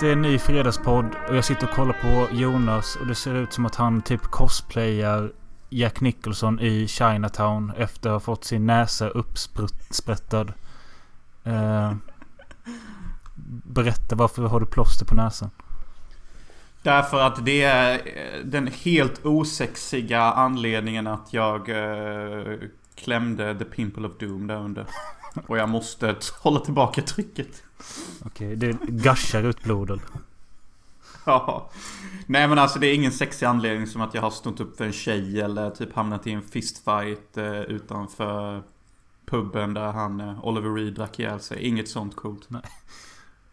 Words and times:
Det 0.00 0.08
är 0.08 0.12
en 0.12 0.22
ny 0.22 0.38
fredagspodd 0.38 1.16
och 1.28 1.36
jag 1.36 1.44
sitter 1.44 1.68
och 1.68 1.74
kollar 1.74 1.92
på 1.92 2.34
Jonas 2.34 2.96
och 2.96 3.06
det 3.06 3.14
ser 3.14 3.34
ut 3.34 3.52
som 3.52 3.66
att 3.66 3.74
han 3.74 4.02
typ 4.02 4.22
cosplayar 4.22 5.32
Jack 5.68 6.00
Nicholson 6.00 6.60
i 6.60 6.86
Chinatown 6.88 7.72
efter 7.76 8.10
att 8.10 8.14
ha 8.14 8.20
fått 8.20 8.44
sin 8.44 8.66
näsa 8.66 9.08
uppsprättad. 9.08 10.52
Eh, 11.44 11.92
berätta 13.64 14.16
varför 14.16 14.42
har 14.42 14.60
du 14.60 14.66
plåster 14.66 15.04
på 15.06 15.14
näsan? 15.14 15.50
Därför 16.82 17.20
att 17.20 17.44
det 17.44 17.62
är 17.62 17.94
eh, 17.94 18.44
den 18.44 18.66
helt 18.66 19.26
osexiga 19.26 20.22
anledningen 20.22 21.06
att 21.06 21.32
jag 21.32 21.68
eh, 21.68 22.58
klämde 22.94 23.58
The 23.58 23.64
Pimple 23.64 24.06
of 24.08 24.18
Doom 24.18 24.46
där 24.46 24.56
under. 24.56 24.86
Och 25.46 25.58
jag 25.58 25.68
måste 25.68 26.16
hålla 26.40 26.60
tillbaka 26.60 27.02
trycket. 27.02 27.62
Okej, 28.24 28.56
det 28.56 28.72
gushar 28.88 29.42
ut 29.42 29.62
blodet. 29.62 30.00
Ja. 31.24 31.70
Nej 32.26 32.48
men 32.48 32.58
alltså 32.58 32.78
det 32.78 32.86
är 32.86 32.94
ingen 32.94 33.12
sexig 33.12 33.46
anledning 33.46 33.86
som 33.86 34.00
att 34.00 34.14
jag 34.14 34.22
har 34.22 34.30
stått 34.30 34.60
upp 34.60 34.76
för 34.76 34.84
en 34.84 34.92
tjej 34.92 35.40
eller 35.40 35.70
typ 35.70 35.94
hamnat 35.94 36.26
i 36.26 36.32
en 36.32 36.42
fistfight 36.42 37.36
eh, 37.36 37.60
utanför 37.60 38.62
puben 39.26 39.74
där 39.74 39.92
han, 39.92 40.20
eh, 40.20 40.44
Oliver 40.44 40.74
Reed, 40.74 40.94
drack 40.94 41.18
ihjäl 41.18 41.40
sig. 41.40 41.62
Inget 41.62 41.88
sånt 41.88 42.16
coolt. 42.16 42.48
Nej. 42.48 42.62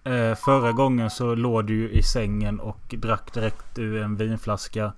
Eh, 0.04 0.36
förra 0.36 0.72
gången 0.72 1.10
så 1.10 1.36
låg 1.36 1.66
du 1.66 1.76
ju 1.76 1.90
i 1.90 2.04
sängen 2.04 2.60
och 2.60 2.96
drack 2.98 3.34
direkt 3.34 3.80
ur 3.80 4.02
en 4.02 4.16
vinflaska. 4.16 4.94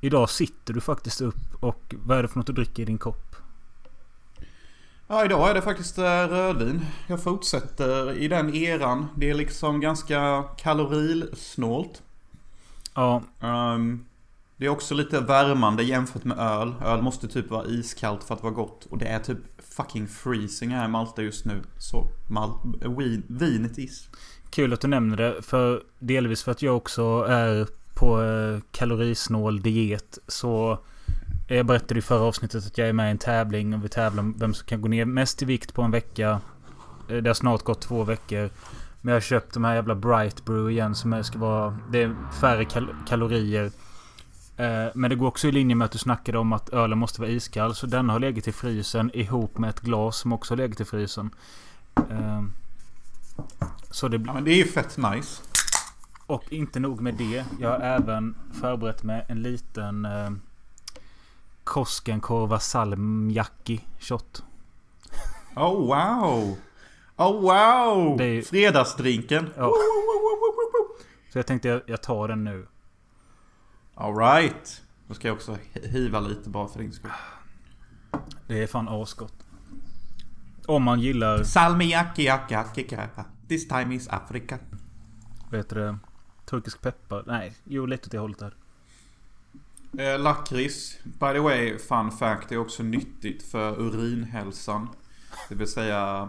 Idag 0.00 0.30
sitter 0.30 0.74
du 0.74 0.80
faktiskt 0.80 1.20
upp 1.20 1.54
och 1.60 1.94
vad 1.98 2.18
är 2.18 2.22
det 2.22 2.28
för 2.28 2.36
något 2.38 2.46
du 2.46 2.52
dricker 2.52 2.82
i 2.82 2.86
din 2.86 2.98
kopp? 2.98 3.29
Ja, 5.12 5.24
idag 5.24 5.50
är 5.50 5.54
det 5.54 5.62
faktiskt 5.62 5.98
eh, 5.98 6.04
rödvin. 6.04 6.86
Jag 7.06 7.22
fortsätter 7.22 8.12
i 8.12 8.28
den 8.28 8.54
eran. 8.54 9.06
Det 9.16 9.30
är 9.30 9.34
liksom 9.34 9.80
ganska 9.80 10.44
kalorisnålt. 10.56 12.02
Ja. 12.94 13.22
Um, 13.40 14.06
det 14.56 14.66
är 14.66 14.68
också 14.68 14.94
lite 14.94 15.20
värmande 15.20 15.82
jämfört 15.82 16.24
med 16.24 16.38
öl. 16.38 16.74
Öl 16.84 17.02
måste 17.02 17.28
typ 17.28 17.50
vara 17.50 17.66
iskallt 17.66 18.24
för 18.24 18.34
att 18.34 18.42
vara 18.42 18.52
gott. 18.52 18.86
Och 18.90 18.98
det 18.98 19.06
är 19.06 19.18
typ 19.18 19.38
fucking 19.58 20.08
freezing 20.08 20.70
här 20.70 20.84
i 20.84 20.88
Malta 20.88 21.22
just 21.22 21.44
nu. 21.44 21.62
Så 21.78 22.06
mal 22.28 22.50
vin, 22.98 23.22
vinet 23.28 23.78
is. 23.78 24.08
Kul 24.50 24.72
att 24.72 24.80
du 24.80 24.88
nämner 24.88 25.16
det. 25.16 25.42
För 25.42 25.82
delvis 25.98 26.42
för 26.42 26.52
att 26.52 26.62
jag 26.62 26.76
också 26.76 27.26
är 27.28 27.66
på 27.94 28.22
eh, 28.22 28.60
kalorisnål 28.70 29.62
diet. 29.62 30.18
Så 30.26 30.78
jag 31.56 31.66
berättade 31.66 31.98
i 31.98 32.02
förra 32.02 32.20
avsnittet 32.22 32.66
att 32.66 32.78
jag 32.78 32.88
är 32.88 32.92
med 32.92 33.08
i 33.08 33.10
en 33.10 33.18
tävling. 33.18 33.74
Och 33.74 33.84
vi 33.84 33.88
tävlar 33.88 34.22
om 34.22 34.34
vem 34.38 34.54
som 34.54 34.66
kan 34.66 34.80
gå 34.82 34.88
ner 34.88 35.04
mest 35.04 35.42
i 35.42 35.44
vikt 35.44 35.74
på 35.74 35.82
en 35.82 35.90
vecka. 35.90 36.40
Eh, 37.08 37.16
Det 37.16 37.28
har 37.30 37.34
snart 37.34 37.62
gått 37.62 37.80
två 37.80 38.04
veckor. 38.04 38.50
Men 39.00 39.12
jag 39.12 39.16
har 39.16 39.20
köpt 39.20 39.54
de 39.54 39.64
här 39.64 39.74
jävla 39.74 39.94
Bright 39.94 40.44
Brew 40.44 40.70
igen 40.72 40.94
som 40.94 41.24
ska 41.24 41.38
vara... 41.38 41.78
Det 41.92 42.02
är 42.02 42.16
färre 42.40 42.64
kal 42.64 42.88
kalorier. 43.08 43.64
Eh, 44.56 44.86
Men 44.94 45.10
det 45.10 45.16
går 45.16 45.26
också 45.26 45.48
i 45.48 45.52
linje 45.52 45.76
med 45.76 45.84
att 45.84 45.92
du 45.92 45.98
snackade 45.98 46.38
om 46.38 46.52
att 46.52 46.68
ölen 46.68 46.98
måste 46.98 47.20
vara 47.20 47.30
iskall. 47.30 47.74
Så 47.74 47.86
den 47.86 48.08
har 48.08 48.18
legat 48.18 48.48
i 48.48 48.52
frysen 48.52 49.10
ihop 49.14 49.58
med 49.58 49.70
ett 49.70 49.80
glas 49.80 50.16
som 50.16 50.32
också 50.32 50.52
har 50.54 50.56
legat 50.56 50.80
i 50.80 50.84
frysen. 50.84 51.30
Eh, 52.10 52.42
Så 53.90 54.08
det 54.08 54.18
blir... 54.18 54.28
Ja 54.28 54.34
men 54.34 54.44
det 54.44 54.50
är 54.50 54.56
ju 54.56 54.64
fett 54.66 54.96
nice. 54.96 55.42
Och 56.26 56.52
inte 56.52 56.80
nog 56.80 57.00
med 57.00 57.14
det. 57.14 57.44
Jag 57.60 57.70
har 57.70 57.78
även 57.80 58.34
förberett 58.60 59.02
med 59.02 59.24
en 59.28 59.42
liten 59.42 60.04
eh, 60.04 60.30
Koskenkorva 61.70 62.58
salmiakki 62.60 63.80
shot. 63.98 64.42
Oh 65.56 65.86
wow! 65.86 66.56
Oh 67.16 67.40
wow! 67.40 68.16
Det 68.18 68.24
är- 68.24 68.42
Fredagsdrinken. 68.42 69.50
Ja. 69.56 69.72
Så 71.32 71.38
jag 71.38 71.46
tänkte 71.46 71.68
jag, 71.68 71.82
jag 71.86 72.02
tar 72.02 72.28
den 72.28 72.44
nu. 72.44 72.66
Alright. 73.94 74.82
Då 75.06 75.14
ska 75.14 75.28
jag 75.28 75.34
också 75.34 75.56
hiva 75.74 76.20
lite 76.20 76.50
bara 76.50 76.68
för 76.68 76.78
din 76.78 76.92
skull. 76.92 77.10
Det 78.46 78.62
är 78.62 78.66
fan 78.66 78.88
asgott. 78.88 79.34
Om 80.66 80.82
man 80.82 81.00
gillar, 81.00 81.42
Salmiakki, 81.42 82.28
akki. 82.28 82.86
This 83.48 83.68
time 83.68 83.94
is 83.94 84.08
Africa. 84.08 84.58
vet 85.50 85.68
du 85.68 85.74
det, 85.76 85.98
turkisk 86.46 86.80
peppar. 86.80 87.24
Nej, 87.26 87.54
jo 87.64 87.86
lite 87.86 88.06
åt 88.06 88.10
det 88.10 88.18
hållet 88.18 88.38
där. 88.38 88.54
Eh, 89.98 90.18
lakrits, 90.18 90.98
by 91.04 91.32
the 91.32 91.38
way, 91.38 91.78
fun 91.78 92.10
fact, 92.10 92.52
är 92.52 92.58
också 92.58 92.82
nyttigt 92.82 93.42
för 93.50 93.80
urinhälsan. 93.80 94.88
Det 95.48 95.54
vill 95.54 95.68
säga 95.68 96.28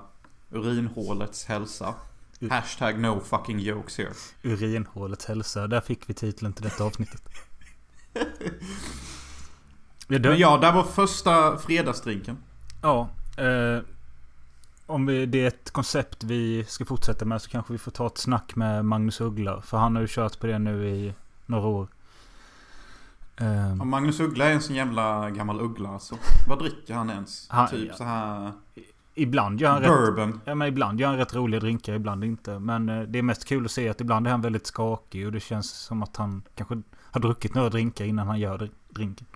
urinhålets 0.52 1.46
hälsa. 1.46 1.94
Hashtag 2.50 3.00
no 3.00 3.20
fucking 3.20 3.60
jokes 3.60 3.98
here. 3.98 4.12
Urinhålets 4.44 5.26
hälsa. 5.26 5.68
Där 5.68 5.82
fick 5.82 6.10
vi 6.10 6.14
titeln 6.14 6.54
till 6.54 6.64
detta 6.64 6.84
avsnittet. 6.84 7.22
Ja, 10.08 10.20
det- 10.20 10.30
Men 10.30 10.40
ja, 10.40 10.58
där 10.58 10.72
var 10.72 10.84
första 10.84 11.58
fredagsdrinken. 11.58 12.38
Ja. 12.82 13.10
Eh, 13.38 13.80
om 14.86 15.06
vi, 15.06 15.26
det 15.26 15.44
är 15.44 15.48
ett 15.48 15.72
koncept 15.72 16.24
vi 16.24 16.66
ska 16.68 16.86
fortsätta 16.86 17.26
med 17.26 17.42
så 17.42 17.50
kanske 17.50 17.74
vi 17.74 17.80
får 17.80 17.92
ta 17.92 18.08
ett 18.08 18.18
snack 18.18 18.56
med 18.56 18.86
Magnus 18.86 19.22
Uggla. 19.22 19.62
För 19.62 19.78
han 19.78 19.96
har 19.96 20.02
ju 20.02 20.08
kört 20.10 20.40
på 20.40 20.48
det 20.48 20.60
nu 20.60 20.88
i 20.90 21.14
några 21.46 21.68
år. 21.68 21.88
Ja, 23.79 23.85
Magnus 23.85 24.19
Uggla 24.19 24.46
är 24.46 24.53
en 24.53 24.62
sån 24.62 24.75
jävla 24.75 25.29
gammal 25.29 25.62
uggla 25.62 25.90
alltså. 25.90 26.16
Vad 26.47 26.59
dricker 26.59 26.94
han 26.94 27.09
ens? 27.09 27.50
Han- 27.50 27.69
typ 27.69 27.88
ja. 27.90 27.96
så 27.96 28.03
här 28.03 28.52
ibland 29.16 29.62
gör 29.62 29.69
han 29.69 29.81
rätt... 29.81 29.90
bourbon. 29.90 30.41
Ja 30.46 30.56
men 30.56 30.68
ibland 30.68 31.00
gör 31.00 31.07
han 31.07 31.18
rätt 31.18 31.35
roliga 31.35 31.59
drinkar, 31.59 31.94
ibland 31.94 32.24
inte. 32.24 32.59
Men 32.59 32.90
eh, 32.90 33.02
det 33.02 33.19
är 33.19 33.24
mest 33.24 33.46
kul 33.46 33.66
att 33.66 33.72
se 33.72 33.90
att 33.90 34.02
ibland 34.02 34.28
är 34.28 34.31
han 34.31 34.41
väldigt 34.41 34.68
skakig 34.68 35.25
och 35.25 35.31
det 35.31 35.40
känns 35.40 35.72
som 35.72 36.03
att 36.03 36.18
han 36.18 36.44
kanske 36.56 36.81
har 37.12 37.22
druckit 37.22 37.53
några 37.56 37.69
drinkar 37.69 38.06
innan 38.06 38.28
han 38.28 38.40
gör 38.40 38.57
dr- 38.57 38.72
drinken. 38.90 39.28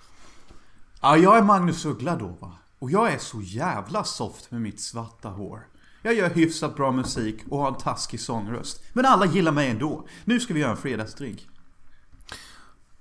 Ja, 1.01 1.17
jag 1.17 1.37
är 1.37 1.43
Magnus 1.43 1.85
Uggla 1.85 2.15
då 2.15 2.27
va. 2.27 2.51
Och 2.79 2.91
jag 2.91 3.13
är 3.13 3.17
så 3.17 3.41
jävla 3.41 4.03
soft 4.03 4.51
med 4.51 4.61
mitt 4.61 4.81
svarta 4.81 5.29
hår. 5.29 5.67
Jag 6.01 6.13
gör 6.13 6.29
hyfsat 6.29 6.75
bra 6.75 6.91
musik 6.91 7.43
och 7.49 7.59
har 7.59 7.67
en 7.67 7.77
taskig 7.77 8.19
sångröst. 8.19 8.83
Men 8.93 9.05
alla 9.05 9.25
gillar 9.25 9.51
mig 9.51 9.69
ändå. 9.69 10.05
Nu 10.25 10.39
ska 10.39 10.53
vi 10.53 10.59
göra 10.59 10.71
en 10.71 10.77
fredagsdrink. 10.77 11.47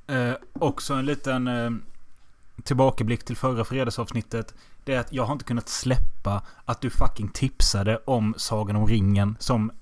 Eh, 0.07 0.33
också 0.53 0.95
en 0.95 1.07
liten 1.07 1.49
eh, 1.49 1.71
tillbakablick 2.63 3.25
till 3.25 3.37
förra 3.37 3.65
fredagsavsnittet. 3.65 4.55
Det 4.85 4.95
är 4.95 5.01
att 5.01 5.13
jag 5.13 5.25
har 5.25 5.33
inte 5.33 5.45
kunnat 5.45 5.69
släppa 5.69 6.43
att 6.65 6.81
du 6.81 6.91
fucking 6.91 7.29
tipsade 7.29 7.97
om 8.05 8.35
Sagan 8.37 8.77
om 8.77 8.87
ringen 8.87 9.37
som 9.41 9.73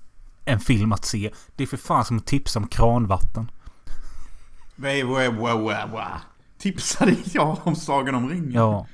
en 0.45 0.59
film 0.59 0.91
att 0.91 1.05
se. 1.05 1.31
Det 1.55 1.63
är 1.63 1.67
för 1.67 1.77
fan 1.77 2.05
som 2.05 2.17
att 2.17 2.25
tipsa 2.25 2.59
om 2.59 2.67
kranvatten. 2.67 3.51
Wait, 4.75 5.05
wait, 5.05 5.33
wait, 5.33 5.59
wait, 5.59 5.91
wait. 5.93 6.21
Tipsade 6.57 7.15
jag 7.25 7.57
om 7.63 7.75
Sagan 7.75 8.15
om 8.15 8.29
ringen? 8.29 8.51
Ja. 8.51 8.87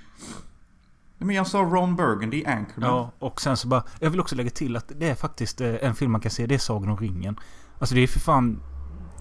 Men 1.17 1.35
jag 1.35 1.47
sa 1.47 1.59
Ron 1.59 1.95
Burgundy, 1.95 2.45
Anchorman. 2.45 2.89
Ja, 2.89 3.11
och 3.19 3.41
sen 3.41 3.57
så 3.57 3.67
bara... 3.67 3.83
Jag 3.99 4.09
vill 4.09 4.19
också 4.19 4.35
lägga 4.35 4.49
till 4.49 4.75
att 4.75 4.91
det 4.95 5.09
är 5.09 5.15
faktiskt 5.15 5.61
eh, 5.61 5.75
en 5.81 5.95
film 5.95 6.11
man 6.11 6.21
kan 6.21 6.31
se. 6.31 6.45
Det 6.45 6.55
är 6.55 6.59
Sagan 6.59 6.89
om 6.89 6.97
ringen. 6.97 7.39
Alltså 7.79 7.95
det 7.95 8.01
är 8.01 8.07
för 8.07 8.19
fan... 8.19 8.63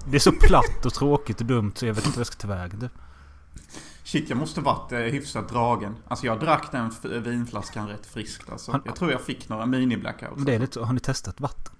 Det 0.06 0.16
är 0.16 0.20
så 0.20 0.32
platt 0.32 0.86
och 0.86 0.94
tråkigt 0.94 1.41
och 1.41 1.47
dumt 1.47 1.72
så 1.75 1.86
jag 1.86 1.94
vet 1.94 2.06
inte 2.06 2.19
vad 2.19 2.20
jag 2.20 2.26
ska 2.26 2.36
ta 2.36 2.48
vägen 2.48 2.81
typ. 2.81 2.92
Shit, 4.04 4.28
jag 4.28 4.38
måste 4.38 4.60
varit 4.60 4.92
eh, 4.92 4.98
hyfsat 4.98 5.48
dragen. 5.48 5.97
Alltså 6.09 6.26
jag 6.26 6.41
drack 6.41 6.72
den 6.72 6.91
vinflaskan 7.22 7.88
rätt 7.88 8.06
friskt 8.06 8.50
alltså. 8.50 8.72
Han- 8.72 8.82
Jag 8.84 8.97
tror 8.97 9.10
jag 9.10 9.20
fick 9.20 9.48
några 9.48 9.66
mini-blackouts. 9.66 10.44
Det 10.44 10.54
är 10.54 10.58
lite 10.58 10.72
så. 10.75 10.84
Har 10.84 10.92
ni 10.92 11.00
testat 11.00 11.41
vatten? 11.41 11.72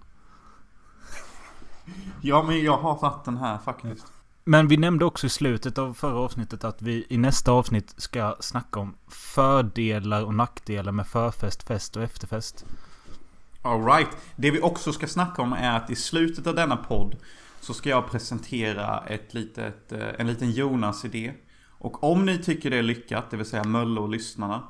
Ja, 2.21 2.43
men 2.43 2.65
jag 2.65 2.79
har 2.79 2.99
vatten 3.01 3.37
här 3.37 3.59
faktiskt. 3.59 4.07
Men 4.45 4.69
vi 4.69 4.77
nämnde 4.77 5.05
också 5.05 5.27
i 5.27 5.31
slutet 5.31 5.79
av 5.79 5.95
förra 5.95 6.19
avsnittet 6.19 6.65
att 6.65 6.83
vi 6.83 7.07
i 7.09 7.17
nästa 7.19 7.53
avsnitt 7.53 7.95
ska 7.97 8.37
snacka 8.41 8.81
om 8.81 8.95
fördelar 9.09 10.25
och 10.25 10.35
nackdelar 10.35 10.93
med 10.93 11.07
förfest, 11.07 11.63
fest 11.63 11.97
och 11.97 12.03
efterfest. 12.03 12.65
Alright. 13.63 14.09
Det 14.37 14.51
vi 14.51 14.61
också 14.61 14.93
ska 14.93 15.07
snacka 15.07 15.43
om 15.43 15.53
är 15.53 15.77
att 15.77 15.91
i 15.91 15.97
slutet 15.97 16.47
av 16.47 16.55
denna 16.55 16.77
podd 16.77 17.17
så 17.69 17.75
ska 17.75 17.91
jag 17.91 18.11
presentera 18.11 19.05
ett 19.07 19.35
litet, 19.35 19.93
eh, 19.93 20.09
en 20.19 20.27
liten 20.27 20.51
Jonas-idé. 20.51 21.33
Och 21.69 22.05
om 22.05 22.27
ni 22.27 22.39
tycker 22.39 22.71
det 22.71 22.77
är 22.77 22.83
lyckat, 22.83 23.31
det 23.31 23.37
vill 23.37 23.47
säga 23.47 23.65
Mölle 23.65 24.01
och 24.01 24.09
lyssnarna, 24.09 24.63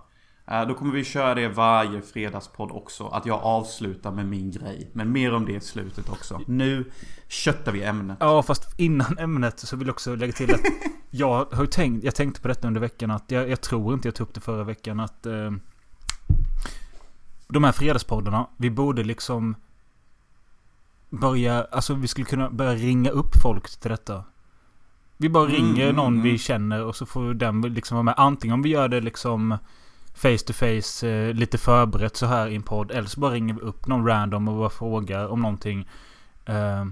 eh, 0.47 0.67
då 0.67 0.75
kommer 0.75 0.93
vi 0.93 1.05
köra 1.05 1.35
det 1.35 1.49
varje 1.49 2.03
fredagspodd 2.03 2.71
också. 2.71 3.07
Att 3.07 3.27
jag 3.27 3.41
avslutar 3.43 4.11
med 4.11 4.27
min 4.27 4.51
grej. 4.51 4.91
Men 4.93 5.13
mer 5.13 5.35
om 5.35 5.47
det 5.47 5.53
i 5.53 5.61
slutet 5.61 6.09
också. 6.09 6.41
Nu 6.47 6.91
köttar 7.29 7.73
vi 7.73 7.83
ämnet. 7.83 8.17
Ja, 8.21 8.43
fast 8.43 8.81
innan 8.81 9.19
ämnet 9.19 9.59
så 9.59 9.77
vill 9.77 9.87
jag 9.87 9.95
också 9.95 10.15
lägga 10.15 10.33
till 10.33 10.55
att 10.55 10.61
jag 11.11 11.45
har 11.53 11.63
ju 11.63 11.71
tänkt, 11.71 12.05
jag 12.05 12.15
tänkte 12.15 12.41
på 12.41 12.49
detta 12.49 12.69
under 12.69 12.81
veckan 12.81 13.11
att 13.11 13.31
jag, 13.31 13.51
jag 13.51 13.61
tror 13.61 13.95
inte 13.95 14.09
jag 14.09 14.15
tog 14.15 14.29
upp 14.29 14.35
det 14.35 14.41
förra 14.41 14.65
veckan 14.65 15.01
att 15.01 15.27
eh, 15.27 15.51
de 17.49 17.65
här 17.65 17.73
fredagspoddarna, 17.73 18.47
vi 18.57 18.71
borde 18.71 19.05
liksom 19.05 19.57
börja, 21.11 21.65
alltså 21.71 21.95
vi 21.95 22.09
skulle 22.09 22.25
kunna 22.27 22.51
börja 22.51 22.75
ringa 22.75 23.11
upp 23.11 23.43
folk 23.43 23.81
till 23.81 23.91
detta. 23.91 24.25
Vi 25.17 25.29
bara 25.29 25.45
Mm, 25.49 25.57
ringer 25.57 25.85
mm, 25.85 25.97
någon 25.97 26.13
mm. 26.13 26.23
vi 26.25 26.39
känner 26.39 26.85
och 26.85 26.97
så 26.97 27.07
får 27.07 27.35
den 27.35 27.61
liksom 27.61 27.95
vara 27.95 28.03
med. 28.03 28.15
Antingen 28.17 28.55
om 28.55 28.63
vi 28.63 28.69
gör 28.69 28.89
det 28.89 29.01
liksom 29.01 29.59
face 30.15 30.39
to 30.47 30.53
face, 30.53 31.09
eh, 31.09 31.35
lite 31.35 31.59
förberett 31.59 32.17
så 32.17 32.27
här 32.27 32.49
i 32.49 32.55
en 32.55 32.63
podd. 32.63 32.91
Eller 32.91 33.09
så 33.09 33.21
bara 33.21 33.33
ringer 33.33 33.55
vi 33.55 33.61
upp 33.61 33.87
någon 33.87 34.07
random 34.07 34.49
och 34.49 34.57
bara 34.59 34.71
frågar 34.71 35.29
om 35.29 35.43
någonting. 35.43 35.89
Eh, 36.45 36.87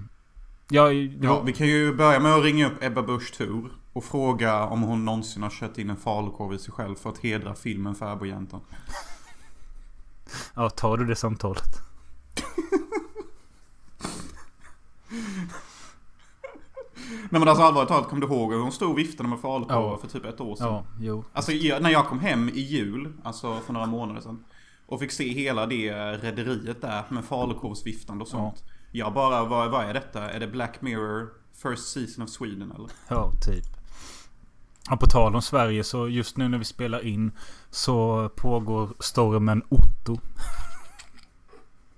Ja, 0.69 0.91
Ja, 1.21 1.41
vi 1.41 1.53
kan 1.53 1.67
ju 1.67 1.93
börja 1.95 2.19
med 2.19 2.33
att 2.33 2.43
ringa 2.43 2.67
upp 2.67 2.83
Ebba 2.83 3.01
Busch 3.01 3.33
Thor 3.37 3.69
och 3.93 4.03
fråga 4.03 4.63
om 4.65 4.81
hon 4.81 5.05
någonsin 5.05 5.43
har 5.43 5.49
kört 5.49 5.77
in 5.77 5.89
en 5.89 5.97
falukorv 5.97 6.53
i 6.53 6.59
sig 6.59 6.73
själv 6.73 6.95
för 6.95 7.09
att 7.09 7.17
hedra 7.17 7.55
filmen 7.55 7.95
Fäbodjäntan. 7.95 8.59
ja, 10.55 10.69
tar 10.69 10.97
du 10.97 11.05
det 11.05 11.15
samtalet? 11.15 11.81
Nej 17.29 17.39
men 17.39 17.47
alltså 17.47 17.63
allvarligt 17.63 17.89
talat, 17.89 18.09
kom 18.09 18.19
du 18.19 18.27
ihåg 18.27 18.53
hur 18.53 18.59
hon 18.59 18.71
stod 18.71 18.91
och 18.91 18.97
viftade 18.97 19.29
med 19.29 19.39
falukorvar 19.39 19.91
Ja. 19.91 19.97
för 19.97 20.07
typ 20.07 20.25
ett 20.25 20.41
år 20.41 20.55
sedan? 20.55 20.67
Ja, 20.67 20.85
jo. 20.99 21.25
Alltså 21.33 21.51
jag, 21.51 21.81
när 21.83 21.89
jag 21.89 22.05
kom 22.07 22.19
hem 22.19 22.49
i 22.49 22.59
jul, 22.59 23.13
alltså 23.23 23.59
för 23.59 23.73
några 23.73 23.85
månader 23.85 24.21
sedan. 24.21 24.43
Och 24.85 24.99
fick 24.99 25.11
se 25.11 25.29
hela 25.33 25.65
det 25.65 25.91
rederiet 26.17 26.81
där 26.81 27.03
med 27.09 27.25
falukorvsviftande 27.25 28.21
och 28.21 28.27
sånt. 28.27 28.63
Jag 28.91 29.13
bara, 29.13 29.43
vad, 29.45 29.71
vad 29.71 29.85
är 29.85 29.93
detta? 29.93 30.29
Är 30.31 30.39
det 30.39 30.47
Black 30.47 30.81
Mirror 30.81 31.29
First 31.63 31.87
Season 31.87 32.23
of 32.23 32.29
Sweden 32.29 32.71
eller? 32.71 32.89
Ja, 33.07 33.31
typ. 33.45 33.65
Ja, 34.89 34.97
på 34.97 35.05
tal 35.05 35.35
om 35.35 35.41
Sverige 35.41 35.83
så 35.83 36.07
just 36.09 36.37
nu 36.37 36.47
när 36.47 36.57
vi 36.57 36.65
spelar 36.65 37.05
in 37.05 37.31
så 37.69 38.29
pågår 38.35 38.89
stormen 38.99 39.63
Otto. 39.69 40.17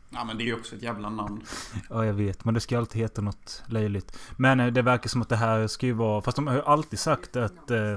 Ja 0.10 0.24
men 0.24 0.38
det 0.38 0.44
är 0.44 0.46
ju 0.46 0.54
också 0.54 0.76
ett 0.76 0.84
jävla 0.84 1.10
namn. 1.10 1.44
Ja, 1.90 2.06
jag 2.06 2.14
vet. 2.14 2.46
Men 2.46 2.54
det 2.54 2.60
ska 2.60 2.78
alltid 2.78 3.02
heta 3.02 3.22
något 3.22 3.64
löjligt. 3.66 4.20
Men 4.38 4.60
eh, 4.60 4.68
det 4.68 4.82
verkar 4.82 5.10
som 5.10 5.22
att 5.22 5.30
det 5.30 5.36
här 5.36 5.68
ska 5.68 5.86
ju 5.86 5.94
vara... 5.94 6.22
Fast 6.22 6.36
de 6.36 6.48
har 6.48 6.54
ju 6.54 6.62
alltid 6.62 7.00
sagt 7.00 7.36
att... 7.36 7.72
Eh, 7.72 7.96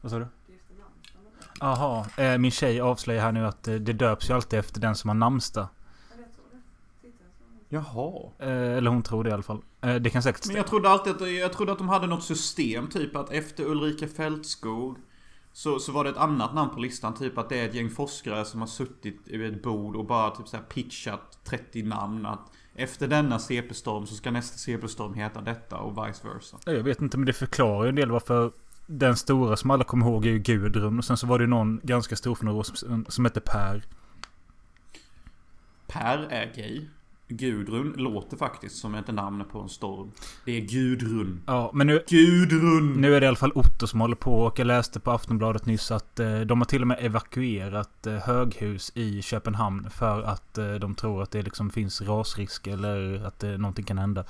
vad 0.00 0.12
sa 0.12 0.18
du? 0.18 0.26
Jaha. 1.60 2.06
Eh, 2.16 2.38
min 2.38 2.50
tjej 2.50 2.80
avslöjar 2.80 3.22
här 3.22 3.32
nu 3.32 3.46
att 3.46 3.68
eh, 3.68 3.74
det 3.74 3.92
döps 3.92 4.30
ju 4.30 4.34
alltid 4.34 4.58
efter 4.58 4.80
den 4.80 4.94
som 4.94 5.08
har 5.08 5.14
namnsdag. 5.14 5.68
Jaha. 7.68 8.30
Eh, 8.38 8.48
eller 8.48 8.90
hon 8.90 9.02
tror 9.02 9.24
det 9.24 9.30
i 9.30 9.32
alla 9.32 9.42
fall. 9.42 9.62
Eh, 9.80 9.94
det 9.94 10.10
kan 10.10 10.22
säkert 10.22 10.46
Men 10.46 10.56
jag 10.56 10.66
trodde 10.66 10.88
alltid 10.88 11.12
att, 11.12 11.32
jag 11.32 11.52
trodde 11.52 11.72
att 11.72 11.78
de 11.78 11.88
hade 11.88 12.06
något 12.06 12.24
system, 12.24 12.88
typ 12.88 13.16
att 13.16 13.30
efter 13.30 13.64
Ulrika 13.64 14.08
Fältskog 14.08 14.96
så, 15.52 15.78
så 15.78 15.92
var 15.92 16.04
det 16.04 16.10
ett 16.10 16.16
annat 16.16 16.54
namn 16.54 16.70
på 16.70 16.80
listan, 16.80 17.14
typ 17.14 17.38
att 17.38 17.48
det 17.48 17.60
är 17.60 17.68
ett 17.68 17.74
gäng 17.74 17.90
forskare 17.90 18.44
som 18.44 18.60
har 18.60 18.66
suttit 18.66 19.20
vid 19.24 19.54
ett 19.54 19.62
bord 19.62 19.96
och 19.96 20.06
bara 20.06 20.30
typ 20.30 20.48
så 20.48 20.58
pitchat 20.58 21.38
30 21.44 21.82
namn. 21.82 22.26
Att 22.26 22.50
efter 22.74 23.08
denna 23.08 23.38
CP-storm 23.38 24.06
så 24.06 24.14
ska 24.14 24.30
nästa 24.30 24.56
CP-storm 24.56 25.14
heta 25.14 25.40
detta 25.40 25.76
och 25.76 26.08
vice 26.08 26.28
versa. 26.28 26.58
Jag 26.66 26.82
vet 26.82 27.00
inte 27.02 27.18
men 27.18 27.26
det 27.26 27.32
förklarar 27.32 27.82
ju 27.84 27.88
en 27.88 27.94
del 27.94 28.10
varför 28.10 28.52
den 28.86 29.16
stora 29.16 29.56
som 29.56 29.70
alla 29.70 29.84
kommer 29.84 30.06
ihåg 30.06 30.26
är 30.26 30.30
ju 30.30 30.38
Gudrun. 30.38 30.98
Och 30.98 31.04
sen 31.04 31.16
så 31.16 31.26
var 31.26 31.38
det 31.38 31.42
ju 31.42 31.48
någon 31.48 31.80
ganska 31.82 32.16
stor 32.16 32.34
för 32.34 32.44
några 32.44 32.58
år 32.58 32.62
som, 32.62 33.04
som 33.08 33.24
hette 33.24 33.40
Per. 33.40 33.82
Per 35.86 36.18
är 36.18 36.52
gay. 36.54 36.86
Gudrun 37.36 37.94
låter 37.96 38.36
faktiskt 38.36 38.76
som 38.76 38.94
ett 38.94 39.14
namn 39.14 39.44
på 39.52 39.60
en 39.60 39.68
storm. 39.68 40.10
Det 40.44 40.52
är 40.52 40.60
Gudrun. 40.60 41.42
Ja, 41.46 41.70
men 41.74 41.86
nu, 41.86 42.04
Gudrun! 42.08 42.92
nu 42.92 43.14
är 43.14 43.20
det 43.20 43.24
i 43.24 43.28
alla 43.28 43.36
fall 43.36 43.52
Otto 43.54 43.86
som 43.86 44.00
håller 44.00 44.16
på. 44.16 44.42
Och 44.42 44.58
jag 44.58 44.66
läste 44.66 45.00
på 45.00 45.10
Aftonbladet 45.10 45.66
nyss 45.66 45.90
att 45.90 46.20
eh, 46.20 46.40
de 46.40 46.60
har 46.60 46.64
till 46.64 46.80
och 46.80 46.88
med 46.88 46.98
evakuerat 47.00 48.06
eh, 48.06 48.14
höghus 48.14 48.92
i 48.94 49.22
Köpenhamn. 49.22 49.90
För 49.90 50.22
att 50.22 50.58
eh, 50.58 50.74
de 50.74 50.94
tror 50.94 51.22
att 51.22 51.30
det 51.30 51.42
liksom 51.42 51.70
finns 51.70 52.00
rasrisk 52.02 52.66
eller 52.66 53.26
att 53.26 53.44
eh, 53.44 53.50
någonting 53.50 53.84
kan 53.84 53.98
hända. 53.98 54.24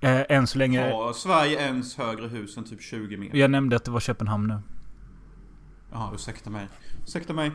Eh, 0.00 0.22
än 0.28 0.46
så 0.46 0.58
länge... 0.58 0.92
Har 0.92 1.12
Sverige 1.12 1.60
ens 1.60 1.96
högre 1.96 2.28
hus 2.28 2.56
än 2.56 2.64
typ 2.64 2.82
20 2.82 3.16
meter? 3.16 3.38
Jag 3.38 3.50
nämnde 3.50 3.76
att 3.76 3.84
det 3.84 3.90
var 3.90 4.00
Köpenhamn 4.00 4.48
nu. 4.48 4.58
Jaha, 5.92 6.10
ursäkta 6.14 6.50
mig. 6.50 6.68
Ursäkta 7.04 7.32
mig. 7.32 7.52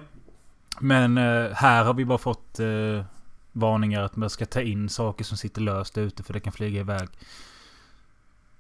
Men 0.80 1.18
eh, 1.18 1.52
här 1.54 1.84
har 1.84 1.94
vi 1.94 2.06
bara 2.06 2.18
fått 2.18 2.60
eh, 2.60 3.06
varningar 3.54 4.02
att 4.02 4.16
man 4.16 4.30
ska 4.30 4.46
ta 4.46 4.62
in 4.62 4.90
saker 4.90 5.24
som 5.24 5.38
sitter 5.38 5.62
löst 5.62 5.98
ute 5.98 6.24
för 6.24 6.34
det 6.34 6.40
kan 6.40 6.54
flyga 6.54 6.80
iväg. 6.80 7.10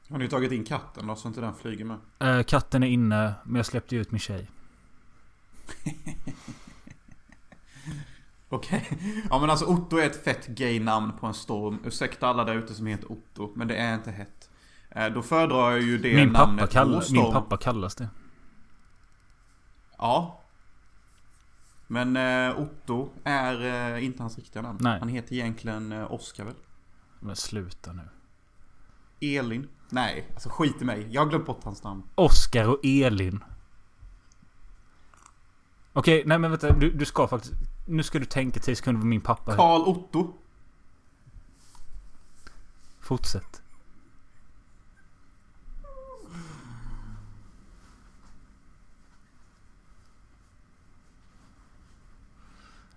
Har 0.09 0.17
ni 0.17 0.27
tagit 0.29 0.51
in 0.51 0.63
katten 0.65 1.07
då 1.07 1.15
så 1.15 1.27
inte 1.27 1.41
den 1.41 1.53
flyger 1.55 1.85
med? 1.85 1.97
Eh, 2.19 2.43
katten 2.43 2.83
är 2.83 2.87
inne, 2.87 3.33
men 3.43 3.55
jag 3.55 3.65
släppte 3.65 3.95
ut 3.95 4.11
min 4.11 4.19
tjej. 4.19 4.47
Okej. 8.49 8.89
Ja 9.29 9.39
men 9.39 9.49
alltså 9.49 9.65
Otto 9.65 9.97
är 9.97 10.05
ett 10.05 10.23
fett 10.23 10.47
gay-namn 10.47 11.11
på 11.19 11.27
en 11.27 11.33
storm. 11.33 11.79
Ursäkta 11.85 12.27
alla 12.27 12.43
där 12.43 12.55
ute 12.55 12.73
som 12.73 12.85
heter 12.87 13.11
Otto, 13.11 13.51
men 13.55 13.67
det 13.67 13.75
är 13.75 13.95
inte 13.95 14.11
hett. 14.11 14.49
Eh, 14.89 15.07
Då 15.07 15.21
föredrar 15.21 15.71
jag 15.71 15.81
ju 15.81 15.97
det 15.97 16.15
Min 16.15 16.33
pappa, 16.33 16.45
namnet 16.45 16.71
kall, 16.71 16.93
på 16.93 17.01
storm. 17.01 17.23
min 17.23 17.31
pappa 17.31 17.57
kallas 17.57 17.95
det. 17.95 18.09
Ja. 19.97 20.42
Men 21.93 22.17
eh, 22.17 22.59
Otto 22.59 23.09
är 23.23 23.65
eh, 23.95 24.05
inte 24.05 24.23
hans 24.23 24.37
riktiga 24.37 24.61
namn. 24.61 24.79
Nej. 24.81 24.99
Han 24.99 25.09
heter 25.09 25.33
egentligen 25.33 25.91
eh, 25.91 26.11
Oskar 26.11 26.45
väl? 26.45 26.55
Men 27.19 27.35
sluta 27.35 27.93
nu. 27.93 28.09
Elin? 29.21 29.67
Nej, 29.89 30.29
alltså 30.33 30.49
skit 30.49 30.81
i 30.81 30.85
mig. 30.85 31.07
Jag 31.11 31.21
har 31.21 31.29
glömt 31.29 31.45
bort 31.45 31.63
hans 31.63 31.83
namn. 31.83 32.03
Oskar 32.15 32.67
och 32.67 32.79
Elin. 32.83 33.43
Okej, 35.93 36.23
nej 36.25 36.39
men 36.39 36.51
vänta. 36.51 36.73
Du, 36.73 36.91
du 36.91 37.05
ska 37.05 37.27
faktiskt... 37.27 37.53
Nu 37.87 38.03
ska 38.03 38.19
du 38.19 38.25
tänka 38.25 38.59
10 38.59 38.75
sekunder 38.75 39.01
på 39.01 39.07
min 39.07 39.21
pappa. 39.21 39.55
Karl 39.55 39.81
Otto. 39.81 40.33
Fortsätt. 42.99 43.62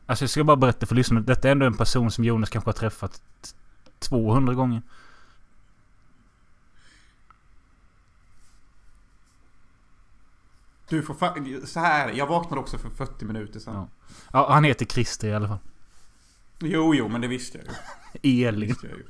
Alltså 0.06 0.22
jag 0.22 0.30
ska 0.30 0.44
bara 0.44 0.56
berätta 0.56 0.86
för 0.86 0.94
lyssnarna. 0.94 1.20
Detta 1.26 1.48
är 1.48 1.52
ändå 1.52 1.66
en 1.66 1.76
person 1.76 2.10
som 2.10 2.24
Jonas 2.24 2.50
kanske 2.50 2.68
har 2.68 2.72
träffat 2.72 3.20
200 3.98 4.54
gånger. 4.54 4.82
Du 10.88 11.02
får 11.02 11.14
fa- 11.14 11.66
Så 11.66 11.80
här, 11.80 12.12
jag 12.12 12.26
vaknade 12.26 12.60
också 12.60 12.78
för 12.78 12.90
40 12.90 13.24
minuter 13.24 13.60
sedan. 13.60 13.74
Ja. 13.74 13.88
Ja, 14.32 14.52
han 14.52 14.64
heter 14.64 14.86
Christer 14.86 15.28
i 15.28 15.34
alla 15.34 15.48
fall. 15.48 15.58
Jo, 16.58 16.94
jo, 16.94 17.08
men 17.08 17.20
det 17.20 17.28
visste 17.28 17.58
jag 17.58 17.66
ju. 18.22 18.44
Elin. 18.46 18.74
jag 18.82 18.90
ju. 18.92 19.06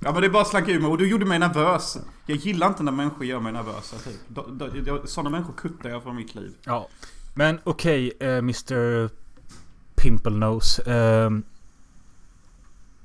Ja 0.00 0.12
men 0.12 0.20
det 0.20 0.26
är 0.26 0.30
bara 0.30 0.44
slank 0.44 0.68
ur 0.68 0.80
mig 0.80 0.90
och 0.90 0.98
du 0.98 1.08
gjorde 1.08 1.26
mig 1.26 1.38
nervös. 1.38 1.98
Jag 2.26 2.36
gillar 2.36 2.66
inte 2.66 2.82
när 2.82 2.92
människor 2.92 3.24
gör 3.24 3.40
mig 3.40 3.52
nervösa 3.52 3.96
typ. 3.96 4.20
Då- 4.28 5.06
Sådana 5.06 5.30
människor 5.30 5.52
kuttar 5.52 5.88
jag 5.90 6.02
från 6.02 6.16
mitt 6.16 6.34
liv. 6.34 6.54
Ja. 6.64 6.88
Men 7.34 7.60
okej, 7.64 8.12
okay, 8.16 8.38
Mr 8.38 9.10
Pimple 10.02 10.32
Nose. 10.32 10.82
ehm, 10.92 11.42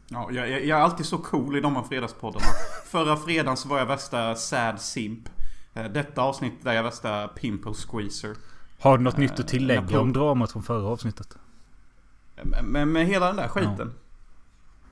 Ja, 0.10 0.30
jag, 0.32 0.50
jag, 0.50 0.80
är 0.80 0.84
alltid 0.84 1.06
så 1.06 1.18
cool 1.18 1.58
i 1.58 1.62
de 1.62 1.76
här 1.76 1.84
fredagspoddarna. 1.84 2.46
Förra 2.86 3.18
fredagen 3.18 3.58
så 3.58 3.68
var 3.70 3.78
jag 3.80 3.86
värsta 3.86 4.36
sad 4.36 4.82
simp. 4.82 5.30
Eh, 5.74 5.86
Detta 5.86 6.22
avsnitt 6.22 6.54
där 6.64 6.72
jag 6.72 6.80
är 6.80 6.84
värsta 6.84 7.28
pimple 7.28 7.74
squeezer. 7.74 8.36
har 8.80 8.98
du 8.98 9.04
något 9.04 9.18
nytt 9.18 9.32
Eh, 9.32 9.40
att 9.40 9.48
tillägga 9.48 9.82
jag 9.82 9.90
prov- 9.90 10.02
om 10.02 10.14
dramat 10.14 10.52
från 10.52 10.64
förra 10.64 10.88
avsnittet? 10.88 11.38
Men 12.44 12.66
med, 12.66 12.88
med 12.88 13.06
hela 13.06 13.28
den 13.28 13.36
där 13.36 13.48
skiten. 13.48 13.94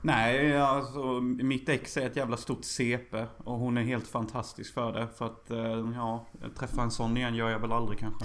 Nej, 0.00 0.56
alltså 0.60 1.20
mitt 1.20 1.68
ex 1.68 1.96
är 1.96 2.06
ett 2.06 2.16
jävla 2.16 2.36
stort 2.36 2.64
CP. 2.64 3.26
Och 3.44 3.58
hon 3.58 3.76
är 3.78 3.82
helt 3.82 4.08
fantastisk 4.08 4.74
för 4.74 4.92
det. 4.92 5.08
För 5.18 5.26
att, 5.26 5.50
eh, 5.50 5.92
ja, 5.96 6.26
träffa 6.58 6.82
en 6.82 6.90
sån 6.90 7.16
igen 7.16 7.34
gör 7.34 7.50
jag 7.50 7.58
väl 7.58 7.72
aldrig 7.72 7.98
kanske. 7.98 8.24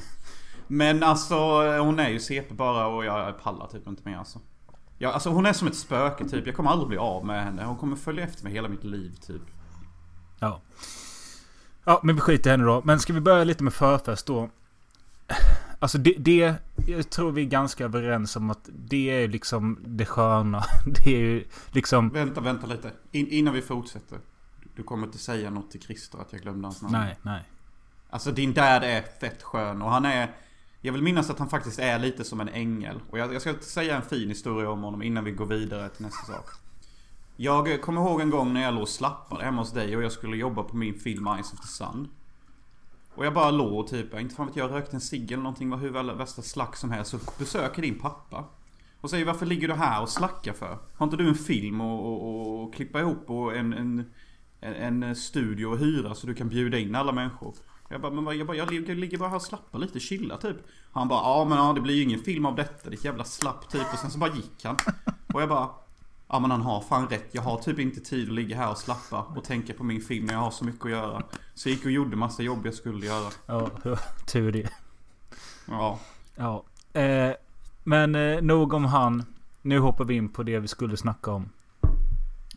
Men 0.67 1.03
alltså, 1.03 1.35
hon 1.79 1.99
är 1.99 2.09
ju 2.09 2.19
CP 2.19 2.53
bara 2.53 2.87
och 2.87 3.05
jag 3.05 3.41
pallar 3.41 3.67
typ 3.67 3.87
inte 3.87 4.01
mer 4.09 4.17
alltså. 4.17 4.39
Ja, 4.97 5.11
alltså 5.11 5.29
hon 5.29 5.45
är 5.45 5.53
som 5.53 5.67
ett 5.67 5.75
spöke 5.75 6.25
typ. 6.25 6.45
Jag 6.47 6.55
kommer 6.55 6.69
aldrig 6.69 6.87
bli 6.87 6.97
av 6.97 7.25
med 7.25 7.43
henne. 7.43 7.63
Hon 7.65 7.77
kommer 7.77 7.95
följa 7.95 8.23
efter 8.23 8.43
mig 8.43 8.53
hela 8.53 8.67
mitt 8.67 8.83
liv 8.83 9.15
typ. 9.21 9.41
Ja. 10.39 10.61
Ja, 11.83 11.99
men 12.03 12.15
vi 12.15 12.21
skiter 12.21 12.49
i 12.49 12.51
henne 12.51 12.63
då. 12.63 12.81
Men 12.85 12.99
ska 12.99 13.13
vi 13.13 13.21
börja 13.21 13.43
lite 13.43 13.63
med 13.63 13.73
förfest 13.73 14.25
då? 14.25 14.49
Alltså 15.79 15.97
det, 15.97 16.15
det... 16.17 16.55
Jag 16.87 17.09
tror 17.09 17.31
vi 17.31 17.41
är 17.41 17.45
ganska 17.45 17.85
överens 17.85 18.35
om 18.35 18.49
att 18.49 18.69
det 18.73 19.23
är 19.23 19.27
liksom 19.27 19.79
det 19.85 20.05
sköna. 20.05 20.63
Det 20.85 21.15
är 21.15 21.19
ju 21.19 21.45
liksom... 21.71 22.09
Vänta, 22.09 22.41
vänta 22.41 22.67
lite. 22.67 22.91
In, 23.11 23.27
innan 23.27 23.53
vi 23.53 23.61
fortsätter. 23.61 24.19
Du 24.75 24.83
kommer 24.83 25.07
inte 25.07 25.17
säga 25.17 25.49
något 25.49 25.71
till 25.71 25.81
Christer 25.81 26.19
att 26.19 26.33
jag 26.33 26.41
glömde 26.41 26.67
hans 26.67 26.81
namn. 26.81 26.93
Nej, 26.93 27.17
nej. 27.21 27.43
Alltså 28.09 28.31
din 28.31 28.53
dad 28.53 28.83
är 28.83 29.01
fett 29.01 29.43
skön 29.43 29.81
och 29.81 29.91
han 29.91 30.05
är... 30.05 30.31
Jag 30.87 30.93
vill 30.93 31.03
minnas 31.03 31.29
att 31.29 31.39
han 31.39 31.49
faktiskt 31.49 31.79
är 31.79 31.99
lite 31.99 32.23
som 32.23 32.39
en 32.39 32.49
ängel. 32.49 33.01
Och 33.09 33.19
jag, 33.19 33.33
jag 33.33 33.41
ska 33.41 33.53
säga 33.59 33.95
en 33.95 34.01
fin 34.01 34.29
historia 34.29 34.69
om 34.69 34.83
honom 34.83 35.03
innan 35.03 35.23
vi 35.23 35.31
går 35.31 35.45
vidare 35.45 35.89
till 35.89 36.05
nästa 36.05 36.33
sak. 36.33 36.45
Jag 37.35 37.81
kommer 37.81 38.01
ihåg 38.01 38.21
en 38.21 38.29
gång 38.29 38.53
när 38.53 38.61
jag 38.61 38.73
låg 38.73 38.83
och 38.83 38.89
slappade 38.89 39.43
hemma 39.43 39.61
hos 39.61 39.73
dig 39.73 39.97
och 39.97 40.03
jag 40.03 40.11
skulle 40.11 40.37
jobba 40.37 40.63
på 40.63 40.77
min 40.77 40.93
film 40.93 41.27
Eyes 41.27 41.53
of 41.53 41.59
the 41.59 41.67
Sun. 41.67 42.07
Och 43.15 43.25
jag 43.25 43.33
bara 43.33 43.51
låg 43.51 43.79
och 43.79 43.87
typ, 43.87 44.19
inte 44.19 44.35
fan 44.35 44.47
vet 44.47 44.55
jag, 44.55 44.71
rökte 44.71 44.95
en 44.95 45.01
cigg 45.01 45.31
eller 45.31 45.43
någonting, 45.43 45.69
var 45.69 45.77
hur 45.77 45.89
väl 45.89 46.15
värsta 46.15 46.41
slack 46.41 46.75
som 46.75 46.91
helst. 46.91 47.11
Så 47.11 47.19
besöker 47.39 47.81
din 47.81 47.99
pappa. 47.99 48.45
Och 49.01 49.09
säger 49.09 49.25
varför 49.25 49.45
ligger 49.45 49.67
du 49.67 49.73
här 49.73 50.01
och 50.01 50.09
slackar 50.09 50.53
för? 50.53 50.77
Har 50.95 51.05
inte 51.05 51.17
du 51.17 51.27
en 51.27 51.35
film 51.35 51.81
och, 51.81 52.05
och, 52.05 52.63
och 52.63 52.73
klippa 52.73 52.99
ihop 52.99 53.29
och 53.29 53.55
en, 53.55 53.73
en, 53.73 54.11
en, 54.61 55.03
en 55.03 55.15
studio 55.15 55.65
och 55.65 55.77
hyra 55.77 56.15
så 56.15 56.27
du 56.27 56.33
kan 56.33 56.49
bjuda 56.49 56.77
in 56.77 56.95
alla 56.95 57.11
människor? 57.11 57.55
Jag 57.89 58.01
bara, 58.01 58.11
men 58.11 58.37
jag, 58.37 58.47
bara, 58.47 58.57
jag, 58.57 58.71
ligger- 58.71 59.17
bara 59.17 59.29
här 59.29 59.35
och 59.35 59.41
slappar 59.41 59.79
lite, 59.79 59.99
chilla 59.99 60.37
typ. 60.37 60.57
Han 60.91 61.07
bara, 61.07 61.19
ja 61.21 61.45
men 61.49 61.57
ja, 61.57 61.73
det 61.73 61.81
blir 61.81 61.95
ju 61.95 62.03
ingen 62.03 62.19
film 62.19 62.45
av 62.45 62.55
detta, 62.55 62.89
ditt 62.89 63.05
jävla 63.05 63.23
slapp 63.23 63.69
typ. 63.69 63.93
Och 63.93 63.99
sen 63.99 64.11
så 64.11 64.19
bara 64.19 64.35
gick 64.35 64.63
han. 64.65 64.77
Och 65.33 65.41
jag 65.41 65.49
bara, 65.49 65.69
Ja 66.29 66.39
men 66.39 66.51
han 66.51 66.61
har 66.61 66.81
fan 66.81 67.07
rätt. 67.07 67.29
Jag 67.31 67.41
har 67.41 67.57
typ 67.57 67.79
inte 67.79 68.01
tid 68.01 68.27
att 68.27 68.33
ligga 68.33 68.57
här 68.57 68.71
och 68.71 68.77
slappa 68.77 69.21
och 69.21 69.43
tänka 69.43 69.73
på 69.73 69.83
min 69.83 70.01
film 70.01 70.25
när 70.25 70.33
jag 70.33 70.41
har 70.41 70.51
så 70.51 70.65
mycket 70.65 70.85
att 70.85 70.91
göra. 70.91 71.23
Så 71.53 71.69
jag 71.69 71.75
gick 71.75 71.85
och 71.85 71.91
gjorde 71.91 72.15
massa 72.15 72.43
jobb 72.43 72.65
jag 72.65 72.73
skulle 72.73 73.05
göra. 73.05 73.29
Ja, 73.45 73.69
tur 74.25 74.51
det. 74.51 74.69
Ja. 75.67 75.99
Ja. 76.35 76.63
Eh, 77.01 77.31
men 77.83 78.15
eh, 78.15 78.41
nog 78.41 78.73
om 78.73 78.85
han. 78.85 79.23
Nu 79.61 79.79
hoppar 79.79 80.05
vi 80.05 80.13
in 80.13 80.29
på 80.29 80.43
det 80.43 80.59
vi 80.59 80.67
skulle 80.67 80.97
snacka 80.97 81.31
om. 81.31 81.49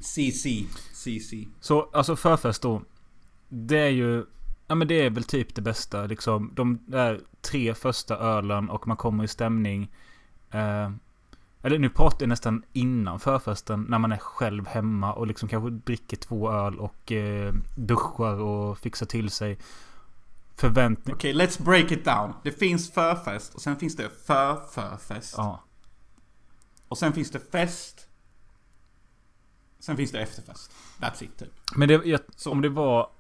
CC. 0.00 0.46
CC. 0.94 1.32
Så 1.60 1.90
alltså 1.92 2.16
förfest 2.16 2.62
då. 2.62 2.82
Det 3.48 3.78
är 3.78 3.90
ju... 3.90 4.26
Ja 4.70 4.74
men 4.74 4.88
det 4.88 4.94
är 4.94 5.10
väl 5.10 5.24
typ 5.24 5.54
det 5.54 5.62
bästa 5.62 6.06
liksom. 6.06 6.50
De 6.54 6.78
där 6.86 7.20
tre 7.40 7.74
första 7.74 8.16
ölen 8.16 8.70
och 8.70 8.88
man 8.88 8.96
kommer 8.96 9.24
i 9.24 9.28
stämning. 9.28 9.90
Eh, 10.50 10.90
eller 11.62 11.78
nu 11.78 11.88
pratar 11.88 12.18
jag 12.20 12.28
nästan 12.28 12.62
innan 12.72 13.20
förfesten. 13.20 13.86
När 13.88 13.98
man 13.98 14.12
är 14.12 14.18
själv 14.18 14.66
hemma 14.66 15.12
och 15.12 15.26
liksom 15.26 15.48
kanske 15.48 15.70
dricker 15.70 16.16
två 16.16 16.52
öl 16.52 16.78
och 16.78 17.12
eh, 17.12 17.54
duschar 17.74 18.40
och 18.40 18.78
fixar 18.78 19.06
till 19.06 19.30
sig. 19.30 19.58
Förväntning... 20.56 21.14
Okej, 21.14 21.34
okay, 21.34 21.46
let's 21.46 21.62
break 21.62 21.90
it 21.90 22.04
down. 22.04 22.32
Det 22.42 22.52
finns 22.52 22.92
förfest 22.92 23.54
och 23.54 23.60
sen 23.60 23.76
finns 23.76 23.96
det 23.96 24.10
för-förfest. 24.26 25.34
Ja. 25.36 25.62
Och 26.88 26.98
sen 26.98 27.12
finns 27.12 27.30
det 27.30 27.50
fest. 27.52 28.08
Sen 29.78 29.96
finns 29.96 30.10
det 30.10 30.20
efterfest. 30.20 30.72
That's 31.00 31.24
it 31.24 31.38
typ. 31.38 31.52
Men 31.76 31.88
det, 31.88 31.94
jag, 32.04 32.20
om 32.46 32.60
det 32.60 32.68
var 32.68 33.10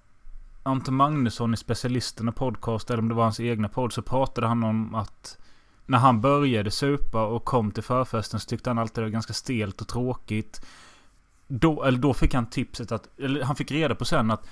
Anton 0.62 0.94
Magnusson 0.94 1.54
i 1.54 1.56
Specialisterna 1.56 2.32
podcast 2.32 2.90
eller 2.90 3.02
om 3.02 3.08
det 3.08 3.14
var 3.14 3.22
hans 3.22 3.40
egna 3.40 3.68
podd 3.68 3.92
så 3.92 4.02
pratade 4.02 4.46
han 4.46 4.64
om 4.64 4.94
att 4.94 5.38
när 5.86 5.98
han 5.98 6.20
började 6.20 6.70
supa 6.70 7.26
och 7.26 7.44
kom 7.44 7.70
till 7.70 7.82
förfesten 7.82 8.40
så 8.40 8.46
tyckte 8.48 8.70
han 8.70 8.78
alltid 8.78 9.02
det 9.02 9.06
var 9.06 9.12
ganska 9.12 9.32
stelt 9.32 9.80
och 9.80 9.88
tråkigt. 9.88 10.66
Då, 11.46 11.82
eller 11.82 11.98
då 11.98 12.14
fick 12.14 12.34
han 12.34 12.46
tipset 12.46 12.92
att, 12.92 13.18
eller 13.18 13.42
han 13.42 13.56
fick 13.56 13.70
reda 13.70 13.94
på 13.94 14.04
sen 14.04 14.30
att 14.30 14.46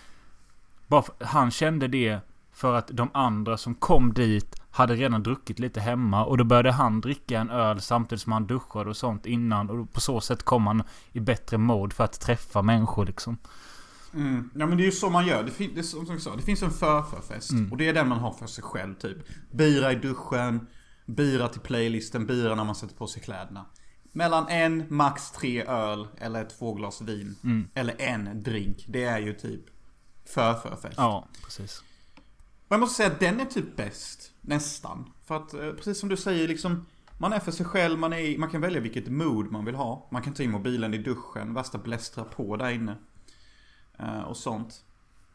bara 0.86 1.02
för, 1.02 1.14
han 1.24 1.50
kände 1.50 1.88
det 1.88 2.20
för 2.52 2.74
att 2.74 2.88
de 2.88 3.10
andra 3.14 3.56
som 3.56 3.74
kom 3.74 4.14
dit 4.14 4.60
hade 4.70 4.94
redan 4.94 5.22
druckit 5.22 5.58
lite 5.58 5.80
hemma 5.80 6.24
och 6.24 6.38
då 6.38 6.44
började 6.44 6.72
han 6.72 7.00
dricka 7.00 7.40
en 7.40 7.50
öl 7.50 7.80
samtidigt 7.80 8.22
som 8.22 8.32
han 8.32 8.46
duschade 8.46 8.90
och 8.90 8.96
sånt 8.96 9.26
innan 9.26 9.70
och 9.70 9.92
på 9.92 10.00
så 10.00 10.20
sätt 10.20 10.42
kom 10.42 10.66
han 10.66 10.82
i 11.12 11.20
bättre 11.20 11.58
mod 11.58 11.92
för 11.92 12.04
att 12.04 12.20
träffa 12.20 12.62
människor 12.62 13.06
liksom. 13.06 13.38
Mm. 14.14 14.50
Ja 14.54 14.66
men 14.66 14.76
det 14.78 14.82
är 14.82 14.84
ju 14.84 14.92
så 14.92 15.10
man 15.10 15.26
gör. 15.26 15.42
Det, 15.42 15.50
fin 15.50 15.70
det, 15.74 15.82
som 15.82 16.06
jag 16.08 16.20
sa, 16.20 16.36
det 16.36 16.42
finns 16.42 16.62
en 16.62 16.70
förförfest. 16.70 17.50
Mm. 17.50 17.72
Och 17.72 17.78
det 17.78 17.88
är 17.88 17.94
den 17.94 18.08
man 18.08 18.18
har 18.18 18.32
för 18.32 18.46
sig 18.46 18.64
själv 18.64 18.94
typ. 18.94 19.16
Bira 19.52 19.92
i 19.92 19.94
duschen. 19.94 20.66
Bira 21.06 21.48
till 21.48 21.60
playlisten. 21.60 22.26
Bira 22.26 22.54
när 22.54 22.64
man 22.64 22.74
sätter 22.74 22.94
på 22.94 23.06
sig 23.06 23.22
kläderna. 23.22 23.66
Mellan 24.12 24.48
en, 24.48 24.84
max 24.88 25.30
tre 25.30 25.64
öl. 25.64 26.08
Eller 26.16 26.44
två 26.44 26.74
glas 26.74 27.00
vin. 27.00 27.36
Mm. 27.44 27.68
Eller 27.74 27.94
en 27.98 28.42
drink. 28.42 28.84
Det 28.88 29.04
är 29.04 29.18
ju 29.18 29.32
typ 29.32 29.60
förförfest. 30.26 30.94
Ja, 30.96 31.28
precis. 31.44 31.82
Och 32.68 32.74
jag 32.74 32.80
måste 32.80 32.96
säga 32.96 33.10
att 33.10 33.20
den 33.20 33.40
är 33.40 33.44
typ 33.44 33.76
bäst. 33.76 34.32
Nästan. 34.40 35.12
För 35.24 35.36
att 35.36 35.54
eh, 35.54 35.70
precis 35.72 36.00
som 36.00 36.08
du 36.08 36.16
säger 36.16 36.48
liksom. 36.48 36.86
Man 37.20 37.32
är 37.32 37.40
för 37.40 37.52
sig 37.52 37.66
själv, 37.66 37.98
man, 37.98 38.12
är, 38.12 38.38
man 38.38 38.50
kan 38.50 38.60
välja 38.60 38.80
vilket 38.80 39.08
mood 39.08 39.52
man 39.52 39.64
vill 39.64 39.74
ha. 39.74 40.08
Man 40.12 40.22
kan 40.22 40.34
ta 40.34 40.42
in 40.42 40.50
mobilen 40.50 40.94
i 40.94 40.98
duschen, 40.98 41.54
värsta 41.54 41.78
blästra 41.78 42.24
på 42.24 42.56
där 42.56 42.70
inne. 42.70 42.96
Uh, 44.00 44.20
och 44.20 44.36
sånt. 44.36 44.84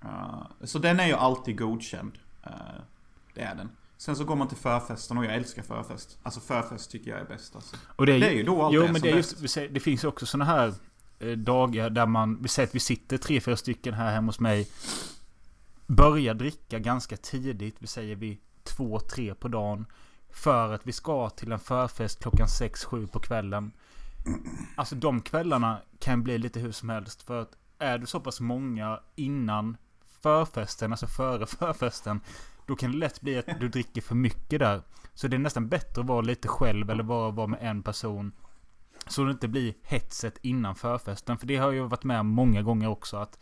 Uh, 0.06 0.48
så 0.64 0.80
den 0.80 1.00
är 1.00 1.08
ju 1.08 1.14
alltid 1.14 1.58
godkänd. 1.58 2.12
Uh, 2.48 2.52
det 3.34 3.42
är 3.42 3.56
den. 3.56 3.70
Sen 3.98 4.16
så 4.16 4.24
går 4.24 4.36
man 4.36 4.48
till 4.48 4.58
förfesten 4.58 5.18
och 5.18 5.26
jag 5.26 5.36
älskar 5.36 5.64
förfest. 5.64 6.18
Alltså 6.24 6.40
förfest 6.40 6.92
tycker 6.92 7.12
jag 7.12 7.20
är 7.20 7.26
bäst 7.26 7.56
alltså. 7.56 7.76
Och 7.96 8.06
det 8.06 8.14
är, 8.14 8.20
det 8.20 8.28
är 8.28 8.34
ju 8.34 8.44
då 8.44 8.64
allt 8.64 8.74
jo, 8.74 8.84
är 8.84 8.92
men 8.92 9.02
det 9.02 9.12
är 9.12 9.16
just, 9.16 9.56
Det 9.56 9.80
finns 9.80 10.04
ju 10.04 10.08
också 10.08 10.26
sådana 10.26 10.46
här 10.46 10.74
dagar 11.36 11.90
där 11.90 12.06
man, 12.06 12.42
vi 12.42 12.48
säger 12.48 12.68
att 12.68 12.76
vi 12.76 12.80
sitter 12.80 13.18
tre, 13.18 13.42
fyra 13.42 13.58
stycken 13.58 13.94
här 13.94 14.14
hemma 14.14 14.28
hos 14.28 14.40
mig. 14.40 14.68
Börjar 15.88 16.34
dricka 16.34 16.80
ganska 16.80 17.18
tidigt, 17.18 17.76
vi 17.80 17.88
säger 17.88 18.16
vi 18.16 18.40
två, 18.64 19.00
tre 19.00 19.36
på 19.36 19.48
dagen. 19.48 19.86
För 20.32 20.74
att 20.74 20.88
vi 20.88 20.92
ska 20.92 21.30
till 21.30 21.52
en 21.52 21.60
förfest 21.60 22.20
klockan 22.22 22.48
sex, 22.48 22.86
sju 22.86 23.08
på 23.08 23.20
kvällen. 23.20 23.72
Alltså 24.76 24.96
de 24.96 25.22
kvällarna 25.22 25.82
kan 26.00 26.24
bli 26.24 26.38
lite 26.38 26.60
hur 26.60 26.72
som 26.72 26.90
helst. 26.90 27.22
För 27.22 27.42
att 27.42 27.52
är 27.84 27.98
du 27.98 28.06
så 28.06 28.20
pass 28.20 28.40
många 28.40 29.00
innan 29.16 29.78
förfesten, 30.22 30.92
alltså 30.92 31.08
före 31.08 31.46
förfesten. 31.60 32.22
Då 32.66 32.76
kan 32.76 32.92
det 32.92 32.98
lätt 32.98 33.22
bli 33.22 33.38
att 33.38 33.60
du 33.60 33.70
dricker 33.70 34.02
för 34.02 34.16
mycket 34.16 34.60
där. 34.60 34.82
Så 35.14 35.28
det 35.28 35.36
är 35.36 35.40
nästan 35.40 35.70
bättre 35.70 36.02
att 36.02 36.08
vara 36.08 36.22
lite 36.22 36.48
själv 36.48 36.90
eller 36.90 37.04
bara 37.04 37.32
vara 37.32 37.48
med 37.48 37.60
en 37.62 37.84
person. 37.84 38.32
Så 39.08 39.24
det 39.24 39.32
inte 39.32 39.48
blir 39.48 39.74
hetset 39.84 40.38
innan 40.42 40.76
förfesten. 40.76 41.38
För 41.38 41.48
det 41.48 41.58
har 41.58 41.72
jag 41.72 41.88
varit 41.88 42.04
med 42.04 42.20
om 42.20 42.28
många 42.28 42.62
gånger 42.62 42.88
också. 42.88 43.18
att 43.18 43.40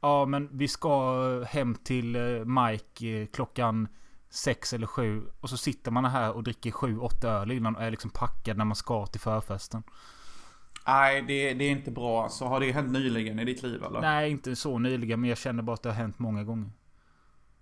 Ja 0.00 0.26
men 0.26 0.48
vi 0.52 0.68
ska 0.68 1.44
hem 1.44 1.74
till 1.74 2.16
eh, 2.16 2.44
Mike 2.44 3.08
eh, 3.08 3.26
klockan 3.26 3.88
sex 4.30 4.72
eller 4.72 4.86
sju. 4.86 5.22
Och 5.40 5.50
så 5.50 5.56
sitter 5.56 5.90
man 5.90 6.04
här 6.04 6.32
och 6.32 6.42
dricker 6.42 6.70
sju, 6.70 6.98
åtta 6.98 7.28
öl 7.28 7.50
innan 7.50 7.76
och 7.76 7.82
är 7.82 7.90
liksom 7.90 8.10
packad 8.10 8.56
när 8.56 8.64
man 8.64 8.76
ska 8.76 9.06
till 9.06 9.20
förfesten. 9.20 9.82
Nej, 10.88 11.22
det, 11.22 11.54
det, 11.54 11.64
är 11.64 11.70
inte 11.70 11.90
bra. 11.90 12.28
Så 12.28 12.46
har 12.46 12.60
det 12.60 12.72
hänt 12.72 12.92
nyligen 12.92 13.38
i 13.38 13.44
ditt 13.44 13.62
liv 13.62 13.84
eller? 13.84 14.00
Nej, 14.00 14.30
inte 14.30 14.56
så 14.56 14.78
nyligen. 14.78 15.20
Men 15.20 15.28
jag 15.28 15.38
känner 15.38 15.62
bara 15.62 15.74
att 15.74 15.82
det 15.82 15.88
har 15.88 15.96
hänt 15.96 16.18
många 16.18 16.44
gånger. 16.44 16.70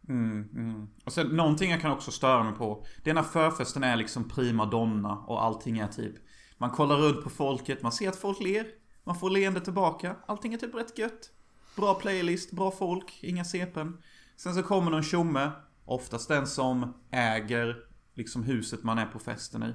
Mm, 0.09 0.49
mm. 0.54 0.88
Och 1.04 1.12
sen 1.12 1.26
någonting 1.26 1.71
jag 1.71 1.80
kan 1.80 1.90
också 1.92 2.11
störa 2.11 2.45
mig 2.45 2.54
på. 2.54 2.85
Det 3.04 3.11
är 3.11 3.14
när 3.14 3.23
förfesten 3.23 3.85
är 3.85 3.97
liksom 3.97 4.28
prima 4.28 4.66
donna 4.66 5.18
och 5.26 5.45
allting 5.45 5.78
är 5.78 5.87
typ. 5.87 6.14
Man 6.59 6.71
kollar 6.71 6.97
runt 6.97 7.25
på 7.25 7.30
folket, 7.30 7.83
man 7.83 7.92
ser 7.92 8.09
att 8.09 8.16
folk 8.16 8.40
ler. 8.40 8.66
Man 9.04 9.16
får 9.16 9.30
leende 9.30 9.61
tillbaka. 9.61 10.16
Allting 10.26 10.54
är 10.54 10.59
typ 10.59 10.75
rätt 10.75 10.99
gött. 10.99 11.30
Bra 11.76 11.95
playlist, 11.95 12.52
bra 12.52 12.71
folk, 12.71 13.18
inga 13.23 13.45
sepen. 13.45 13.99
Sen 14.37 14.54
så 14.54 14.62
kommer 14.62 14.90
någon 14.90 15.02
tjomme. 15.02 15.50
Oftast 15.85 16.28
den 16.28 16.47
som 16.47 16.95
äger 17.11 17.76
liksom 18.14 18.42
huset 18.42 18.83
man 18.83 18.99
är 18.99 19.06
på 19.06 19.18
festen 19.18 19.62
i. 19.62 19.75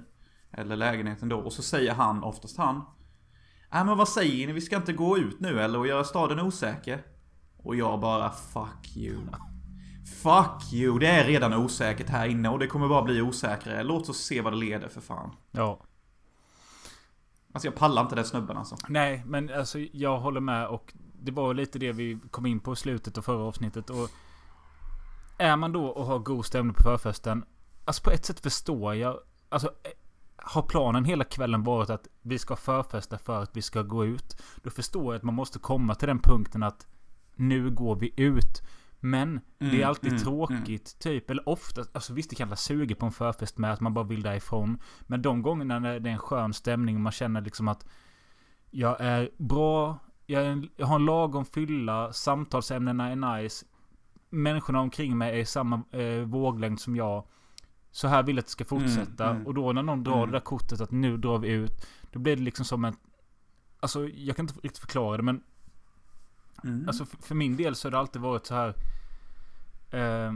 Eller 0.52 0.76
lägenheten 0.76 1.30
då. 1.30 1.38
Och 1.38 1.54
så 1.54 1.62
säger 1.62 1.94
han, 1.94 2.24
oftast 2.24 2.58
han. 2.58 2.82
Äh, 3.74 3.86
men 3.86 3.98
vad 3.98 4.10
säger 4.10 4.48
ni? 4.48 4.54
Vi 4.54 4.62
ska 4.62 4.76
inte 4.76 4.94
gå 4.94 5.18
ut 5.18 5.40
nu 5.40 5.62
eller 5.62 5.80
och 5.80 5.88
göra 5.88 6.04
staden 6.04 6.40
osäker? 6.40 7.04
Och 7.58 7.76
jag 7.76 8.00
bara 8.00 8.32
fuck 8.32 8.98
you. 8.98 9.18
Fuck 10.24 10.74
you, 10.74 11.00
det 11.00 11.08
är 11.08 11.28
redan 11.28 11.54
osäkert 11.54 12.10
här 12.10 12.28
inne 12.28 12.50
och 12.50 12.60
det 12.60 12.68
kommer 12.68 12.88
bara 12.88 13.02
bli 13.02 13.22
osäkrare. 13.22 13.84
Låt 13.84 14.10
oss 14.10 14.18
se 14.18 14.42
vad 14.42 14.54
det 14.54 14.58
leder 14.58 14.88
för 14.88 15.02
fan. 15.02 15.36
Ja. 15.52 15.80
Alltså 17.54 17.68
jag 17.68 17.76
pallar 17.76 18.02
inte 18.02 18.16
den 18.16 18.26
snubben 18.26 18.58
alltså. 18.58 18.76
Nej, 18.88 19.24
men 19.26 19.54
alltså 19.54 19.80
jag 19.80 20.20
håller 20.20 20.42
med 20.42 20.68
och 20.68 20.94
det 21.22 21.32
var 21.32 21.54
lite 21.54 21.80
det 21.80 21.92
vi 21.92 22.20
kom 22.32 22.46
in 22.46 22.60
på 22.60 22.74
i 22.74 22.76
slutet 22.76 23.18
av 23.18 23.22
förra 23.22 23.44
avsnittet 23.44 23.90
och 23.90 24.10
Är 25.38 25.56
man 25.56 25.72
då 25.72 25.86
och 25.86 26.06
har 26.06 26.20
god 26.20 26.46
stämning 26.46 26.74
på 26.74 26.84
förfesten 26.84 27.46
Alltså 27.86 28.04
på 28.04 28.12
ett 28.12 28.26
sätt 28.26 28.40
förstår 28.40 28.96
jag 28.96 29.20
Alltså 29.50 29.72
har 30.42 30.62
planen 30.62 31.06
hela 31.06 31.24
kvällen 31.24 31.64
varit 31.64 31.90
att 31.90 32.08
vi 32.22 32.40
ska 32.40 32.56
förfesta 32.56 33.18
för 33.18 33.42
att 33.42 33.58
vi 33.58 33.62
ska 33.62 33.82
gå 33.82 34.06
ut. 34.06 34.42
Då 34.64 34.70
förstår 34.70 35.14
jag 35.14 35.16
att 35.16 35.24
man 35.24 35.36
måste 35.36 35.60
komma 35.60 35.96
till 35.96 36.08
den 36.08 36.20
punkten 36.20 36.64
att 36.64 36.88
nu 37.36 37.70
går 37.70 37.96
vi 37.96 38.14
ut. 38.18 38.62
Men 39.00 39.30
mm, 39.30 39.42
det 39.58 39.66
är 39.66 39.74
mm, 39.74 39.90
alltid 39.90 40.12
mm, 40.12 40.24
tråkigt, 40.24 40.96
mm. 40.96 41.00
typ. 41.00 41.30
Eller 41.30 41.50
ofta, 41.50 41.84
alltså 41.94 42.14
visst 42.14 42.30
det 42.30 42.36
kan 42.36 42.48
vara 42.48 42.56
suga 42.56 42.96
på 42.96 43.06
en 43.06 43.12
förfest 43.12 43.58
med 43.58 43.74
att 43.74 43.80
man 43.80 43.94
bara 43.94 44.06
vill 44.06 44.22
därifrån. 44.22 44.78
Men 45.02 45.22
de 45.22 45.42
gångerna 45.42 45.80
när 45.80 46.00
det 46.00 46.10
är 46.10 46.14
en 46.14 46.20
skön 46.20 46.54
stämning 46.54 46.96
och 46.96 47.02
man 47.02 47.12
känner 47.12 47.42
liksom 47.42 47.68
att 47.68 47.86
jag 48.70 49.02
är 49.02 49.30
bra, 49.38 50.00
jag, 50.26 50.44
är, 50.44 50.70
jag 50.76 50.88
har 50.88 50.96
en 50.96 51.06
lagom 51.06 51.46
fylla, 51.46 52.14
samtalsämnena 52.14 53.10
är 53.10 53.40
nice. 53.40 53.66
Människorna 54.30 54.80
omkring 54.80 55.18
mig 55.18 55.32
är 55.32 55.42
i 55.42 55.46
samma 55.46 55.82
eh, 55.92 56.26
våglängd 56.26 56.80
som 56.80 56.96
jag. 56.96 57.24
Så 57.92 58.08
här 58.08 58.24
vill 58.24 58.36
jag 58.36 58.42
att 58.42 58.46
det 58.46 58.52
ska 58.52 58.66
fortsätta. 58.66 59.24
Mm, 59.24 59.36
mm, 59.36 59.48
och 59.48 59.54
då 59.54 59.72
när 59.72 59.84
någon 59.84 60.04
drar 60.04 60.18
mm. 60.18 60.32
det 60.32 60.36
där 60.36 60.46
kortet 60.46 60.82
att 60.82 60.92
nu 60.92 61.18
drar 61.18 61.38
vi 61.38 61.50
ut. 61.50 61.88
Då 62.12 62.20
blir 62.20 62.36
det 62.36 62.42
liksom 62.42 62.66
som 62.66 62.86
en... 62.86 62.96
Alltså 63.80 64.08
jag 64.10 64.36
kan 64.36 64.44
inte 64.44 64.54
riktigt 64.54 64.78
förklara 64.78 65.18
det 65.18 65.24
men... 65.24 65.44
Mm. 66.64 66.88
Alltså 66.88 67.06
för, 67.06 67.18
för, 67.18 67.36
min 67.36 67.58
del 67.58 67.76
så 67.76 67.88
har 67.88 67.92
det 67.92 68.00
alltid 68.00 68.22
varit 68.22 68.46
så 68.46 68.56
här... 68.56 68.76
Eh, 69.92 70.34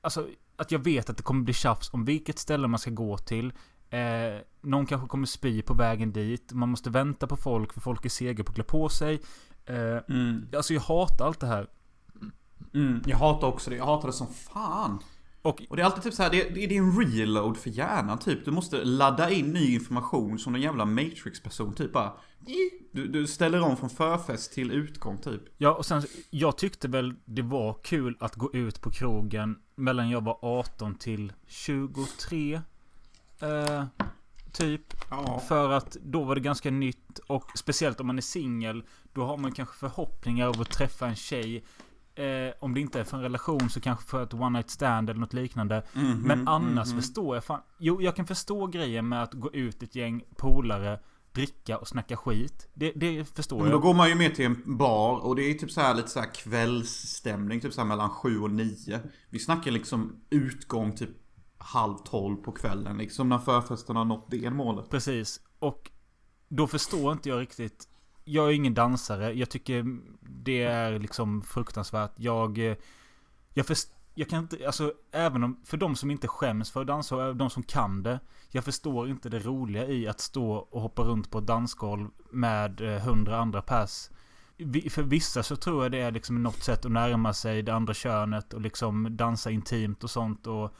alltså 0.00 0.28
att 0.56 0.72
jag 0.72 0.78
vet 0.78 1.10
att 1.10 1.16
det 1.16 1.22
kommer 1.22 1.44
bli 1.44 1.54
tjafs 1.54 1.90
om 1.92 2.04
vilket 2.04 2.38
ställe 2.38 2.68
man 2.68 2.78
ska 2.78 2.90
gå 2.90 3.18
till. 3.18 3.52
Eh, 3.90 4.40
någon 4.60 4.86
kanske 4.86 5.08
kommer 5.08 5.26
spy 5.26 5.62
på 5.62 5.74
vägen 5.74 6.12
dit. 6.12 6.52
Man 6.52 6.68
måste 6.68 6.90
vänta 6.90 7.26
på 7.26 7.36
folk 7.36 7.72
för 7.72 7.80
folk 7.80 8.04
är 8.04 8.08
sega 8.08 8.44
på 8.44 8.50
att 8.50 8.54
klä 8.54 8.64
på 8.64 8.88
sig. 8.88 9.22
Eh, 9.66 9.98
mm. 10.08 10.48
Alltså 10.56 10.74
jag 10.74 10.80
hatar 10.80 11.26
allt 11.26 11.40
det 11.40 11.46
här. 11.46 11.66
Mm, 12.74 13.02
jag 13.06 13.16
hatar 13.16 13.48
också 13.48 13.70
det. 13.70 13.76
Jag 13.76 13.86
hatar 13.86 14.08
det 14.08 14.12
som 14.12 14.26
fan. 14.26 14.98
Och, 15.44 15.62
och 15.68 15.76
det 15.76 15.82
är 15.82 15.86
alltid 15.86 16.02
typ 16.02 16.14
så 16.14 16.22
här, 16.22 16.30
det, 16.30 16.48
det 16.48 16.64
är 16.64 16.72
en 16.72 17.00
reload 17.00 17.56
för 17.56 17.70
hjärnan 17.70 18.18
typ. 18.18 18.44
Du 18.44 18.50
måste 18.50 18.84
ladda 18.84 19.30
in 19.30 19.52
ny 19.52 19.74
information 19.74 20.38
som 20.38 20.54
en 20.54 20.60
jävla 20.60 20.84
Matrix-person 20.84 21.74
typ 21.74 21.92
bara. 21.92 22.12
Du, 22.92 23.06
du 23.06 23.26
ställer 23.26 23.60
om 23.60 23.76
från 23.76 23.90
förfest 23.90 24.52
till 24.52 24.70
utgång 24.70 25.18
typ. 25.18 25.42
Ja, 25.58 25.74
och 25.74 25.86
sen 25.86 26.02
jag 26.30 26.58
tyckte 26.58 26.88
väl 26.88 27.14
det 27.24 27.42
var 27.42 27.78
kul 27.82 28.16
att 28.20 28.34
gå 28.34 28.54
ut 28.54 28.80
på 28.80 28.90
krogen 28.90 29.58
mellan 29.74 30.10
jag 30.10 30.24
var 30.24 30.38
18 30.42 30.94
till 30.94 31.32
23. 31.46 32.60
Eh, 33.40 33.84
Typ. 34.52 34.94
Ja. 35.10 35.42
För 35.48 35.70
att 35.70 35.96
då 36.02 36.24
var 36.24 36.34
det 36.34 36.40
ganska 36.40 36.70
nytt. 36.70 37.18
Och 37.18 37.58
speciellt 37.58 38.00
om 38.00 38.06
man 38.06 38.18
är 38.18 38.22
singel. 38.22 38.84
Då 39.12 39.24
har 39.24 39.36
man 39.36 39.52
kanske 39.52 39.76
förhoppningar 39.78 40.46
av 40.46 40.60
att 40.60 40.70
träffa 40.70 41.06
en 41.06 41.16
tjej. 41.16 41.64
Eh, 42.16 42.52
om 42.60 42.74
det 42.74 42.80
inte 42.80 43.00
är 43.00 43.04
för 43.04 43.16
en 43.16 43.22
relation 43.22 43.70
så 43.70 43.80
kanske 43.80 44.04
för 44.04 44.22
ett 44.22 44.34
one 44.34 44.58
night 44.58 44.70
stand 44.70 45.10
eller 45.10 45.20
något 45.20 45.32
liknande. 45.32 45.82
Mhm, 45.92 46.22
Men 46.22 46.48
annars 46.48 46.88
mhm. 46.88 47.00
förstår 47.00 47.36
jag 47.36 47.44
fan. 47.44 47.60
Jo, 47.78 48.02
jag 48.02 48.16
kan 48.16 48.26
förstå 48.26 48.66
grejen 48.66 49.08
med 49.08 49.22
att 49.22 49.34
gå 49.34 49.52
ut 49.52 49.82
ett 49.82 49.94
gäng 49.94 50.24
polare, 50.36 51.00
dricka 51.32 51.78
och 51.78 51.88
snacka 51.88 52.16
skit. 52.16 52.68
Det, 52.74 52.92
det 52.96 53.24
förstår 53.24 53.58
Men 53.58 53.66
då 53.66 53.72
jag. 53.72 53.82
går 53.82 53.94
man 53.94 54.08
ju 54.08 54.14
med 54.14 54.34
till 54.34 54.44
en 54.44 54.76
bar 54.76 55.18
och 55.18 55.36
det 55.36 55.42
är 55.42 55.54
typ 55.54 55.70
så 55.70 55.80
här 55.80 55.94
lite 55.94 56.08
så 56.08 56.20
här 56.20 56.34
kvällsstämning. 56.34 57.60
Typ 57.60 57.72
så 57.72 57.80
här 57.80 57.88
mellan 57.88 58.10
sju 58.10 58.40
och 58.40 58.50
nio. 58.50 59.00
Vi 59.30 59.38
snackar 59.38 59.70
liksom 59.70 60.20
utgång 60.30 60.92
typ 60.96 61.10
halv 61.58 61.96
tolv 61.96 62.36
på 62.36 62.52
kvällen. 62.52 62.98
Liksom 62.98 63.28
när 63.28 63.38
förfesten 63.38 63.96
har 63.96 64.04
nått 64.04 64.26
det 64.30 64.50
målet. 64.50 64.90
Precis. 64.90 65.40
Och 65.58 65.90
då 66.48 66.66
förstår 66.66 67.12
inte 67.12 67.28
jag 67.28 67.40
riktigt. 67.40 67.88
Jag 68.24 68.48
är 68.48 68.52
ingen 68.52 68.74
dansare. 68.74 69.32
Jag 69.32 69.50
tycker 69.50 69.98
det 70.20 70.62
är 70.62 70.98
liksom 70.98 71.42
fruktansvärt. 71.42 72.12
Jag... 72.16 72.58
Eh, 72.58 72.76
jag, 73.54 73.66
först, 73.66 73.88
jag 74.14 74.28
kan 74.28 74.38
inte... 74.38 74.66
Alltså 74.66 74.92
även 75.12 75.44
om... 75.44 75.60
För 75.64 75.76
de 75.76 75.96
som 75.96 76.10
inte 76.10 76.28
skäms 76.28 76.70
för 76.70 76.80
att 76.80 76.86
dansa 76.86 77.16
och 77.16 77.36
de 77.36 77.50
som 77.50 77.62
kan 77.62 78.02
det. 78.02 78.20
Jag 78.50 78.64
förstår 78.64 79.08
inte 79.08 79.28
det 79.28 79.38
roliga 79.38 79.86
i 79.86 80.08
att 80.08 80.20
stå 80.20 80.52
och 80.54 80.80
hoppa 80.80 81.02
runt 81.02 81.30
på 81.30 81.38
ett 81.38 81.46
dansgolv 81.46 82.08
med 82.30 82.80
eh, 82.80 83.02
hundra 83.02 83.38
andra 83.38 83.62
pers. 83.62 84.08
För 84.90 85.02
vissa 85.02 85.42
så 85.42 85.56
tror 85.56 85.82
jag 85.82 85.92
det 85.92 86.00
är 86.00 86.10
liksom 86.10 86.42
något 86.42 86.62
sätt 86.62 86.84
att 86.84 86.92
närma 86.92 87.32
sig 87.32 87.62
det 87.62 87.74
andra 87.74 87.94
könet 87.94 88.54
och 88.54 88.60
liksom 88.60 89.16
dansa 89.16 89.50
intimt 89.50 90.04
och 90.04 90.10
sånt 90.10 90.46
och... 90.46 90.74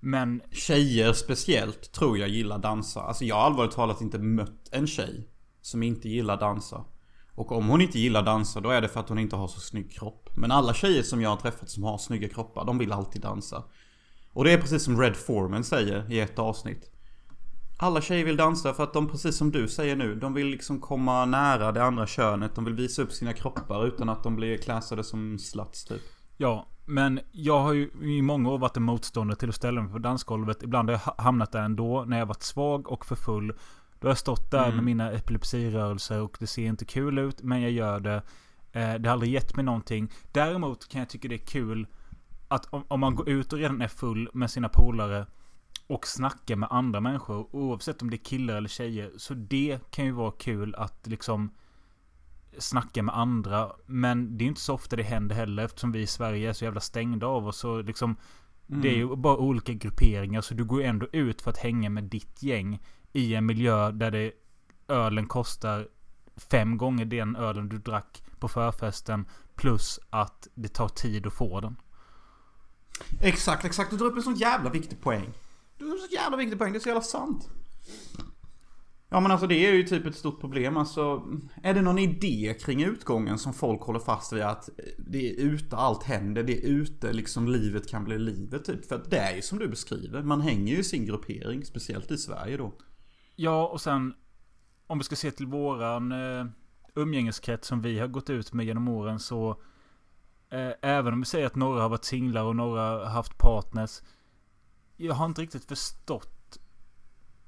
Men 0.00 0.42
Tjejer 0.50 1.12
speciellt 1.12 1.92
tror 1.92 2.18
jag 2.18 2.28
gillar 2.28 2.58
dansa. 2.58 3.00
Alltså 3.00 3.24
jag 3.24 3.36
har 3.36 3.42
allvarligt 3.42 3.74
talat 3.74 4.00
inte 4.00 4.18
mött 4.18 4.68
en 4.72 4.86
tjej 4.86 5.28
som 5.64 5.82
inte 5.82 6.08
gillar 6.08 6.36
dansa. 6.36 6.84
Och 7.34 7.52
om 7.52 7.68
hon 7.68 7.80
inte 7.80 7.98
gillar 7.98 8.22
dansa 8.22 8.60
då 8.60 8.70
är 8.70 8.80
det 8.80 8.88
för 8.88 9.00
att 9.00 9.08
hon 9.08 9.18
inte 9.18 9.36
har 9.36 9.48
så 9.48 9.60
snygg 9.60 9.92
kropp. 9.92 10.30
Men 10.34 10.50
alla 10.50 10.74
tjejer 10.74 11.02
som 11.02 11.22
jag 11.22 11.30
har 11.30 11.36
träffat 11.36 11.70
som 11.70 11.82
har 11.82 11.98
snygga 11.98 12.28
kroppar, 12.28 12.64
de 12.64 12.78
vill 12.78 12.92
alltid 12.92 13.22
dansa. 13.22 13.62
Och 14.32 14.44
det 14.44 14.52
är 14.52 14.58
precis 14.58 14.82
som 14.82 15.00
Red 15.00 15.16
Foreman 15.16 15.64
säger 15.64 16.12
i 16.12 16.20
ett 16.20 16.38
avsnitt. 16.38 16.90
Alla 17.78 18.00
tjejer 18.00 18.24
vill 18.24 18.36
dansa 18.36 18.74
för 18.74 18.84
att 18.84 18.92
de, 18.92 19.08
precis 19.08 19.36
som 19.36 19.50
du 19.50 19.68
säger 19.68 19.96
nu, 19.96 20.14
de 20.14 20.34
vill 20.34 20.46
liksom 20.46 20.80
komma 20.80 21.24
nära 21.24 21.72
det 21.72 21.84
andra 21.84 22.06
könet. 22.06 22.54
De 22.54 22.64
vill 22.64 22.74
visa 22.74 23.02
upp 23.02 23.12
sina 23.12 23.32
kroppar 23.32 23.86
utan 23.86 24.08
att 24.08 24.22
de 24.22 24.36
blir 24.36 24.56
klassade 24.56 25.04
som 25.04 25.38
sluts 25.38 25.84
typ. 25.84 26.02
Ja, 26.36 26.66
men 26.84 27.20
jag 27.32 27.60
har 27.60 27.72
ju 27.72 27.90
i 28.02 28.22
många 28.22 28.50
år 28.50 28.58
varit 28.58 28.76
en 28.76 28.82
motståndare 28.82 29.38
till 29.38 29.48
att 29.48 29.54
ställa 29.54 29.82
mig 29.82 29.92
på 29.92 29.98
dansgolvet. 29.98 30.62
Ibland 30.62 30.90
har 30.90 31.00
jag 31.06 31.24
hamnat 31.24 31.52
där 31.52 31.62
ändå 31.62 32.04
när 32.06 32.18
jag 32.18 32.26
varit 32.26 32.42
svag 32.42 32.92
och 32.92 33.06
för 33.06 33.16
full. 33.16 33.52
Då 34.00 34.06
har 34.06 34.10
jag 34.10 34.18
stått 34.18 34.50
där 34.50 34.64
Mm. 34.64 34.76
med 34.76 34.84
mina 34.84 35.10
epilepsirörelser 35.12 36.20
och 36.20 36.36
det 36.40 36.46
ser 36.46 36.66
inte 36.66 36.84
kul 36.84 37.18
ut, 37.18 37.42
men 37.42 37.62
jag 37.62 37.70
gör 37.70 38.00
det. 38.00 38.22
Eh, 38.72 38.94
det 38.94 39.08
har 39.08 39.12
aldrig 39.12 39.32
gett 39.32 39.56
mig 39.56 39.64
någonting. 39.64 40.12
Däremot 40.32 40.88
kan 40.88 40.98
jag 40.98 41.08
tycka 41.08 41.28
det 41.28 41.34
är 41.34 41.46
kul 41.46 41.86
att 42.48 42.66
om, 42.74 42.84
om 42.88 43.00
man 43.00 43.14
går 43.14 43.28
ut 43.28 43.52
och 43.52 43.58
redan 43.58 43.82
är 43.82 43.88
full 43.88 44.28
med 44.32 44.50
sina 44.50 44.68
polare 44.68 45.26
och 45.86 46.06
snackar 46.06 46.56
med 46.56 46.68
andra 46.72 47.00
människor, 47.00 47.48
oavsett 47.56 48.02
om 48.02 48.10
det 48.10 48.16
är 48.16 48.24
killar 48.24 48.56
eller 48.56 48.68
tjejer, 48.68 49.10
så 49.16 49.34
det 49.34 49.78
kan 49.90 50.04
ju 50.04 50.10
vara 50.12 50.30
kul 50.32 50.74
att 50.74 51.06
liksom 51.06 51.50
snacka 52.58 53.02
med 53.02 53.16
andra. 53.18 53.72
Men 53.86 54.38
det 54.38 54.44
är 54.44 54.46
inte 54.46 54.60
så 54.60 54.74
ofta 54.74 54.96
det 54.96 55.02
händer 55.02 55.34
heller 55.36 55.64
eftersom 55.64 55.92
vi 55.92 56.00
i 56.00 56.06
Sverige 56.06 56.48
är 56.48 56.52
så 56.52 56.64
jävla 56.64 56.80
stängda 56.80 57.26
av 57.26 57.46
oss. 57.46 57.56
Så 57.58 57.82
liksom, 57.82 58.16
Det 58.66 58.88
är 58.88 58.96
ju 58.96 59.16
bara 59.16 59.36
olika 59.36 59.72
grupperingar. 59.72 60.40
Så 60.40 60.54
du 60.54 60.64
går 60.64 60.80
ju 60.80 60.86
ändå 60.86 61.06
ut 61.12 61.42
för 61.42 61.50
att 61.50 61.58
hänga 61.58 61.90
med 61.90 62.04
ditt 62.04 62.42
gäng 62.42 62.80
i 63.14 63.34
en 63.34 63.46
miljö 63.46 63.90
där 63.90 64.10
det 64.10 64.32
ölen 64.88 65.26
kostar 65.26 65.88
fem 66.36 66.76
gånger 66.76 67.04
den 67.04 67.36
ölen 67.36 67.68
du 67.68 67.78
drack 67.78 68.22
på 68.38 68.48
förfesten. 68.48 69.26
Plus 69.54 70.00
att 70.10 70.48
det 70.54 70.68
tar 70.68 70.88
tid 70.88 71.26
att 71.26 71.32
få 71.32 71.60
den. 71.60 71.76
Exakt, 73.20 73.64
exakt. 73.64 73.90
Du 73.90 73.96
drar 73.96 74.06
upp 74.06 74.16
en 74.16 74.22
sån 74.22 74.34
jävla 74.34 74.70
viktig 74.70 75.00
poäng. 75.00 75.32
Du 75.78 75.84
drar 75.84 75.94
upp 75.94 76.02
en 76.02 76.08
sån 76.08 76.14
jävla 76.14 76.36
viktig 76.36 76.58
poäng. 76.58 76.72
Det 76.72 76.78
är 76.78 76.80
så 76.80 76.88
jävla 76.88 77.02
sant. 77.02 77.48
Ja 79.08 79.20
men 79.20 79.30
alltså 79.30 79.46
det 79.46 79.66
är 79.66 79.72
ju 79.72 79.82
typ 79.82 80.06
ett 80.06 80.16
stort 80.16 80.40
problem. 80.40 80.76
Alltså, 80.76 81.22
är 81.62 81.74
det 81.74 81.82
någon 81.82 81.98
idé 81.98 82.54
kring 82.60 82.82
utgången 82.82 83.38
som 83.38 83.54
folk 83.54 83.80
håller 83.82 84.00
fast 84.00 84.32
vid 84.32 84.42
att 84.42 84.68
det 84.98 85.30
är 85.30 85.40
ute 85.40 85.76
allt 85.76 86.02
händer. 86.02 86.42
Det 86.42 86.64
är 86.64 86.68
ute 86.68 87.12
liksom 87.12 87.48
livet 87.48 87.88
kan 87.88 88.04
bli 88.04 88.18
livet 88.18 88.64
typ. 88.64 88.86
För 88.86 88.94
att 88.94 89.10
det 89.10 89.18
är 89.18 89.36
ju 89.36 89.42
som 89.42 89.58
du 89.58 89.68
beskriver. 89.68 90.22
Man 90.22 90.40
hänger 90.40 90.72
ju 90.72 90.78
i 90.78 90.84
sin 90.84 91.06
gruppering. 91.06 91.64
Speciellt 91.64 92.10
i 92.10 92.18
Sverige 92.18 92.56
då. 92.56 92.72
Ja, 93.36 93.66
och 93.66 93.80
sen 93.80 94.14
om 94.86 94.98
vi 94.98 95.04
ska 95.04 95.16
se 95.16 95.30
till 95.30 95.46
våran 95.46 96.12
eh, 96.12 96.46
umgängeskrets 96.94 97.68
som 97.68 97.80
vi 97.80 97.98
har 97.98 98.08
gått 98.08 98.30
ut 98.30 98.52
med 98.52 98.66
genom 98.66 98.88
åren 98.88 99.20
så 99.20 99.50
eh, 100.50 100.72
även 100.82 101.12
om 101.12 101.20
vi 101.20 101.26
säger 101.26 101.46
att 101.46 101.56
några 101.56 101.82
har 101.82 101.88
varit 101.88 102.04
singlar 102.04 102.42
och 102.42 102.56
några 102.56 102.82
har 102.82 103.04
haft 103.04 103.38
partners. 103.38 104.02
Jag 104.96 105.14
har 105.14 105.26
inte 105.26 105.42
riktigt 105.42 105.64
förstått 105.64 106.58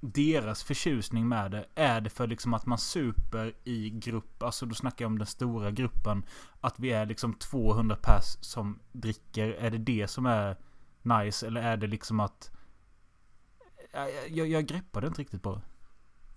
deras 0.01 0.64
förtjusning 0.64 1.29
med 1.29 1.51
det. 1.51 1.66
Är 1.75 2.01
det 2.01 2.11
för 2.11 2.27
liksom 2.27 2.55
att 2.55 2.66
man 2.66 2.79
super 2.79 3.55
i 3.64 3.90
grupp, 3.90 4.42
alltså 4.42 4.66
då 4.66 4.75
snackar 4.75 5.05
jag 5.05 5.11
om 5.11 5.18
den 5.18 5.27
stora 5.27 5.70
gruppen. 5.70 6.25
Att 6.61 6.79
vi 6.79 6.92
är 6.92 7.07
liksom 7.07 7.35
200 7.35 7.96
pers 8.03 8.37
som 8.40 8.79
dricker. 8.92 9.49
Är 9.49 9.70
det 9.70 9.79
det 9.79 10.09
som 10.09 10.27
är 10.27 10.57
nice? 11.03 11.46
Eller 11.46 11.62
är 11.62 11.77
det 11.77 11.87
liksom 11.87 12.20
att... 12.20 12.51
Jag, 13.92 14.11
jag, 14.31 14.49
jag 14.49 14.66
greppar 14.66 15.01
det 15.01 15.07
inte 15.07 15.20
riktigt 15.20 15.42
bara. 15.42 15.62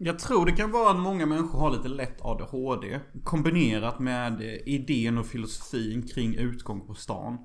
Jag 0.01 0.19
tror 0.19 0.45
det 0.45 0.51
kan 0.51 0.71
vara 0.71 0.91
att 0.91 0.99
många 0.99 1.25
människor 1.25 1.59
har 1.59 1.71
lite 1.71 1.87
lätt 1.87 2.21
ADHD. 2.21 2.99
Kombinerat 3.23 3.99
med 3.99 4.41
idén 4.65 5.17
och 5.17 5.25
filosofin 5.25 6.07
kring 6.07 6.35
utgång 6.35 6.87
på 6.87 6.93
stan. 6.93 7.37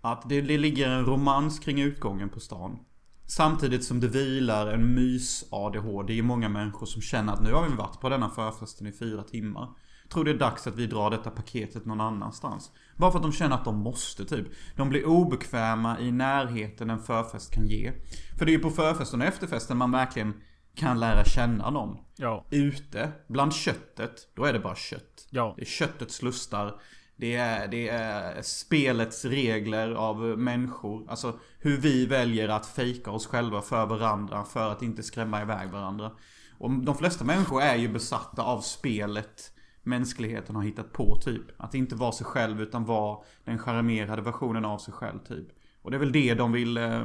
Att 0.00 0.28
det, 0.28 0.40
det 0.40 0.58
ligger 0.58 0.88
en 0.88 1.04
romans 1.04 1.58
kring 1.58 1.80
utgången 1.80 2.28
på 2.28 2.40
stan. 2.40 2.78
Samtidigt 3.26 3.84
som 3.84 4.00
det 4.00 4.08
vilar 4.08 4.66
en 4.66 4.94
mys-ADHD 4.94 6.14
i 6.14 6.22
många 6.22 6.48
människor 6.48 6.86
som 6.86 7.02
känner 7.02 7.32
att 7.32 7.42
nu 7.42 7.52
har 7.52 7.68
vi 7.68 7.76
varit 7.76 8.00
på 8.00 8.08
denna 8.08 8.30
förfesten 8.30 8.86
i 8.86 8.92
fyra 8.92 9.22
timmar. 9.22 9.68
Tror 10.12 10.24
det 10.24 10.30
är 10.30 10.38
dags 10.38 10.66
att 10.66 10.76
vi 10.76 10.86
drar 10.86 11.10
detta 11.10 11.30
paketet 11.30 11.86
någon 11.86 12.00
annanstans. 12.00 12.70
Bara 12.96 13.10
för 13.10 13.18
att 13.18 13.22
de 13.22 13.32
känner 13.32 13.54
att 13.54 13.64
de 13.64 13.78
måste 13.78 14.24
typ. 14.24 14.46
De 14.76 14.88
blir 14.88 15.06
obekväma 15.06 16.00
i 16.00 16.12
närheten 16.12 16.90
en 16.90 17.02
förfest 17.02 17.54
kan 17.54 17.66
ge. 17.66 17.92
För 18.38 18.46
det 18.46 18.52
är 18.52 18.56
ju 18.56 18.62
på 18.62 18.70
förfesten 18.70 19.20
och 19.20 19.26
efterfesten 19.26 19.76
man 19.76 19.90
verkligen 19.90 20.34
kan 20.74 21.00
lära 21.00 21.24
känna 21.24 21.70
någon. 21.70 21.96
Ja. 22.16 22.46
Ute, 22.50 23.12
bland 23.26 23.54
köttet, 23.54 24.28
då 24.34 24.44
är 24.44 24.52
det 24.52 24.58
bara 24.58 24.76
kött. 24.76 25.26
Ja. 25.30 25.54
Det 25.56 25.62
är 25.62 25.66
köttets 25.66 26.22
lustar. 26.22 26.80
Det 27.16 27.36
är, 27.36 27.68
det 27.68 27.88
är 27.88 28.42
spelets 28.42 29.24
regler 29.24 29.90
av 29.90 30.18
människor. 30.20 31.10
Alltså 31.10 31.38
hur 31.58 31.76
vi 31.76 32.06
väljer 32.06 32.48
att 32.48 32.66
fejka 32.66 33.10
oss 33.10 33.26
själva 33.26 33.62
för 33.62 33.86
varandra 33.86 34.44
för 34.44 34.72
att 34.72 34.82
inte 34.82 35.02
skrämma 35.02 35.42
iväg 35.42 35.70
varandra. 35.70 36.10
Och 36.58 36.70
de 36.70 36.94
flesta 36.94 37.24
människor 37.24 37.62
är 37.62 37.76
ju 37.76 37.88
besatta 37.88 38.42
av 38.42 38.60
spelet 38.60 39.52
mänskligheten 39.82 40.56
har 40.56 40.62
hittat 40.62 40.92
på 40.92 41.18
typ. 41.20 41.42
Att 41.56 41.74
inte 41.74 41.94
vara 41.94 42.12
sig 42.12 42.26
själv 42.26 42.60
utan 42.60 42.84
vara 42.84 43.18
den 43.44 43.58
charmerade 43.58 44.22
versionen 44.22 44.64
av 44.64 44.78
sig 44.78 44.94
själv 44.94 45.18
typ. 45.18 45.48
Och 45.82 45.90
det 45.90 45.96
är 45.96 45.98
väl 45.98 46.12
det 46.12 46.34
de 46.34 46.52
vill 46.52 46.76
eh, 46.76 47.04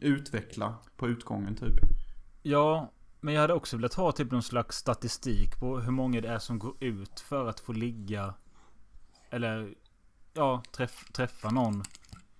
utveckla 0.00 0.74
på 0.96 1.08
utgången 1.08 1.56
typ. 1.56 1.74
Ja, 2.42 2.92
men 3.20 3.34
jag 3.34 3.40
hade 3.40 3.54
också 3.54 3.76
velat 3.76 3.94
ha 3.94 4.12
typ 4.12 4.30
någon 4.30 4.42
slags 4.42 4.76
statistik 4.76 5.60
på 5.60 5.78
hur 5.78 5.92
många 5.92 6.20
det 6.20 6.28
är 6.28 6.38
som 6.38 6.58
går 6.58 6.74
ut 6.80 7.20
för 7.20 7.46
att 7.46 7.60
få 7.60 7.72
ligga. 7.72 8.34
Eller, 9.30 9.74
ja, 10.34 10.62
träff, 10.72 11.04
träffa 11.12 11.50
någon. 11.50 11.82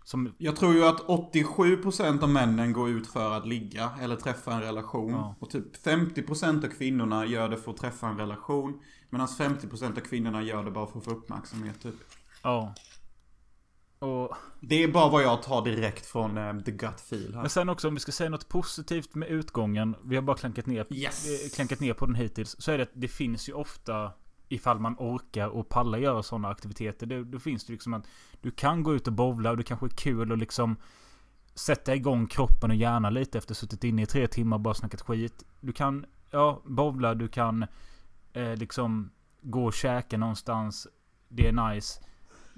Som, 0.05 0.35
Jag 0.39 0.57
tror 0.57 0.75
ju 0.75 0.85
att 0.85 1.01
87% 1.01 2.23
av 2.23 2.29
männen 2.29 2.73
går 2.73 2.91
ut 2.91 3.07
för 3.07 3.37
att 3.37 3.47
ligga 3.47 3.91
eller 4.01 4.17
träffa 4.17 4.53
en 4.53 4.61
relation. 4.61 5.13
Ja. 5.13 5.35
Och 5.39 5.51
typ 5.51 5.85
50% 5.87 6.65
av 6.65 6.69
kvinnorna 6.69 7.27
gör 7.27 7.49
det 7.49 7.57
för 7.57 7.71
att 7.71 7.77
träffa 7.77 8.09
en 8.09 8.19
relation. 8.19 8.81
Medan 9.11 9.27
50% 9.27 9.97
av 9.97 10.01
kvinnorna 10.01 10.43
gör 10.43 10.65
det 10.65 10.71
bara 10.71 10.87
för 10.87 10.99
att 10.99 11.05
få 11.05 11.11
uppmärksamhet 11.11 11.83
typ. 11.83 11.95
ja. 12.43 12.75
Och, 14.01 14.37
Det 14.61 14.83
är 14.83 14.89
bara 14.89 15.09
vad 15.09 15.23
jag 15.23 15.43
tar 15.43 15.65
direkt 15.65 16.07
från 16.07 16.39
eh, 16.39 16.61
the 16.61 16.71
gut 16.71 17.01
feel 17.01 17.35
här. 17.35 17.41
men 17.41 17.51
sen 17.51 17.69
också 17.69 17.89
om 17.89 17.95
vi 17.95 18.01
ska 18.01 18.13
säga 18.13 18.31
något 18.31 18.49
positivt 18.49 19.15
med 19.15 19.29
utgången. 19.29 19.97
Vi 20.05 20.15
har 20.17 20.23
bara 20.23 20.37
klankat 20.37 20.67
ner, 20.67 20.87
Yes! 20.91 21.45
eh, 21.45 21.51
klankat 21.55 21.81
ner 21.81 21.95
på 21.95 22.07
den 22.07 22.15
hittills. 22.15 22.57
Så 22.59 22.73
är 22.73 22.79
det 22.79 22.83
att 22.83 22.91
det 22.95 23.09
finns 23.09 23.49
ju 23.49 23.53
ofta 23.53 24.13
Ifall 24.53 24.79
man 24.79 24.97
orkar 24.99 25.49
och 25.49 25.69
pallar 25.69 25.99
göra 25.99 26.23
sådana 26.23 26.49
aktiviteter. 26.49 27.07
Det, 27.07 27.25
då 27.25 27.39
finns 27.39 27.65
det 27.65 27.73
liksom 27.73 27.95
att 27.95 28.05
du 28.41 28.51
kan 28.51 28.83
gå 28.83 28.95
ut 28.95 29.07
och 29.07 29.13
bowla 29.13 29.51
och 29.51 29.57
det 29.57 29.63
kanske 29.63 29.87
är 29.87 29.91
kul 29.91 30.33
och 30.33 30.39
liksom 30.39 30.77
sätta 31.55 31.95
igång 31.95 32.27
kroppen 32.27 32.71
och 32.71 32.77
hjärnan 32.77 33.15
lite 33.15 33.39
efter 33.39 33.55
suttit 33.55 33.85
inne 33.85 34.03
i 34.03 34.07
tre 34.07 34.27
timmar 34.27 34.57
och 34.57 34.61
bara 34.61 34.75
snackat 34.75 35.01
skit. 35.01 35.45
Du 35.61 35.73
kan, 35.73 36.07
ja, 36.31 36.63
bowla, 36.65 37.15
du 37.15 37.29
kan 37.29 37.67
eh, 38.33 38.57
liksom 38.57 39.11
gå 39.43 39.65
och 39.65 39.75
käka 39.75 40.19
någonstans. 40.19 40.87
Det 41.29 41.47
är 41.47 41.73
nice. 41.73 42.01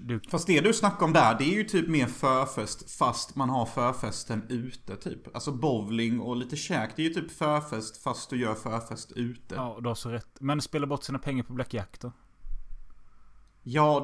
Du, 0.04 0.20
Fast 0.30 0.46
det 0.46 0.60
du 0.60 0.72
snackar 0.72 1.06
om 1.06 1.12
där, 1.12 1.38
det 1.38 1.44
är 1.44 1.54
ju 1.54 1.64
typ 1.64 1.88
mer 1.88 2.06
förfest 2.06 2.90
fast 2.90 3.36
man 3.36 3.50
har 3.50 3.66
förfesten 3.66 4.46
ute 4.48 4.96
typ. 4.96 5.34
Alltså 5.34 5.52
bowling 5.52 6.20
och 6.20 6.36
lite 6.36 6.56
käk, 6.56 6.90
det 6.96 7.02
är 7.02 7.08
ju 7.08 7.14
typ 7.14 7.30
förfest 7.32 8.02
fast 8.02 8.30
du 8.30 8.36
gör 8.40 8.54
förfest 8.54 9.12
ute. 9.12 9.54
Ja, 9.54 9.74
ja, 9.74 9.80
du 9.80 9.88
har 9.88 9.94
så 9.94 10.08
rätt. 10.10 10.26
Men 10.40 10.60
spela 10.60 10.86
bort 10.86 11.04
sina 11.04 11.18
pengar 11.18 11.44
på 11.44 11.52
Blackjack 11.52 12.00
då? 12.00 12.12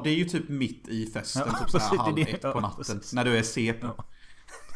det 0.03 0.09
är 0.09 0.15
ju 0.15 0.25
typ 0.25 0.49
mitt 0.49 0.87
i 0.87 1.05
festen, 1.05 1.43
Ja, 1.47 1.57
typ 1.59 1.69
såhär 1.69 1.97
halv 1.97 2.19
ett 2.19 2.41
på 2.41 2.47
Ja, 2.47 2.59
natten. 2.59 2.77
precis. 2.77 3.13
När 3.13 3.25
du 3.25 3.37
är 3.37 3.43
CP. 3.43 3.87
Ja. 3.97 4.05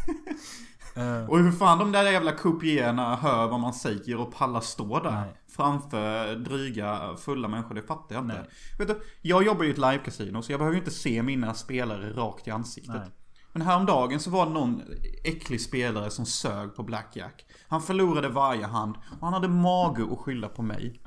Eh, 0.96 1.30
Och 1.30 1.40
hur 1.40 1.52
fan 1.52 1.78
de 1.80 1.92
där 1.92 2.12
jävla 2.12 2.32
koupierna 2.32 3.16
hör 3.16 3.48
vad 3.48 3.60
man 3.60 3.74
säger 3.74 4.18
och 4.20 4.34
pallar 4.34 4.62
stå 4.62 5.00
där 5.00 5.12
Nej. 5.12 5.42
framför 5.56 6.36
dryga 6.36 7.16
fulla 7.18 7.48
människor, 7.48 7.76
det 7.76 7.82
fattar 7.82 8.16
jag 8.16 8.24
inte. 8.24 8.36
Nej. 8.36 8.50
Vet 8.80 8.88
du, 8.88 9.02
jag 9.22 9.44
jobbar 9.44 9.64
ju 9.64 9.70
i 9.70 9.72
ett 9.72 9.78
livecasino 9.78 10.42
så 10.42 10.52
jag 10.52 10.60
behöver 10.60 10.76
ju 10.76 10.80
inte 10.82 10.92
se 10.92 11.24
mina 11.24 11.54
spelare 11.54 12.14
rakt 12.14 12.48
i 12.48 12.52
ansiktet. 12.52 12.96
Nej. 12.96 13.10
Men 13.54 13.62
häromdagen 13.62 14.20
så 14.20 14.30
var 14.30 14.46
det 14.46 14.52
någon 14.52 14.82
äcklig 15.24 15.62
spelare 15.62 16.10
som 16.10 16.26
sög 16.26 16.76
på 16.76 16.84
Blackjack. 16.84 17.46
Han 17.68 17.82
förlorade 17.82 18.30
varje 18.30 18.66
hand 18.66 18.96
och 19.20 19.26
han 19.28 19.34
hade 19.34 19.48
mage 19.48 20.04
att 20.12 20.20
skylla 20.20 20.50
på 20.50 20.62
mig. 20.62 21.02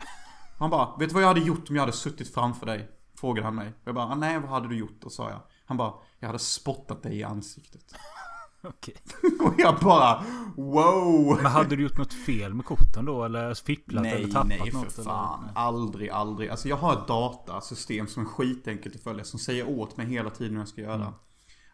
Han 0.59 0.71
bara, 0.71 0.97
vet 0.99 1.09
du 1.09 1.15
vad 1.15 1.23
jag 1.23 1.29
hade 1.29 1.41
gjort 1.41 1.71
om 1.71 1.77
jag 1.77 1.83
hade 1.83 1.93
suttit 1.93 2.35
framför 2.35 2.67
dig? 2.67 2.91
Frågade 3.21 3.45
han 3.47 3.55
mig. 3.55 3.73
Jag 3.85 3.95
bara, 3.95 4.15
nej 4.15 4.39
vad 4.41 4.51
hade 4.51 4.69
du 4.69 4.77
gjort? 4.79 5.05
Och 5.05 5.13
sa 5.13 5.31
jag. 5.31 5.41
Han 5.67 5.77
bara, 5.77 5.93
jag 6.21 6.27
hade 6.27 6.39
spottat 6.39 7.03
dig 7.03 7.17
i 7.19 7.25
ansiktet. 7.25 7.81
Okej. 8.69 8.95
Och 9.41 9.55
jag 9.59 9.79
bara, 9.81 10.25
wow! 10.57 11.37
Men 11.43 11.53
hade 11.53 11.77
du 11.77 11.83
gjort 11.83 11.99
något 11.99 12.13
fel 12.13 12.55
med 12.55 12.65
korten 12.67 13.05
då? 13.05 13.25
Eller 13.25 13.55
fipplat 13.55 14.07
eller 14.07 14.19
Nej, 14.19 14.33
tappat 14.33 14.49
nej 14.49 14.59
något? 14.73 14.93
för 14.93 15.03
eller? 15.03 15.11
fan. 15.11 15.49
Aldrig, 15.55 16.11
aldrig. 16.11 16.49
Alltså 16.49 16.69
jag 16.69 16.77
har 16.77 16.93
ett 16.93 17.09
datasystem 17.09 18.07
som 18.07 18.23
är 18.23 18.27
skitenkelt 18.27 18.95
att 18.95 19.03
följa. 19.03 19.25
Som 19.25 19.39
säger 19.39 19.69
åt 19.69 19.97
mig 19.97 20.07
hela 20.07 20.31
tiden 20.31 20.53
hur 20.53 20.59
jag 20.59 20.69
ska 20.69 20.81
göra. 20.81 20.95
Mm. 20.95 21.13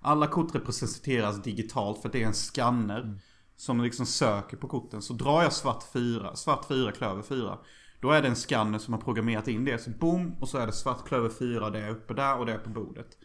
Alla 0.00 0.26
kort 0.26 0.54
representeras 0.54 1.42
digitalt 1.42 2.02
för 2.02 2.08
det 2.08 2.22
är 2.22 2.26
en 2.26 2.34
skanner. 2.34 3.00
Mm. 3.00 3.18
Som 3.56 3.80
liksom 3.80 4.06
söker 4.06 4.56
på 4.56 4.68
korten. 4.68 5.02
Så 5.02 5.12
drar 5.12 5.42
jag 5.42 5.52
svart 5.52 5.84
4, 5.92 6.36
svart 6.36 6.64
4, 6.68 6.92
klöver 6.92 7.22
4. 7.22 7.58
Då 8.00 8.10
är 8.10 8.22
det 8.22 8.28
en 8.28 8.36
skanner 8.36 8.78
som 8.78 8.94
har 8.94 9.00
programmerat 9.00 9.48
in 9.48 9.64
det. 9.64 9.78
Så 9.78 9.90
boom, 9.90 10.36
och 10.40 10.48
så 10.48 10.58
är 10.58 10.66
det 10.66 10.72
svart 10.72 11.08
klöver 11.08 11.28
4, 11.28 11.70
det 11.70 11.78
är 11.78 11.90
uppe 11.90 12.14
där 12.14 12.38
och 12.38 12.46
det 12.46 12.52
är 12.52 12.58
på 12.58 12.70
bordet. 12.70 13.18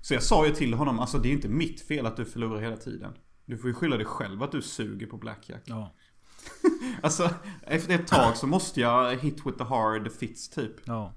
Så 0.00 0.14
jag 0.14 0.22
sa 0.22 0.46
ju 0.46 0.52
till 0.54 0.74
honom, 0.74 0.98
alltså 1.00 1.18
det 1.18 1.28
är 1.28 1.32
inte 1.32 1.48
mitt 1.48 1.80
fel 1.80 2.06
att 2.06 2.16
du 2.16 2.24
förlorar 2.24 2.60
hela 2.60 2.76
tiden. 2.76 3.12
Du 3.44 3.58
får 3.58 3.68
ju 3.70 3.74
skylla 3.74 3.96
dig 3.96 4.06
själv 4.06 4.42
att 4.42 4.52
du 4.52 4.62
suger 4.62 5.06
på 5.06 5.16
blackjack. 5.16 5.62
Ja. 5.64 5.94
Alltså, 7.02 7.30
efter 7.62 7.94
ett 7.94 8.06
tag 8.06 8.36
så 8.36 8.46
måste 8.46 8.80
jag 8.80 9.16
hit 9.16 9.46
with 9.46 9.58
the 9.58 9.64
hard 9.64 10.12
fits 10.12 10.48
typ. 10.48 10.72
Ja. 10.84 11.12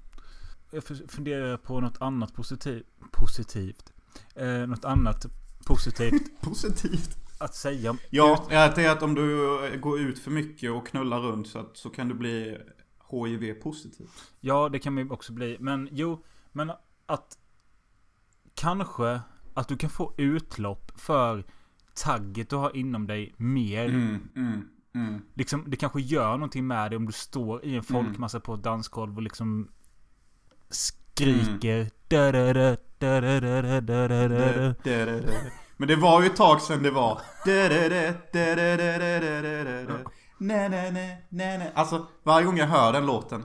Jag 0.70 0.84
funderar 1.08 1.56
på 1.56 1.80
något 1.80 2.00
annat 2.00 2.34
positiv, 2.34 2.84
positivt. 3.12 3.92
Eh, 4.34 4.48
något 4.66 4.84
annat 4.84 5.26
positivt 5.66 6.40
Positivt. 6.40 7.18
att 7.38 7.54
säga. 7.54 7.96
Ja, 8.10 8.46
det 8.48 8.84
är 8.84 8.90
att 8.90 9.02
om 9.02 9.14
du 9.14 9.78
går 9.82 10.00
ut 10.00 10.18
för 10.18 10.30
mycket 10.30 10.70
och 10.70 10.86
knullar 10.86 11.20
runt 11.20 11.48
så, 11.48 11.58
att, 11.58 11.76
så 11.76 11.90
kan 11.90 12.08
du 12.08 12.14
bli 12.14 12.58
HIV 13.10 13.54
positiv. 13.54 14.08
Ja, 14.40 14.68
det 14.68 14.78
kan 14.78 14.94
man 14.94 15.04
ju 15.04 15.10
också 15.10 15.32
bli. 15.32 15.56
Men 15.60 15.88
jo, 15.92 16.24
men 16.52 16.72
att 17.06 17.38
kanske 18.54 19.20
att 19.54 19.68
du 19.68 19.76
kan 19.76 19.90
få 19.90 20.14
utlopp 20.16 20.92
för 20.96 21.44
tagget 21.94 22.50
du 22.50 22.56
har 22.56 22.76
inom 22.76 23.06
dig 23.06 23.34
mer. 23.36 23.84
Mm, 23.84 24.28
mm, 24.36 24.68
mm. 24.94 25.22
Liksom, 25.34 25.64
det 25.66 25.76
kanske 25.76 26.00
gör 26.00 26.32
någonting 26.32 26.66
med 26.66 26.90
dig 26.90 26.96
om 26.96 27.06
du 27.06 27.12
står 27.12 27.64
i 27.64 27.68
en 27.68 27.72
mm. 27.72 27.84
folkmassa 27.84 28.40
på 28.40 28.54
ett 28.54 28.62
dansgolv 28.62 29.16
och 29.16 29.22
liksom 29.22 29.70
skriker. 30.68 31.76
Mm. 31.76 31.90
Men 35.76 35.88
det 35.88 35.96
var 35.96 36.20
ju 36.22 36.26
ett 36.26 36.36
tag 36.36 36.60
sedan 36.60 36.82
det 36.82 36.90
var. 36.90 37.20
Alltså 41.74 42.06
varje 42.22 42.46
gång 42.46 42.56
jag 42.56 42.66
hör 42.66 42.92
den 42.92 43.06
låten 43.06 43.44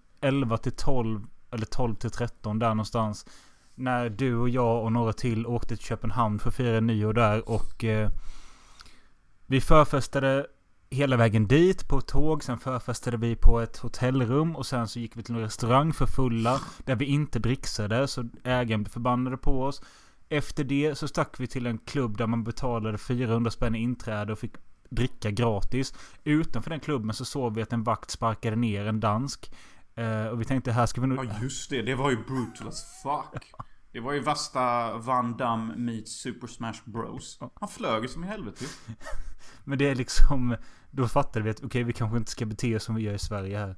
11 0.21 0.57
till 0.57 0.71
12. 0.71 1.25
Eller 1.51 1.65
12 1.65 1.95
till 1.95 2.09
13 2.09 2.59
där 2.59 2.69
någonstans. 2.69 3.25
När 3.75 4.09
du 4.09 4.35
och 4.35 4.49
jag 4.49 4.83
och 4.83 4.91
några 4.91 5.13
till 5.13 5.47
åkte 5.47 5.77
till 5.77 5.85
Köpenhamn 5.85 6.39
för 6.39 6.49
att 6.49 6.55
fira 6.55 6.79
nyår 6.79 7.13
där. 7.13 7.49
Och 7.49 7.83
eh, 7.83 8.09
vi 9.45 9.61
förfestade 9.61 10.47
hela 10.89 11.17
vägen 11.17 11.47
dit 11.47 11.87
på 11.87 11.97
ett 11.97 12.07
tåg. 12.07 12.43
Sen 12.43 12.57
förfestade 12.57 13.17
vi 13.17 13.35
på 13.35 13.59
ett 13.59 13.77
hotellrum. 13.77 14.55
Och 14.55 14.65
sen 14.65 14.87
så 14.87 14.99
gick 14.99 15.17
vi 15.17 15.23
till 15.23 15.35
en 15.35 15.41
restaurang 15.41 15.93
för 15.93 16.05
fulla. 16.05 16.61
Där 16.85 16.95
vi 16.95 17.05
inte 17.05 17.39
dricksade. 17.39 18.07
Så 18.07 18.29
ägaren 18.43 18.83
blev 18.83 18.91
förbannade 18.91 19.37
på 19.37 19.63
oss. 19.63 19.81
Efter 20.29 20.63
det 20.63 20.95
så 20.95 21.07
stack 21.07 21.39
vi 21.39 21.47
till 21.47 21.67
en 21.67 21.77
klubb 21.77 22.17
där 22.17 22.27
man 22.27 22.43
betalade 22.43 22.97
400 22.97 23.51
spänn 23.51 23.75
i 23.75 23.79
inträde 23.79 24.33
och 24.33 24.39
fick 24.39 24.53
dricka 24.89 25.31
gratis. 25.31 25.93
Utanför 26.23 26.69
den 26.69 26.79
klubben 26.79 27.13
så 27.13 27.25
såg 27.25 27.55
vi 27.55 27.61
att 27.61 27.73
en 27.73 27.83
vakt 27.83 28.11
sparkade 28.11 28.55
ner 28.55 28.85
en 28.85 28.99
dansk. 28.99 29.51
Eh, 29.95 30.25
och 30.25 30.41
vi 30.41 30.45
tänkte 30.45 30.71
här 30.71 30.85
ska 30.85 31.01
vi 31.01 31.07
nog... 31.07 31.25
Ja 31.25 31.41
just 31.41 31.69
det, 31.69 31.81
det 31.81 31.95
var 31.95 32.09
ju 32.09 32.17
brutal 32.17 32.67
as 32.67 33.01
fuck. 33.03 33.43
Det 33.91 33.99
var 33.99 34.13
ju 34.13 34.19
värsta 34.19 34.97
Van 34.97 35.37
Damme 35.37 35.75
meets 35.75 36.11
Super 36.11 36.47
Smash 36.47 36.79
Bros. 36.85 37.39
Han 37.53 37.69
flög 37.69 38.03
ju 38.03 38.07
som 38.07 38.23
i 38.23 38.27
helvete. 38.27 38.65
Men 39.63 39.77
det 39.77 39.89
är 39.89 39.95
liksom... 39.95 40.55
Då 40.91 41.07
fattade 41.07 41.45
vi 41.45 41.49
att 41.49 41.63
okej, 41.63 41.83
vi 41.83 41.93
kanske 41.93 42.17
inte 42.17 42.31
ska 42.31 42.45
bete 42.45 42.75
oss 42.75 42.83
som 42.83 42.95
vi 42.95 43.01
gör 43.01 43.13
i 43.13 43.19
Sverige 43.19 43.57
här. 43.57 43.75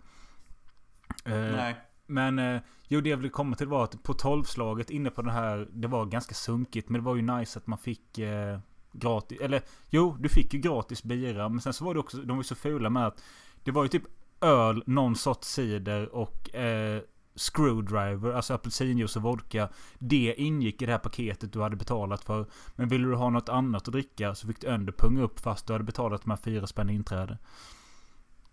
Eh, 1.26 1.56
Nej. 1.56 1.76
Men 2.08 2.40
eh, 2.40 2.62
jo, 2.88 3.02
det 3.02 3.10
jag 3.10 3.18
ville 3.18 3.30
komma 3.30 3.56
till 3.56 3.68
var 3.68 3.84
att 3.84 4.04
på 4.04 4.14
tolvslaget 4.14 4.90
inne 4.90 5.10
på 5.10 5.22
den 5.22 5.32
här, 5.32 5.68
det 5.72 5.88
var 5.88 6.06
ganska 6.06 6.34
sunkigt. 6.34 6.90
Men 6.90 7.02
det 7.02 7.06
var 7.06 7.16
ju 7.16 7.22
nice 7.22 7.60
att 7.60 7.68
man 7.68 7.78
fick 7.78 8.20
eh, 8.20 8.60
gratis, 8.92 9.42
eller 9.42 9.62
jo, 9.90 10.18
du 10.20 10.30
fick 10.30 10.54
ju 10.54 10.60
gratis 10.60 11.04
bira. 11.04 11.50
Men 11.50 11.62
sen 11.62 11.74
så 11.74 11.86
var 11.86 11.94
det 11.94 12.00
också, 12.00 12.18
de 12.18 12.28
var 12.28 12.38
ju 12.38 12.44
så 12.44 12.56
fula 12.56 12.90
med 12.90 13.08
att 13.08 13.24
det 13.64 13.72
var 13.72 13.84
ju 13.84 13.90
typ 13.90 14.04
öl, 14.44 14.84
någon 14.86 15.16
sorts 15.16 15.48
cider 15.48 16.16
och 16.16 16.56
eh, 16.56 17.02
screwdriver, 17.36 18.32
alltså 18.32 18.54
apelsinjuice 18.54 19.16
och 19.16 19.22
vodka. 19.22 19.70
Det 20.00 20.36
ingick 20.38 20.82
i 20.82 20.86
det 20.86 20.92
här 20.92 21.00
paketet 21.00 21.54
du 21.54 21.62
hade 21.62 21.76
betalat 21.76 22.24
för. 22.24 22.46
Men 22.76 22.88
ville 22.90 23.08
du 23.08 23.16
ha 23.16 23.30
något 23.30 23.50
annat 23.50 23.88
att 23.88 23.92
dricka 23.92 24.36
så 24.36 24.48
fick 24.48 24.62
du 24.62 24.68
ändå 24.68 24.94
punga 24.94 25.22
upp 25.22 25.40
fast 25.40 25.68
du 25.68 25.74
hade 25.74 25.86
betalat 25.86 26.22
de 26.22 26.30
här 26.30 26.38
fyra 26.38 26.68
spänn 26.68 26.90
inträde. 26.90 27.38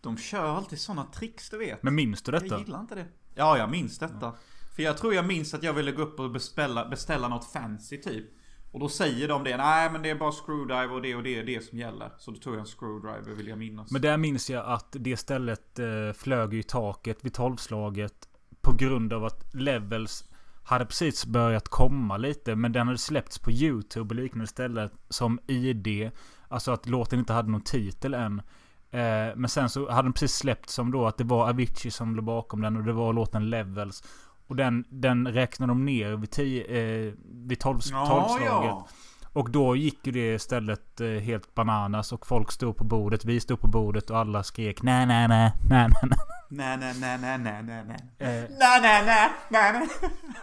De 0.01 0.17
kör 0.17 0.57
alltid 0.57 0.81
sådana 0.81 1.05
tricks 1.05 1.51
du 1.51 1.59
vet. 1.59 1.83
Men 1.83 1.95
minns 1.95 2.23
du 2.23 2.33
detta? 2.33 2.47
Jag 2.47 2.61
gillar 2.61 2.81
inte 2.81 2.95
det. 2.95 3.07
Ja, 3.35 3.59
jag 3.59 3.71
minns 3.71 3.99
detta. 3.99 4.35
För 4.77 4.83
jag 4.83 4.99
tror 4.99 5.15
jag 5.15 5.27
minns 5.27 5.55
att 5.55 5.63
jag 5.63 5.73
ville 5.73 5.93
gå 5.93 6.03
upp 6.03 6.21
och 6.21 6.31
beställa, 6.31 6.89
beställa 6.89 7.29
något 7.29 7.53
fancy 7.53 7.97
typ. 7.97 8.25
Och 8.73 8.81
då 8.81 8.89
säger 8.89 9.29
de 9.29 9.45
det. 9.45 9.57
Nej 9.57 9.91
men 9.93 10.03
det 10.03 10.11
är 10.11 10.15
bara 10.15 10.33
screwdriver 10.33 10.93
och 10.93 11.03
det 11.03 11.15
och 11.15 11.23
det 11.23 11.39
är 11.39 11.45
det 11.45 11.65
som 11.65 11.79
gäller. 11.79 12.11
Så 12.19 12.31
då 12.31 12.37
tog 12.37 12.55
jag 12.55 12.61
en 12.61 12.67
screwdriver 12.67 13.37
vill 13.37 13.49
jag 13.49 13.59
minnas. 13.59 13.91
Men 13.91 14.03
där 14.03 14.17
minns 14.17 14.51
jag 14.51 14.67
att 14.67 14.87
det 14.91 15.17
stället 15.17 15.79
eh, 15.79 16.13
flög 16.15 16.55
i 16.55 16.63
taket 16.63 17.25
vid 17.25 17.35
tolvslaget. 17.35 18.29
På 18.61 18.73
grund 18.73 19.13
av 19.13 19.25
att 19.25 19.55
levels 19.55 20.25
hade 20.65 20.87
precis 20.87 21.27
börjat 21.27 21.69
komma 21.69 22.17
lite. 22.17 22.57
Men 22.57 22.73
den 22.73 22.87
hade 22.87 22.99
släppts 22.99 23.39
på 23.39 23.51
YouTube 23.51 24.15
och 24.15 24.21
liknande 24.21 24.47
ställen 24.47 24.91
som 25.09 25.41
ID. 25.47 26.11
Alltså 26.49 26.73
att 26.73 26.89
låten 26.89 27.19
inte 27.19 27.33
hade 27.33 27.51
någon 27.51 27.61
titel 27.61 28.15
än. 28.15 28.43
Eh, 28.91 29.37
men 29.37 29.49
sen 29.49 29.71
så 29.71 29.91
hade 29.91 30.07
den 30.07 30.13
precis 30.13 30.33
släppts 30.33 30.75
som 30.75 30.91
då 30.91 31.07
att 31.07 31.19
det 31.19 31.25
var 31.25 31.49
Avicii 31.49 31.91
som 31.91 32.17
låg 32.17 32.25
bakom 32.25 32.61
den 32.61 32.77
och 32.77 32.85
det 32.85 32.93
var 32.93 33.13
låten 33.13 33.51
Levels. 33.51 34.03
Och 34.51 34.57
den, 34.57 34.85
den 34.89 35.29
räknade 35.29 35.71
de 35.71 35.85
ner 35.85 36.17
vid, 36.17 36.31
tio, 36.31 36.65
eh, 36.65 37.13
vid 37.25 37.61
tolv, 37.61 37.81
ja, 37.91 38.07
tolvslaget. 38.07 38.71
ja. 38.71 38.89
Och 39.33 39.51
då 39.51 39.77
gick 39.77 40.07
ju 40.07 40.13
det 40.13 40.39
stället 40.39 41.01
eh, 41.01 41.09
helt 41.09 41.55
bananas 41.55 42.13
och 42.13 42.27
folk 42.27 42.53
stod 42.53 42.77
på 42.77 42.85
bordet, 42.85 43.25
vi 43.25 43.41
stod 43.41 43.61
på 43.61 43.69
bordet 43.69 44.11
och 44.11 44.19
alla 44.19 44.43
skrek 44.43 44.83
nej 44.83 45.07
nej 45.07 45.29
nej 45.29 45.53
nej 45.69 45.89
nej 46.03 46.11
Nej, 46.53 46.77
nej, 46.77 46.95
nej, 47.01 47.19
nej, 47.19 47.39
nej, 47.39 47.63
nej, 47.63 47.85
nej. 47.85 47.97
nej. 48.19 48.39
Eh, 48.39 48.45
Nej, 48.59 48.81
nej, 48.83 49.05
nej, 49.07 49.31
nej. 49.49 49.89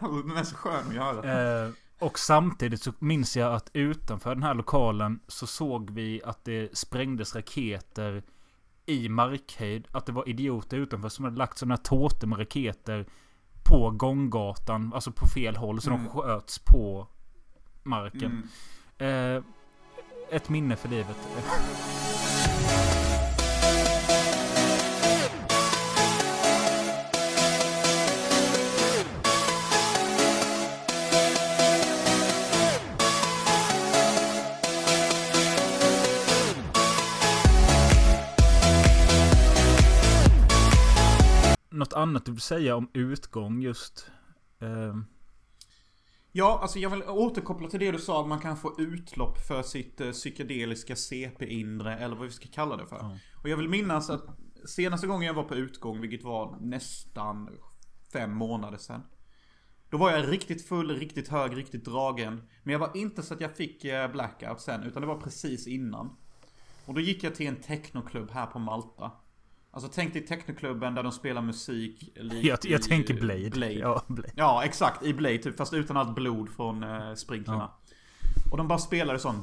Den 0.01 0.37
är 0.37 0.43
så 0.43 0.55
skön 0.55 0.87
att 0.87 0.95
göra. 0.95 1.63
Eh, 1.65 1.71
och 1.99 2.19
samtidigt 2.19 2.81
så 2.81 2.91
minns 2.99 3.37
jag 3.37 3.53
att 3.53 3.69
utanför 3.73 4.35
den 4.35 4.43
här 4.43 4.53
lokalen 4.53 5.19
så 5.27 5.47
såg 5.47 5.89
vi 5.91 6.21
att 6.25 6.45
det 6.45 6.77
sprängdes 6.77 7.35
raketer 7.35 8.23
i 8.85 9.09
markhöjd. 9.09 9.87
Att 9.91 10.05
det 10.05 10.11
var 10.11 10.29
idioter 10.29 10.77
utanför 10.77 11.09
som 11.09 11.25
hade 11.25 11.37
lagt 11.37 11.57
sådana 11.57 11.77
tårtor 11.77 12.27
med 12.27 12.39
raketer 12.39 13.05
på 13.67 13.91
gånggatan. 13.91 14.91
Alltså 14.93 15.11
på 15.11 15.27
fel 15.27 15.55
håll. 15.55 15.81
Så 15.81 15.89
Mm. 15.89 16.03
de 16.03 16.09
sköts 16.09 16.59
på 16.59 17.07
marken. 17.83 18.43
Mm. 18.99 19.35
Eh, 19.37 19.43
ett 20.31 20.49
minne 20.49 20.75
för 20.75 20.89
livet. 20.89 21.17
Något 41.77 41.93
annat 41.93 42.25
du 42.25 42.31
vill 42.31 42.41
säga 42.41 42.75
om 42.75 42.89
utgång 42.93 43.61
just? 43.61 44.11
Eh, 44.59 44.95
Ja, 46.31 46.59
alltså 46.61 46.79
jag 46.79 46.89
vill 46.89 47.03
återkoppla 47.03 47.69
till 47.69 47.79
det 47.79 47.91
du 47.91 47.99
sa 47.99 48.21
att 48.21 48.27
man 48.27 48.39
kan 48.39 48.57
få 48.57 48.75
utlopp 48.77 49.37
för 49.47 49.63
sitt 49.63 50.01
eh, 50.01 50.11
psykedeliska 50.11 50.95
CP-inre 50.95 51.97
eller 51.97 52.15
vad 52.15 52.25
vi 52.25 52.33
ska 52.33 52.47
kalla 52.47 52.77
det 52.77 52.87
för. 52.87 52.95
Ja. 52.95 53.17
Och 53.41 53.49
jag 53.49 53.57
vill 53.57 53.69
minnas 53.69 54.09
att 54.09 54.25
senaste 54.65 55.07
gången 55.07 55.27
jag 55.27 55.33
var 55.33 55.43
på 55.43 55.55
utgång, 55.55 56.01
vilket 56.01 56.23
var 56.23 56.57
nästan 56.61 57.49
fem 58.13 58.33
månader 58.33 58.77
sedan. 58.77 59.01
Då 59.89 59.97
var 59.97 60.11
jag 60.11 60.31
riktigt 60.31 60.67
full, 60.67 60.99
riktigt 60.99 61.27
hög, 61.27 61.57
riktigt 61.57 61.85
dragen. 61.85 62.49
Men 62.63 62.71
jag 62.71 62.79
var 62.79 62.97
inte 62.97 63.23
så 63.23 63.33
att 63.33 63.41
jag 63.41 63.55
fick 63.55 63.85
eh, 63.85 64.11
blackout 64.11 64.61
sen, 64.61 64.83
utan 64.83 65.01
det 65.01 65.07
var 65.07 65.21
precis 65.21 65.67
innan. 65.67 66.15
Och 66.85 66.93
då 66.93 67.01
gick 67.01 67.23
jag 67.23 67.35
till 67.35 67.47
en 67.47 67.61
technoklubb 67.61 68.31
här 68.31 68.45
på 68.45 68.59
Malta. 68.59 69.11
Alltså 69.77 69.91
tänk 69.93 70.13
dig 70.13 70.25
technoklubben 70.25 70.95
där 70.95 71.03
de 71.03 71.11
spelar 71.11 71.41
musik 71.41 72.11
jag, 72.41 72.59
jag 72.63 72.81
tänker 72.81 73.13
eh, 73.13 73.19
Blade. 73.19 73.49
Blade. 73.49 73.73
Ja, 73.73 74.03
Blade. 74.07 74.31
Ja, 74.35 74.63
exakt. 74.65 75.03
I 75.03 75.13
Blade 75.13 75.37
typ. 75.37 75.57
Fast 75.57 75.73
utan 75.73 75.97
allt 75.97 76.15
blod 76.15 76.49
från 76.49 76.83
eh, 76.83 77.13
sprinklerna. 77.13 77.71
Och 78.51 78.57
de 78.57 78.67
bara 78.67 78.79
spelade 78.79 79.19
sån... 79.19 79.35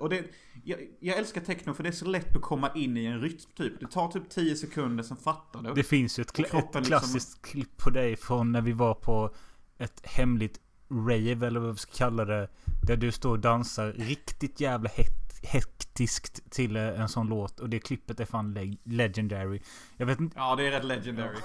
Och 0.00 0.08
det... 0.08 0.24
Jag, 0.64 0.78
jag 1.00 1.18
älskar 1.18 1.40
techno 1.40 1.74
för 1.74 1.82
det 1.82 1.88
är 1.88 1.92
så 1.92 2.06
lätt 2.06 2.36
att 2.36 2.42
komma 2.42 2.70
in 2.74 2.96
i 2.96 3.04
en 3.04 3.20
rytm 3.20 3.38
typ. 3.56 3.80
Det 3.80 3.86
tar 3.86 4.08
typ 4.08 4.30
10 4.30 4.56
sekunder, 4.56 5.04
sen 5.04 5.16
fattar 5.16 5.62
du. 5.62 5.74
Det 5.74 5.82
finns 5.84 6.18
ju 6.18 6.20
ett, 6.20 6.32
kroppen 6.32 6.60
ett 6.60 6.74
liksom- 6.74 6.84
klassiskt 6.84 7.42
klipp 7.42 7.76
på 7.76 7.90
dig 7.90 8.16
från 8.16 8.52
när 8.52 8.60
vi 8.60 8.72
var 8.72 8.94
på 8.94 9.34
ett 9.78 10.00
hemligt 10.06 10.60
rave 10.90 11.46
eller 11.46 11.60
vad 11.60 11.72
vi 11.72 11.78
ska 11.78 11.92
kalla 11.92 12.24
det. 12.24 12.48
Där 12.86 12.96
du 12.96 13.12
står 13.12 13.30
och 13.30 13.40
dansar 13.40 13.92
riktigt 13.92 14.60
jävla 14.60 14.88
het- 14.88 15.23
hektiskt 15.44 16.50
till 16.50 16.76
eh, 16.76 17.00
en 17.00 17.08
sån 17.08 17.26
låt. 17.28 17.60
Och 17.60 17.68
det 17.70 17.78
klippet 17.78 18.20
är 18.20 18.24
fan 18.24 18.54
leg- 18.58 18.78
legendary. 18.84 19.60
Jag 19.96 20.06
vet 20.06 20.20
inte. 20.20 20.36
Ja, 20.38 20.56
det 20.56 20.66
är 20.66 20.70
rätt 20.70 20.84
legendary. 20.84 21.36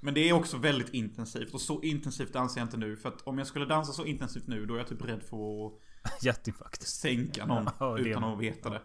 Men 0.00 0.14
det 0.14 0.28
är 0.28 0.32
också 0.32 0.56
väldigt 0.56 0.94
intensivt. 0.94 1.54
Och 1.54 1.60
så 1.60 1.82
intensivt 1.82 2.32
dansar 2.32 2.60
jag 2.60 2.66
inte 2.66 2.76
nu. 2.76 2.96
För 2.96 3.08
att 3.08 3.22
om 3.22 3.38
jag 3.38 3.46
skulle 3.46 3.64
dansa 3.64 3.92
så 3.92 4.04
intensivt 4.04 4.46
nu, 4.46 4.66
då 4.66 4.74
är 4.74 4.78
jag 4.78 4.86
typ 4.88 5.04
rädd 5.04 5.22
för 5.22 5.66
att 5.66 5.72
Hjärtinfarkt. 6.22 6.82
sänka 6.88 7.46
någon 7.46 7.68
Ja, 7.78 7.98
utan 7.98 8.24
att 8.24 8.38
veta 8.40 8.70
det. 8.70 8.82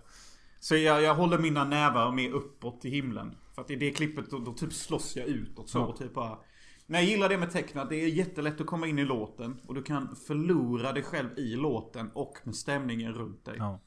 Så 0.60 0.76
jag, 0.76 1.02
jag 1.02 1.16
håller 1.16 1.38
mina 1.38 1.64
nävar 1.64 2.12
mer 2.12 2.32
uppåt 2.32 2.82
till 2.82 2.92
himlen. 2.92 3.36
För 3.56 3.62
att 3.62 3.72
i 3.72 3.76
det 3.76 3.92
klippet 3.92 4.30
då, 4.30 4.40
då 4.40 4.54
typ 4.54 4.74
slåss 4.74 5.16
jag 5.16 5.26
utåt 5.28 5.70
så. 5.70 5.78
Ja. 5.78 5.86
Och 5.86 5.98
typ 5.98 6.14
bara... 6.14 6.38
Men 6.86 7.02
jag 7.02 7.10
gillar 7.10 7.30
det 7.30 7.38
med 7.38 7.52
tecknat. 7.52 7.90
Det 7.90 7.96
är 7.96 8.08
jättelätt 8.08 8.62
att 8.62 8.68
komma 8.68 8.88
in 8.88 9.00
i 9.00 9.06
låten. 9.06 9.60
Och 9.68 9.74
du 9.76 9.84
kan 9.84 10.16
förlora 10.16 10.92
dig 10.92 11.04
själv 11.04 11.40
i 11.40 11.56
låten 11.56 12.12
och 12.14 12.38
med 12.44 12.56
stämningen 12.56 13.14
runt 13.14 13.46
dig. 13.46 13.56
Ja. 13.58 13.80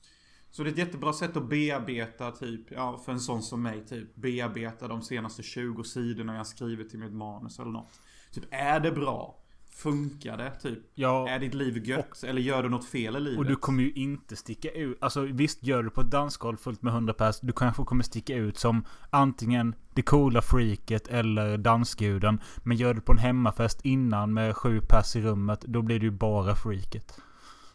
Så 0.56 0.62
det 0.62 0.68
är 0.68 0.72
ett 0.72 0.78
jättebra 0.78 1.12
sätt 1.12 1.36
att 1.36 1.48
bearbeta 1.48 2.30
typ, 2.30 2.70
ja 2.70 3.00
för 3.04 3.12
en 3.12 3.20
sån 3.20 3.42
som 3.42 3.62
mig 3.62 3.86
typ, 3.86 4.16
bearbeta 4.16 4.88
de 4.88 5.02
senaste 5.02 5.42
20 5.42 5.84
sidorna 5.84 6.36
jag 6.36 6.46
skrivit 6.46 6.90
till 6.90 6.98
mitt 6.98 7.12
manus 7.12 7.58
eller 7.58 7.70
något. 7.70 8.00
Typ, 8.32 8.44
är 8.50 8.80
det 8.80 8.92
bra? 8.92 9.38
Funkar 9.70 10.36
det? 10.36 10.50
Typ, 10.50 10.78
Ja. 10.94 11.28
är 11.28 11.38
ditt 11.38 11.54
liv 11.54 11.88
gött? 11.88 12.22
eller 12.24 12.42
gör 12.42 12.62
du 12.62 12.68
något 12.68 12.84
fel 12.84 13.16
i 13.16 13.20
livet? 13.20 13.38
Och 13.38 13.44
du 13.46 13.56
kommer 13.56 13.82
ju 13.82 13.92
inte 13.92 14.36
sticka 14.36 14.70
ut. 14.70 14.98
Alltså 15.00 15.20
visst 15.20 15.62
gör 15.62 15.82
du 15.82 15.90
på 15.90 16.00
ett 16.00 16.10
dansgolv 16.10 16.56
fullt 16.56 16.82
med 16.82 16.92
100 16.92 17.14
pers. 17.14 17.40
Du 17.40 17.52
kanske 17.52 17.84
kommer 17.84 18.04
sticka 18.04 18.34
ut 18.36 18.58
som 18.58 18.84
antingen 19.10 19.74
det 19.94 20.02
coola 20.02 20.42
freaket 20.42 21.08
eller 21.08 21.58
dansguden. 21.58 22.40
Men 22.62 22.76
gör 22.76 22.94
du 22.94 23.00
på 23.00 23.12
en 23.12 23.18
hemmafest 23.18 23.80
innan 23.84 24.34
med 24.34 24.56
sju 24.56 24.80
pers 24.80 25.16
i 25.16 25.20
rummet. 25.20 25.60
Då 25.60 25.82
blir 25.82 26.00
du 26.00 26.10
bara 26.10 26.54
freaket. 26.54 27.20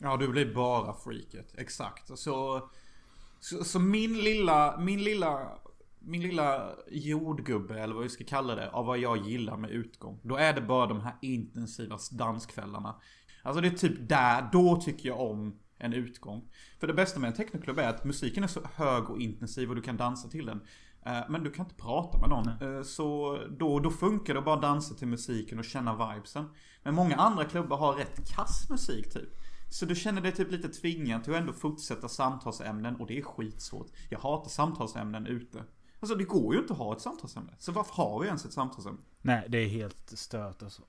Ja, 0.02 0.18
du 0.18 0.28
blir 0.28 0.54
bara 0.54 0.94
freaket. 0.94 1.54
Exakt. 1.58 2.20
Så, 2.20 2.70
så, 3.40 3.64
så 3.64 3.80
min 3.80 4.14
lilla, 4.20 4.78
min 4.80 5.04
lilla, 5.04 5.50
min 6.00 6.22
lilla 6.22 6.70
jordgubbe 6.92 7.80
eller 7.80 7.94
vad 7.94 8.04
vi 8.04 8.10
ska 8.10 8.24
kalla 8.24 8.56
det. 8.56 8.70
Av 8.70 8.86
vad 8.86 8.98
jag 8.98 9.18
gillar 9.18 9.58
med 9.58 9.70
utgång. 9.70 10.20
Då 10.24 10.36
är 10.36 10.54
det 10.54 10.62
bara 10.62 10.86
de 10.88 11.02
här 11.02 11.16
intensiva 11.22 11.98
danskvällarna. 12.12 12.96
Alltså 13.44 13.62
det 13.62 13.68
är 13.68 13.72
typ 13.72 14.10
där, 14.10 14.50
då 14.52 14.76
tycker 14.76 15.10
jag 15.10 15.20
om 15.20 15.60
en 15.78 15.94
utgång. 15.94 16.50
För 16.80 16.88
det 16.88 16.94
bästa 16.94 17.20
med 17.20 17.28
en 17.28 17.34
technoklubb 17.34 17.80
är 17.80 17.90
att 17.90 18.04
musiken 18.06 18.44
är 18.44 18.48
så 18.48 18.62
hög 18.74 19.10
och 19.10 19.20
intensiv 19.22 19.70
och 19.70 19.76
du 19.76 19.82
kan 19.82 19.98
dansa 19.98 20.30
till 20.30 20.46
den. 20.46 20.62
Eh, 21.06 21.22
Men 21.30 21.44
du 21.44 21.52
kan 21.52 21.66
inte 21.66 21.76
prata 21.76 22.18
med 22.18 22.30
någon. 22.30 22.48
Eh, 22.48 22.84
Så 22.84 23.40
då, 23.60 23.80
då 23.80 23.90
funkar 23.92 24.34
det 24.34 24.40
att 24.40 24.46
bara 24.46 24.60
dansa 24.60 24.96
till 24.96 25.08
musiken 25.08 25.60
och 25.60 25.66
känna 25.66 26.14
vibesen. 26.14 26.46
Men 26.84 26.96
många 26.96 27.16
andra 27.16 27.46
klubbar 27.46 27.78
har 27.78 27.94
rätt 27.94 28.36
kass 28.36 28.70
musik 28.70 29.14
typ. 29.14 29.30
Så 29.72 29.86
du 29.86 29.96
känner 29.96 30.22
dig 30.22 30.32
typ 30.32 30.52
lite 30.52 30.70
tvingad 30.70 31.24
till 31.24 31.34
att 31.34 31.40
ändå 31.40 31.54
fortsätta 31.54 32.10
samtalsämnen 32.10 32.96
och 32.96 33.08
det 33.08 33.18
är 33.18 33.22
skitsvårt. 33.22 33.88
Jag 34.10 34.20
hatar 34.20 34.50
samtalsämnen 34.50 35.28
ute. 35.28 35.64
Alltså 36.00 36.16
det 36.16 36.24
går 36.24 36.54
ju 36.54 36.62
inte 36.62 36.74
att 36.74 36.80
ha 36.80 36.96
ett 36.96 37.02
samtalsämne. 37.02 37.56
Så 37.60 37.72
varför 37.72 37.94
har 37.94 38.20
vi 38.20 38.28
ens 38.28 38.46
ett 38.46 38.54
samtalsämne? 38.54 39.00
Nej, 39.22 39.46
det 39.50 39.58
är 39.58 39.68
helt 39.68 40.10
stört 40.10 40.64
alltså. 40.64 40.82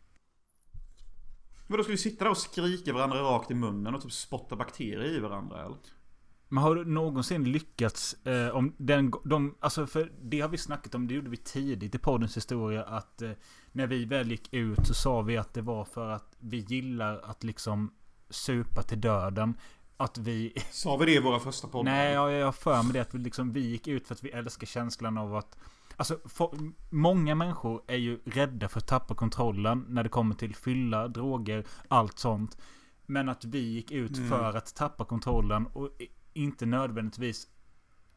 Men 1.66 1.76
då 1.76 1.82
ska 1.82 1.92
vi 1.92 1.98
sitta 1.98 2.24
där 2.24 2.30
och 2.30 2.36
skrika 2.36 2.92
varandra 2.92 3.22
rakt 3.22 3.50
i 3.50 3.54
munnen 3.54 3.94
och 3.94 4.02
typ 4.02 4.12
spotta 4.12 4.56
bakterier 4.56 5.16
i 5.16 5.20
varandra 5.20 5.64
eller? 5.64 5.76
Men 6.48 6.62
har 6.62 6.74
du 6.74 6.84
någonsin 6.84 7.44
lyckats 7.44 8.26
eh, 8.26 8.48
om 8.48 8.74
den, 8.76 9.12
de, 9.24 9.54
alltså 9.60 9.86
för 9.86 10.12
det 10.22 10.40
har 10.40 10.48
vi 10.48 10.58
snackat 10.58 10.94
om, 10.94 11.08
det 11.08 11.14
gjorde 11.14 11.30
vi 11.30 11.36
tidigt 11.36 11.94
i 11.94 11.98
poddens 11.98 12.36
historia 12.36 12.84
att 12.84 13.22
eh, 13.22 13.30
när 13.72 13.86
vi 13.86 14.04
väl 14.04 14.30
gick 14.30 14.54
ut 14.54 14.86
så 14.86 14.94
sa 14.94 15.22
vi 15.22 15.36
att 15.36 15.54
det 15.54 15.62
var 15.62 15.84
för 15.84 16.08
att 16.08 16.36
vi 16.38 16.58
gillar 16.58 17.20
att 17.20 17.44
liksom 17.44 17.92
supa 18.32 18.82
till 18.82 19.00
döden. 19.00 19.54
Att 19.96 20.18
vi... 20.18 20.52
Sa 20.70 20.96
vi 20.96 21.06
det 21.06 21.12
i 21.12 21.20
våra 21.20 21.40
första 21.40 21.68
poddar? 21.68 21.92
Nej, 21.92 22.12
jag, 22.12 22.32
jag 22.32 22.44
har 22.44 22.52
för 22.52 22.82
mig 22.82 22.92
det 22.92 23.00
att 23.00 23.14
vi 23.14 23.18
liksom, 23.18 23.52
vi 23.52 23.60
gick 23.60 23.88
ut 23.88 24.08
för 24.08 24.14
att 24.14 24.22
vi 24.24 24.30
älskar 24.30 24.66
känslan 24.66 25.18
av 25.18 25.36
att 25.36 25.56
Alltså, 25.96 26.18
for, 26.24 26.58
många 26.90 27.34
människor 27.34 27.82
är 27.86 27.96
ju 27.96 28.20
rädda 28.24 28.68
för 28.68 28.78
att 28.78 28.86
tappa 28.86 29.14
kontrollen 29.14 29.84
när 29.88 30.02
det 30.02 30.08
kommer 30.08 30.34
till 30.34 30.54
fylla, 30.54 31.08
droger, 31.08 31.64
allt 31.88 32.18
sånt. 32.18 32.56
Men 33.06 33.28
att 33.28 33.44
vi 33.44 33.58
gick 33.58 33.90
ut 33.90 34.16
Mm. 34.16 34.28
för 34.28 34.56
att 34.56 34.74
tappa 34.74 35.04
kontrollen 35.04 35.66
och 35.66 35.90
inte 36.32 36.66
nödvändigtvis 36.66 37.46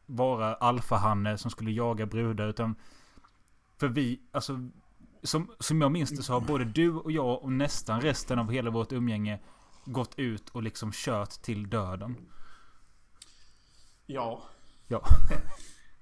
vara 0.06 0.54
alfahanne 0.54 1.38
som 1.38 1.50
skulle 1.50 1.70
jaga 1.70 2.06
brudar 2.06 2.48
utan 2.48 2.74
För 3.78 3.88
vi, 3.88 4.20
alltså 4.32 4.68
som, 5.22 5.50
som 5.58 5.80
jag 5.80 5.92
minns 5.92 6.10
det 6.10 6.22
så 6.22 6.32
har 6.32 6.40
både 6.40 6.64
du 6.64 6.92
och 6.92 7.12
jag 7.12 7.42
och 7.42 7.52
nästan 7.52 8.00
resten 8.00 8.38
av 8.38 8.50
hela 8.50 8.70
vårt 8.70 8.92
umgänge 8.92 9.38
gått 9.86 10.18
ut 10.18 10.48
och 10.48 10.62
liksom 10.62 10.92
kört 10.94 11.30
till 11.30 11.70
döden. 11.70 12.16
Ja. 14.06 14.42
Ja. 14.88 15.02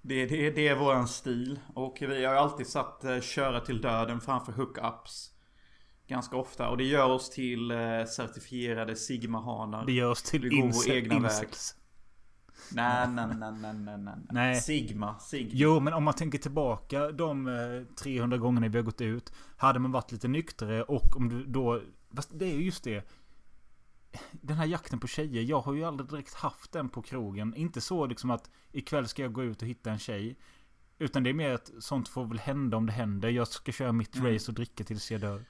Det, 0.07 0.27
det, 0.27 0.51
det 0.51 0.68
är 0.68 0.77
våran 0.77 1.09
stil. 1.09 1.61
Och 1.75 1.97
vi 2.01 2.25
har 2.25 2.33
ju 2.33 2.38
alltid 2.38 2.66
satt 2.66 3.05
eh, 3.05 3.20
köra 3.20 3.61
till 3.61 3.81
döden 3.81 4.20
framför 4.20 4.53
hookups. 4.53 5.31
Ganska 6.07 6.37
ofta. 6.37 6.68
Och 6.68 6.77
det 6.77 6.85
gör 6.85 7.11
oss 7.11 7.31
till 7.31 7.70
eh, 7.70 8.05
certifierade 8.16 8.97
sigmahanar. 8.97 9.87
Det 9.87 9.92
gör 9.92 10.11
oss 10.11 10.23
till 10.23 10.42
Vi 10.42 10.49
går 10.49 10.66
vår 10.66 10.90
egna 10.90 11.18
väg. 11.18 11.49
Nej, 12.73 13.09
nej, 13.09 13.27
nej, 13.27 13.53
nej, 13.53 13.75
nej, 13.75 13.99
nej. 13.99 14.14
Nej. 14.31 14.61
Sigma, 14.61 15.18
sigma. 15.18 15.51
Jo, 15.53 15.81
men 15.81 15.92
om 15.92 16.05
man 16.05 16.14
tänker 16.14 16.38
tillbaka 16.38 17.11
de 17.11 17.47
eh, 17.47 17.97
300 18.03 18.38
gångerna 18.38 18.68
vi 18.68 18.79
har 18.79 18.85
gått 18.85 19.01
ut. 19.01 19.33
Hade 19.57 19.79
man 19.79 19.92
varit 19.92 20.12
lite 20.12 20.29
nyktrare 20.29 20.83
och 20.83 21.16
om 21.16 21.29
du 21.29 21.44
då... 21.44 21.81
Fast 22.16 22.38
det 22.38 22.44
är 22.44 22.55
ju 22.55 22.64
just 22.64 22.85
det. 22.85 23.09
Den 24.33 24.57
här 24.57 24.66
jakten 24.66 25.00
på 25.00 25.07
tjejer. 25.07 25.42
Jag 25.42 25.61
har 25.61 25.74
ju 25.74 25.85
aldrig 25.85 26.11
direkt 26.11 26.35
haft 26.35 26.72
den 26.72 26.88
på 26.88 27.03
krogen. 27.03 27.55
Inte 27.55 27.81
så 27.81 28.07
liksom 28.07 28.31
att 28.31 28.50
ikväll 28.72 29.09
ska 29.09 29.22
jag 29.22 29.33
gå 29.33 29.42
ut 29.42 29.62
och 29.62 29.68
hitta 29.68 29.90
en 29.90 29.98
tjej. 29.98 30.38
Utan 30.98 31.22
det 31.22 31.31
är 31.31 31.35
mer 31.35 31.50
att 31.53 31.70
sånt 31.79 32.09
får 32.09 32.24
väl 32.24 32.38
hända 32.38 32.77
om 32.77 32.87
det 32.87 32.92
händer. 32.92 33.29
Jag 33.29 33.48
ska 33.48 33.72
köra 33.72 33.92
mitt 33.92 34.16
Mm. 34.16 34.33
race 34.35 34.50
och 34.50 34.55
dricka 34.55 34.85
tills 34.85 35.11
jag 35.11 35.20
dör. 35.20 35.44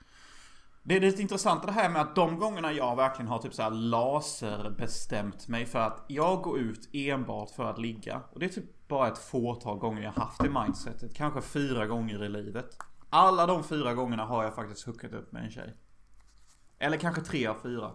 Det 0.82 0.96
är 0.96 1.00
lite 1.00 1.22
intressant 1.22 1.62
det 1.62 1.72
här 1.72 1.88
med 1.90 2.02
att 2.02 2.14
de 2.14 2.38
gångerna 2.38 2.72
jag 2.72 2.96
verkligen 2.96 3.28
har 3.28 3.38
typ 3.38 3.54
så 3.54 3.62
här 3.62 3.70
laserbestämt 3.70 5.48
mig 5.48 5.66
för 5.66 5.78
att 5.78 6.04
jag 6.08 6.42
går 6.42 6.58
ut 6.58 6.88
enbart 6.92 7.50
för 7.50 7.64
att 7.64 7.78
ligga. 7.78 8.22
Och 8.32 8.40
det 8.40 8.46
är 8.46 8.50
typ 8.50 8.88
bara 8.88 9.08
ett 9.08 9.18
fåtal 9.18 9.78
gånger 9.78 10.02
jag 10.02 10.12
haft 10.12 10.40
det 10.40 10.50
mindsetet. 10.50 11.14
Kanske 11.14 11.42
fyra 11.42 11.86
gånger 11.86 12.24
i 12.24 12.28
livet. 12.28 12.76
Alla 13.10 13.46
de 13.46 13.64
fyra 13.64 13.94
gångerna 13.94 14.24
har 14.24 14.44
jag 14.44 14.54
faktiskt 14.54 14.86
hookat 14.86 15.12
upp 15.12 15.32
med 15.32 15.44
en 15.44 15.50
tjej. 15.50 15.74
Eller 16.78 16.96
kanske 16.96 17.20
tre 17.20 17.46
av 17.46 17.56
fyra. 17.62 17.90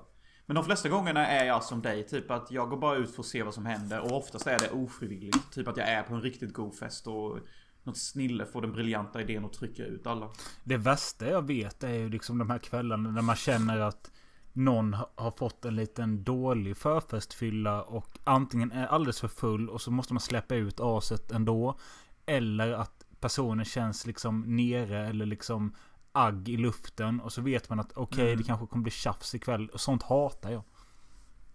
Men 0.50 0.56
de 0.56 0.66
flesta 0.66 0.90
gångerna 0.90 1.28
är 1.28 1.46
jag 1.46 1.64
som 1.64 1.82
dig, 1.82 2.08
typ 2.08 2.32
att 2.32 2.52
jag 2.52 2.70
går 2.70 2.78
bara 2.78 2.96
ut 2.96 3.16
för 3.16 3.22
att 3.22 3.28
se 3.28 3.44
vad 3.44 3.54
som 3.54 3.66
händer. 3.66 4.00
Och 4.00 4.18
oftast 4.18 4.48
är 4.48 4.60
det 4.60 4.70
ofrivilligt. 4.70 5.54
Typ 5.54 5.68
att 5.68 5.78
jag 5.78 5.90
är 5.90 6.04
på 6.04 6.14
en 6.14 6.22
riktigt 6.22 6.54
god 6.54 6.76
fest 6.76 7.08
och 7.08 7.40
något 7.84 7.98
snille 7.98 8.46
får 8.46 8.62
den 8.62 8.72
briljanta 8.72 9.22
idén 9.22 9.46
att 9.46 9.54
trycka 9.54 9.86
ut 9.86 10.08
alla. 10.08 10.30
Det 10.64 10.78
värsta 10.78 11.30
jag 11.30 11.48
vet 11.48 11.84
är 11.84 11.94
ju 11.94 12.10
liksom 12.10 12.38
de 12.38 12.50
här 12.50 12.58
kvällarna 12.58 13.12
när 13.12 13.22
man 13.22 13.36
känner 13.36 13.80
att 13.80 14.12
någon 14.54 14.96
har 15.16 15.32
fått 15.32 15.66
en 15.66 15.76
liten 15.76 16.24
dålig 16.24 16.78
förfestfylla 16.78 17.84
och 17.84 18.20
antingen 18.24 18.72
är 18.72 18.88
alldeles 18.88 19.20
för 19.20 19.28
full 19.28 19.70
och 19.70 19.82
så 19.82 19.92
måste 19.92 20.14
man 20.14 20.22
släppa 20.22 20.56
ut 20.56 20.80
aset 20.80 21.32
ändå. 21.32 21.80
Eller 22.26 22.72
att 22.72 23.06
personen 23.20 23.66
känns 23.66 24.06
liksom 24.06 24.56
nere 24.56 25.08
eller 25.08 25.26
liksom 25.26 25.76
agg 26.12 26.50
i 26.50 26.58
luften. 26.58 27.20
Och 27.20 27.34
så 27.34 27.42
vet 27.42 27.70
man 27.70 27.80
att 27.80 27.92
okej, 27.92 28.04
okay, 28.04 28.26
mm. 28.26 28.38
det 28.38 28.44
kanske 28.44 28.68
kommer 28.68 28.84
bli 28.84 28.92
tjafs 28.92 29.36
ikväll. 29.36 29.70
Och 29.70 29.82
sånt 29.82 30.04
hatar 30.04 30.52
jag. 30.52 30.64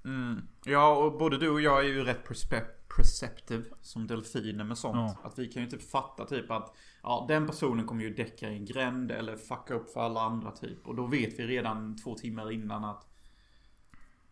Mm. 0.04 0.48
Ja, 0.64 0.96
och 0.96 1.18
både 1.18 1.38
du 1.38 1.50
och 1.50 1.60
jag 1.60 1.84
är 1.84 1.88
ju 1.88 2.04
rätt 2.04 2.24
perceptive 2.96 3.64
som 3.80 4.06
delfiner 4.06 4.64
med 4.64 4.78
sånt. 4.78 5.16
Ja. 5.22 5.28
Att 5.28 5.38
vi 5.38 5.48
kan 5.48 5.62
ju 5.62 5.70
typ 5.70 5.90
fatta 5.90 6.24
typ 6.24 6.50
att 6.50 6.76
ja, 7.02 7.24
den 7.28 7.46
personen 7.46 7.86
kommer 7.86 8.02
ju 8.02 8.14
däcka 8.14 8.50
i 8.50 8.56
en 8.56 8.64
gränd 8.64 9.10
eller 9.10 9.36
fucka 9.36 9.74
upp 9.74 9.90
för 9.90 10.00
alla 10.00 10.20
andra 10.20 10.50
typ. 10.50 10.86
Och 10.86 10.94
då 10.94 11.06
vet 11.06 11.38
vi 11.38 11.46
redan 11.46 11.96
två 11.96 12.14
timmar 12.14 12.52
innan 12.52 12.84
att 12.84 13.06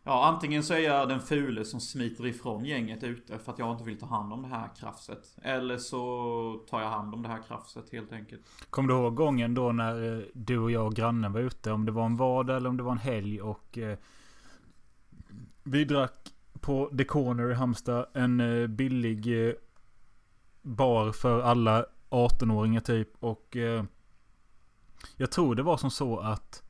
Ja, 0.04 0.24
antingen 0.26 0.62
så 0.62 0.74
är 0.74 0.78
jag 0.78 1.08
den 1.08 1.20
fule 1.20 1.64
som 1.64 1.80
smiter 1.80 2.26
ifrån 2.26 2.64
gänget 2.64 3.02
ute 3.02 3.38
för 3.38 3.52
att 3.52 3.58
jag 3.58 3.72
inte 3.72 3.84
vill 3.84 3.98
ta 3.98 4.06
hand 4.06 4.32
om 4.32 4.42
det 4.42 4.48
här 4.48 4.68
krafset. 4.80 5.36
Eller 5.42 5.78
så 5.78 6.64
tar 6.70 6.80
jag 6.80 6.88
hand 6.88 7.14
om 7.14 7.22
det 7.22 7.28
här 7.28 7.42
krafset 7.48 7.92
helt 7.92 8.12
enkelt. 8.12 8.42
Kommer 8.70 8.88
du 8.88 8.94
ihåg 8.94 9.14
gången 9.14 9.54
då 9.54 9.72
när 9.72 10.18
eh, 10.18 10.24
du 10.34 10.58
och 10.58 10.70
jag 10.70 10.86
och 10.86 10.94
grannen 10.94 11.32
var 11.32 11.40
ute? 11.40 11.72
Om 11.72 11.86
det 11.86 11.92
var 11.92 12.06
en 12.06 12.16
vardag 12.16 12.56
eller 12.56 12.68
om 12.68 12.76
det 12.76 12.82
var 12.82 12.92
en 12.92 12.98
helg 12.98 13.42
och 13.42 13.78
eh, 13.78 13.98
vi 15.62 15.84
drack 15.84 16.32
på 16.60 16.90
The 16.98 17.04
Corner 17.04 17.50
i 17.50 17.54
Halmstad. 17.54 18.06
En 18.12 18.40
eh, 18.40 18.66
billig 18.66 19.48
eh, 19.48 19.54
bar 20.62 21.12
för 21.12 21.40
alla 21.40 21.86
18-åringar 22.10 22.80
typ. 22.80 23.08
Och 23.20 23.56
eh, 23.56 23.84
jag 25.16 25.30
tror 25.30 25.54
det 25.54 25.62
var 25.62 25.76
som 25.76 25.90
så 25.90 26.18
att 26.18 26.62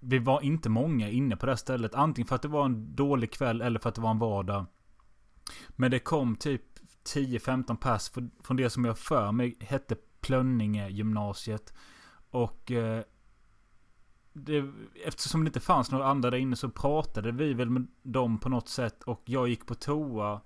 vi 0.00 0.18
var 0.18 0.40
inte 0.40 0.68
många 0.68 1.08
inne 1.08 1.36
på 1.36 1.46
det 1.46 1.52
här 1.52 1.56
stället. 1.56 1.94
Antingen 1.94 2.28
för 2.28 2.36
att 2.36 2.42
det 2.42 2.48
var 2.48 2.64
en 2.64 2.96
dålig 2.96 3.32
kväll 3.32 3.60
eller 3.60 3.78
för 3.78 3.88
att 3.88 3.94
det 3.94 4.00
var 4.00 4.10
en 4.10 4.18
vardag. 4.18 4.66
Men 5.68 5.90
det 5.90 5.98
kom 5.98 6.36
typ 6.36 6.62
10-15 7.14 7.76
pass 7.76 8.12
från 8.42 8.56
det 8.56 8.70
som 8.70 8.84
jag 8.84 8.98
för 8.98 9.32
mig 9.32 9.56
hette 9.60 9.96
Plönninge 10.20 10.88
gymnasiet. 10.88 11.74
Och 12.30 12.72
eh, 12.72 13.02
det, 14.32 14.64
eftersom 15.06 15.44
det 15.44 15.48
inte 15.48 15.60
fanns 15.60 15.90
några 15.90 16.06
andra 16.06 16.30
där 16.30 16.38
inne 16.38 16.56
så 16.56 16.70
pratade 16.70 17.32
vi 17.32 17.54
väl 17.54 17.70
med 17.70 17.86
dem 18.02 18.38
på 18.38 18.48
något 18.48 18.68
sätt. 18.68 19.02
Och 19.02 19.22
jag 19.24 19.48
gick 19.48 19.66
på 19.66 19.74
toa. 19.74 20.40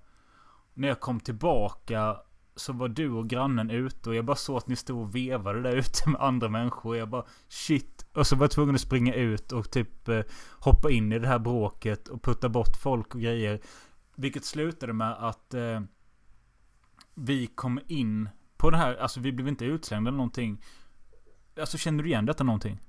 När 0.73 0.87
jag 0.87 0.99
kom 0.99 1.19
tillbaka 1.19 2.17
så 2.55 2.73
var 2.73 2.87
du 2.87 3.11
och 3.11 3.27
grannen 3.27 3.69
ute 3.69 4.09
och 4.09 4.15
jag 4.15 4.25
bara 4.25 4.35
såg 4.35 4.57
att 4.57 4.67
ni 4.67 4.75
stod 4.75 5.01
och 5.01 5.15
vevade 5.15 5.61
där 5.61 5.75
ute 5.75 6.09
med 6.09 6.21
andra 6.21 6.49
människor. 6.49 6.89
Och 6.89 6.97
jag 6.97 7.09
bara 7.09 7.25
shit. 7.47 8.05
Och 8.13 8.27
så 8.27 8.35
var 8.35 8.43
jag 8.43 8.51
tvungen 8.51 8.75
att 8.75 8.81
springa 8.81 9.13
ut 9.13 9.51
och 9.51 9.71
typ 9.71 10.07
eh, 10.07 10.21
hoppa 10.59 10.91
in 10.91 11.11
i 11.11 11.19
det 11.19 11.27
här 11.27 11.39
bråket 11.39 12.07
och 12.07 12.23
putta 12.23 12.49
bort 12.49 12.77
folk 12.77 13.15
och 13.15 13.21
grejer. 13.21 13.59
Vilket 14.15 14.45
slutade 14.45 14.93
med 14.93 15.11
att 15.11 15.53
eh, 15.53 15.81
vi 17.13 17.47
kom 17.47 17.79
in 17.87 18.29
på 18.57 18.69
det 18.69 18.77
här. 18.77 18.95
Alltså 18.95 19.19
vi 19.19 19.31
blev 19.31 19.47
inte 19.47 19.65
utslängda 19.65 20.07
eller 20.07 20.17
någonting. 20.17 20.63
Alltså 21.59 21.77
känner 21.77 22.03
du 22.03 22.09
igen 22.09 22.25
detta 22.25 22.43
någonting? 22.43 22.79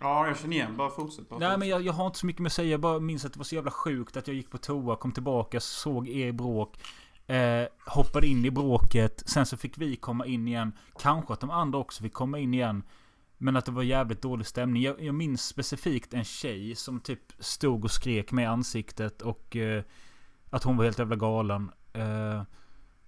Ja, 0.00 0.26
jag 0.26 0.38
känner 0.38 0.56
igen. 0.56 0.76
Bara 0.76 0.90
fortsätt. 0.90 1.28
Bara 1.28 1.38
Nej, 1.38 1.58
men 1.58 1.68
jag, 1.68 1.82
jag, 1.82 1.92
har 1.92 2.06
inte 2.06 2.18
så 2.18 2.26
mycket 2.26 2.42
med 2.42 2.46
att 2.46 2.52
säga. 2.52 2.70
Jag 2.70 2.80
bara 2.80 3.00
minns 3.00 3.24
att 3.24 3.32
det 3.32 3.38
var 3.38 3.44
så 3.44 3.54
jävla 3.54 3.70
sjukt 3.70 4.16
att 4.16 4.28
jag 4.28 4.36
gick 4.36 4.50
på 4.50 4.58
toa, 4.58 4.96
kom 4.96 5.12
tillbaka, 5.12 5.60
såg 5.60 6.08
er 6.08 6.32
bråk. 6.32 6.78
Eh, 7.26 7.66
hoppade 7.86 8.26
in 8.26 8.44
i 8.44 8.50
bråket. 8.50 9.22
Sen 9.26 9.46
så 9.46 9.56
fick 9.56 9.78
vi 9.78 9.96
komma 9.96 10.26
in 10.26 10.48
igen. 10.48 10.72
Kanske 10.98 11.32
att 11.32 11.40
de 11.40 11.50
andra 11.50 11.78
också 11.78 12.02
fick 12.02 12.12
komma 12.12 12.38
in 12.38 12.54
igen. 12.54 12.82
Men 13.38 13.56
att 13.56 13.64
det 13.64 13.72
var 13.72 13.82
jävligt 13.82 14.22
dålig 14.22 14.46
stämning. 14.46 14.82
Jag, 14.82 15.02
jag 15.02 15.14
minns 15.14 15.46
specifikt 15.46 16.14
en 16.14 16.24
tjej 16.24 16.74
som 16.74 17.00
typ 17.00 17.32
stod 17.38 17.84
och 17.84 17.90
skrek 17.90 18.32
med 18.32 18.50
ansiktet 18.50 19.22
och 19.22 19.56
eh, 19.56 19.82
att 20.50 20.64
hon 20.64 20.76
var 20.76 20.84
helt 20.84 20.98
jävla 20.98 21.16
galen. 21.16 21.70
Eh, 21.92 22.42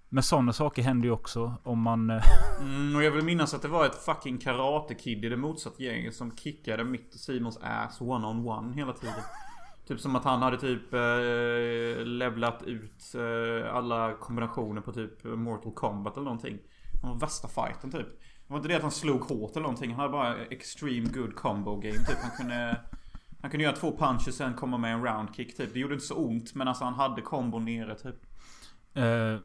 men 0.09 0.23
sådana 0.23 0.53
saker 0.53 0.81
händer 0.81 1.07
ju 1.07 1.11
också 1.11 1.53
om 1.63 1.81
man... 1.81 2.09
Eh, 2.09 2.23
mm, 2.59 2.95
och 2.95 3.03
jag 3.03 3.11
vill 3.11 3.25
minnas 3.25 3.53
att 3.53 3.61
det 3.61 3.67
var 3.67 3.85
ett 3.85 4.05
fucking 4.05 4.37
karate 4.37 4.93
kid 4.93 5.25
i 5.25 5.29
det 5.29 5.37
motsatta 5.37 5.83
gänget 5.83 6.15
som 6.15 6.35
kickade 6.35 6.83
mitt 6.83 7.13
och 7.13 7.19
Simons 7.19 7.57
ass 7.61 8.01
one 8.01 8.27
on 8.27 8.47
one 8.47 8.73
hela 8.73 8.93
tiden 8.93 9.23
typ 9.87 9.99
som 9.99 10.15
att 10.15 10.23
han 10.23 10.41
hade 10.41 10.57
typ 10.57 10.93
eh, 10.93 12.05
levlat 12.05 12.63
ut 12.63 13.15
eh, 13.15 13.75
alla 13.75 14.13
kombinationer 14.13 14.81
på 14.81 14.91
typ 14.91 15.23
Mortal 15.23 15.73
Kombat 15.73 16.17
eller 16.17 16.25
någonting. 16.25 16.57
Han 17.01 17.11
var 17.11 17.19
värsta 17.19 17.47
fighten 17.47 17.91
typ. 17.91 18.07
Det 18.47 18.53
var 18.53 18.57
inte 18.57 18.69
det 18.69 18.75
att 18.75 18.81
han 18.81 18.91
slog 18.91 19.21
hårt 19.21 19.51
eller 19.51 19.61
någonting. 19.61 19.91
Han 19.91 19.99
hade 19.99 20.11
bara 20.11 20.45
extreme 20.45 21.09
good 21.09 21.35
combo 21.35 21.75
game 21.75 21.97
typ. 21.97 22.17
Han 22.21 22.31
kunde... 22.37 22.81
Han 23.41 23.51
kunde 23.51 23.63
göra 23.63 23.75
två 23.75 23.97
punches 23.97 24.35
sen 24.35 24.53
komma 24.53 24.77
med 24.77 24.93
en 24.93 25.05
round 25.05 25.35
kick 25.35 25.57
typ. 25.57 25.73
Det 25.73 25.79
gjorde 25.79 25.93
inte 25.93 26.05
så 26.05 26.15
ont 26.15 26.55
men 26.55 26.67
alltså 26.67 26.83
han 26.83 26.93
hade 26.93 27.21
kombo 27.21 27.59
nere 27.59 27.95
typ. 27.95 28.15
Uh, 28.97 29.39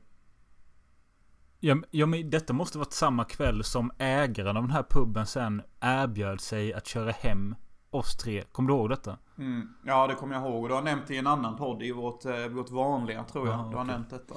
Ja, 1.64 1.76
ja, 1.90 2.06
men 2.06 2.30
detta 2.30 2.52
måste 2.52 2.78
varit 2.78 2.92
samma 2.92 3.24
kväll 3.24 3.64
som 3.64 3.92
ägaren 3.98 4.56
av 4.56 4.62
den 4.62 4.72
här 4.72 4.82
puben 4.90 5.26
sen 5.26 5.62
erbjöd 5.80 6.40
sig 6.40 6.72
att 6.72 6.86
köra 6.86 7.10
hem 7.10 7.54
oss 7.90 8.16
tre. 8.16 8.42
Kommer 8.52 8.68
du 8.68 8.74
ihåg 8.74 8.90
detta? 8.90 9.18
Mm. 9.42 9.68
Ja, 9.84 10.06
det 10.06 10.14
kommer 10.14 10.34
jag 10.34 10.44
ihåg. 10.44 10.68
Du 10.68 10.74
har 10.74 10.82
nämnt 10.82 11.06
det 11.06 11.14
i 11.14 11.18
en 11.18 11.26
annan 11.26 11.56
podd 11.56 11.82
i 11.82 11.92
vårt, 11.92 12.24
eh, 12.24 12.46
vårt 12.46 12.70
vanliga, 12.70 13.24
tror 13.24 13.46
jag. 13.46 13.54
Aha, 13.54 13.70
du 13.70 13.76
har 13.76 13.84
okay. 13.84 13.94
nämnt 13.94 14.10
detta. 14.10 14.34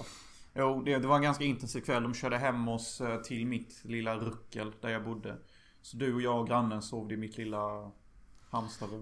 Jo, 0.53 0.81
det, 0.85 0.97
det, 0.97 1.07
var 1.07 1.15
en 1.15 1.21
ganska 1.21 1.43
intensiv 1.43 1.81
kväll. 1.81 2.03
De 2.03 2.13
körde 2.13 2.37
hem 2.37 2.67
oss 2.67 3.01
eh, 3.01 3.21
till 3.21 3.45
mitt 3.47 3.81
lilla 3.85 4.15
ruckel 4.15 4.71
där 4.81 4.89
jag 4.89 5.03
bodde. 5.03 5.35
Så 5.81 5.97
du 5.97 6.13
och 6.13 6.21
jag 6.21 6.39
och 6.39 6.47
grannen 6.47 6.81
sov 6.81 7.11
i 7.11 7.17
mitt 7.17 7.37
lilla 7.37 7.91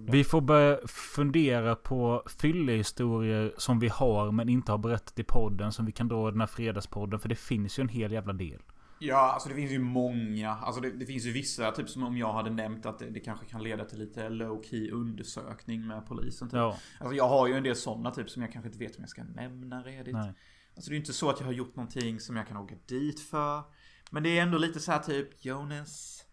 vi 0.08 0.24
får 0.24 0.42
börja 0.42 0.88
fundera 0.88 1.76
på 1.76 2.24
fyllehistorier 2.42 3.54
som 3.58 3.80
vi 3.80 3.88
har 3.88 4.32
men 4.32 4.50
inte 4.50 4.72
har 4.72 4.78
berättat 4.78 5.20
i 5.20 5.24
podden. 5.24 5.72
Som 5.72 5.86
vi 5.86 5.92
kan 5.92 6.08
dra 6.08 6.28
i 6.28 6.32
den 6.32 6.39
här 6.39 6.48
fredagspodden. 6.48 7.20
För 7.20 7.30
det 7.30 7.36
finns 7.36 7.80
ju 7.80 7.82
en 7.82 7.89
hel 7.89 8.12
jävla 8.12 8.34
del. 8.34 8.62
Ja, 9.06 9.32
alltså 9.34 9.50
det 9.50 9.56
finns 9.56 9.72
ju 9.72 9.80
många. 9.80 10.50
Alltså 10.50 10.82
det, 10.82 10.92
det 10.92 11.06
finns 11.06 11.26
ju 11.26 11.32
vissa, 11.32 11.72
typ 11.72 11.89
som 11.89 12.04
om 12.04 12.18
jag 12.18 12.34
hade 12.34 12.50
nämnt 12.50 12.86
att 12.86 13.00
det, 13.00 13.10
det 13.10 13.20
kanske 13.20 13.46
kan 13.46 13.63
leda 13.63 13.86
till 13.86 14.00
lite 14.00 14.30
low 14.30 14.63
key 14.63 14.92
undersökning 14.92 15.88
med 15.88 16.06
polisen. 16.08 16.50
Typ. 16.50 16.58
Ja. 16.58 16.78
Alltså 17.00 17.16
jag 17.16 17.28
har 17.28 17.48
ju 17.48 17.54
en 17.54 17.63
del 17.63 17.76
sådana 17.76 18.12
typ 18.12 18.30
som 18.30 18.42
jag 18.42 18.52
kanske 18.52 18.68
inte 18.68 18.80
vet 18.80 18.96
om 18.96 19.02
jag 19.02 19.10
ska 19.10 19.24
nämna 19.24 19.84
redigt. 19.84 20.13
Nej. 20.13 20.34
Alltså 20.76 20.89
det 20.89 20.94
är 20.94 20.96
ju 20.96 21.00
inte 21.00 21.13
så 21.13 21.30
att 21.30 21.39
jag 21.39 21.48
har 21.48 21.54
gjort 21.54 21.76
någonting 21.76 22.20
som 22.20 22.36
jag 22.36 22.48
kan 22.48 22.58
åka 22.58 22.76
dit 22.86 23.20
för. 23.20 23.63
Men 24.12 24.24
det 24.24 24.38
är 24.38 24.42
ändå 24.42 24.58
lite 24.58 24.80
så 24.80 24.92
här 24.92 25.00
typ 25.00 25.46
Jonas. 25.46 26.26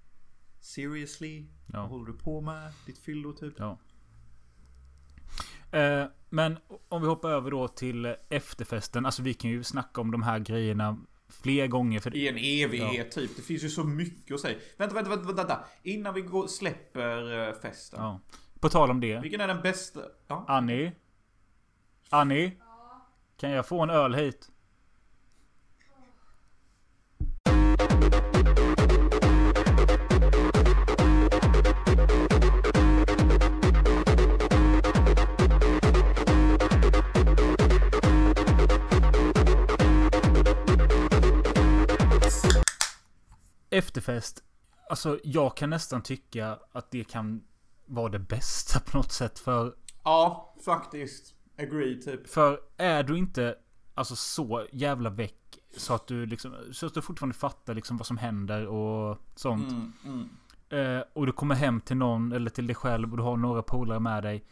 Seriously? 0.60 1.46
Ja. 1.66 1.80
Vad 1.80 1.88
håller 1.88 2.06
du 2.06 2.18
på 2.18 2.40
med? 2.40 2.72
Ditt 2.86 2.98
fyllo 2.98 3.32
typ? 3.32 3.54
Ja. 3.58 3.78
Eh, 5.72 6.06
men 6.28 6.58
om 6.88 7.02
vi 7.02 7.08
hoppar 7.08 7.30
över 7.30 7.50
då 7.50 7.68
till 7.68 8.14
efterfesten. 8.28 9.06
Alltså 9.06 9.22
vi 9.22 9.34
kan 9.34 9.50
ju 9.50 9.64
snacka 9.64 10.00
om 10.00 10.10
de 10.10 10.22
här 10.22 10.38
grejerna 10.38 10.98
fler 11.30 11.66
gånger. 11.66 12.00
För... 12.00 12.16
I 12.16 12.28
en 12.28 12.36
evighet 12.36 13.06
ja. 13.16 13.22
typ. 13.22 13.36
Det 13.36 13.42
finns 13.42 13.64
ju 13.64 13.68
så 13.68 13.84
mycket 13.84 14.34
att 14.34 14.40
säga. 14.40 14.58
Vänta, 14.76 14.94
vänta, 14.94 15.10
vänta. 15.10 15.32
vänta. 15.32 15.64
Innan 15.82 16.14
vi 16.14 16.20
går, 16.20 16.46
släpper 16.46 17.48
eh, 17.48 17.54
festen. 17.54 18.00
Ja. 18.00 18.20
På 18.60 18.68
tal 18.68 18.90
om 18.90 19.00
det. 19.00 19.20
Vilken 19.20 19.40
är 19.40 19.48
den 19.48 19.62
bästa? 19.62 20.00
Ja. 20.28 20.44
Annie? 20.48 20.92
Annie? 22.10 22.52
Ja. 22.58 23.08
Kan 23.36 23.50
jag 23.50 23.66
få 23.66 23.80
en 23.80 23.90
öl 23.90 24.14
hit? 24.14 24.49
Efterfest. 43.70 44.42
Alltså 44.90 45.18
jag 45.24 45.56
kan 45.56 45.70
nästan 45.70 46.02
tycka 46.02 46.58
att 46.72 46.90
det 46.90 47.04
kan 47.04 47.44
vara 47.86 48.08
det 48.08 48.18
bästa 48.18 48.80
på 48.80 48.96
något 48.96 49.12
sätt 49.12 49.38
för... 49.38 49.74
Ja, 50.04 50.54
faktiskt. 50.64 51.34
Agree 51.58 52.02
typ. 52.02 52.28
För 52.28 52.60
är 52.76 53.02
du 53.02 53.18
inte 53.18 53.56
alltså 53.94 54.16
så 54.16 54.66
jävla 54.72 55.10
väck 55.10 55.58
så 55.76 55.94
att 55.94 56.06
du 56.06 56.26
liksom... 56.26 56.54
Så 56.72 56.86
att 56.86 56.94
du 56.94 57.02
fortfarande 57.02 57.36
fattar 57.36 57.74
liksom 57.74 57.96
vad 57.96 58.06
som 58.06 58.18
händer 58.18 58.66
och 58.66 59.18
sånt. 59.34 59.70
Mm, 59.70 59.92
mm. 60.04 60.28
Eh, 60.70 61.04
och 61.12 61.26
du 61.26 61.32
kommer 61.32 61.54
hem 61.54 61.80
till 61.80 61.96
någon 61.96 62.32
eller 62.32 62.50
till 62.50 62.66
dig 62.66 62.76
själv 62.76 63.10
och 63.10 63.16
du 63.16 63.22
har 63.22 63.36
några 63.36 63.62
polare 63.62 64.00
med 64.00 64.22
dig. 64.22 64.44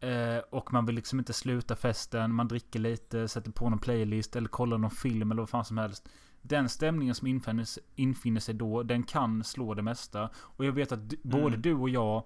Eh, 0.00 0.38
och 0.50 0.72
man 0.72 0.86
vill 0.86 0.94
liksom 0.94 1.18
inte 1.18 1.32
sluta 1.32 1.76
festen. 1.76 2.34
Man 2.34 2.48
dricker 2.48 2.78
lite, 2.78 3.28
sätter 3.28 3.50
på 3.50 3.70
någon 3.70 3.78
playlist 3.78 4.36
eller 4.36 4.48
kollar 4.48 4.78
någon 4.78 4.90
film 4.90 5.30
eller 5.30 5.42
vad 5.42 5.50
fan 5.50 5.64
som 5.64 5.78
helst. 5.78 6.08
Den 6.48 6.68
stämningen 6.68 7.14
som 7.14 7.26
infinner, 7.26 7.66
infinner 7.94 8.40
sig 8.40 8.54
då, 8.54 8.82
den 8.82 9.02
kan 9.02 9.44
slå 9.44 9.74
det 9.74 9.82
mesta. 9.82 10.30
Och 10.36 10.64
jag 10.64 10.72
vet 10.72 10.92
att 10.92 10.98
mm. 10.98 11.18
både 11.22 11.56
du 11.56 11.74
och 11.74 11.88
jag... 11.88 12.24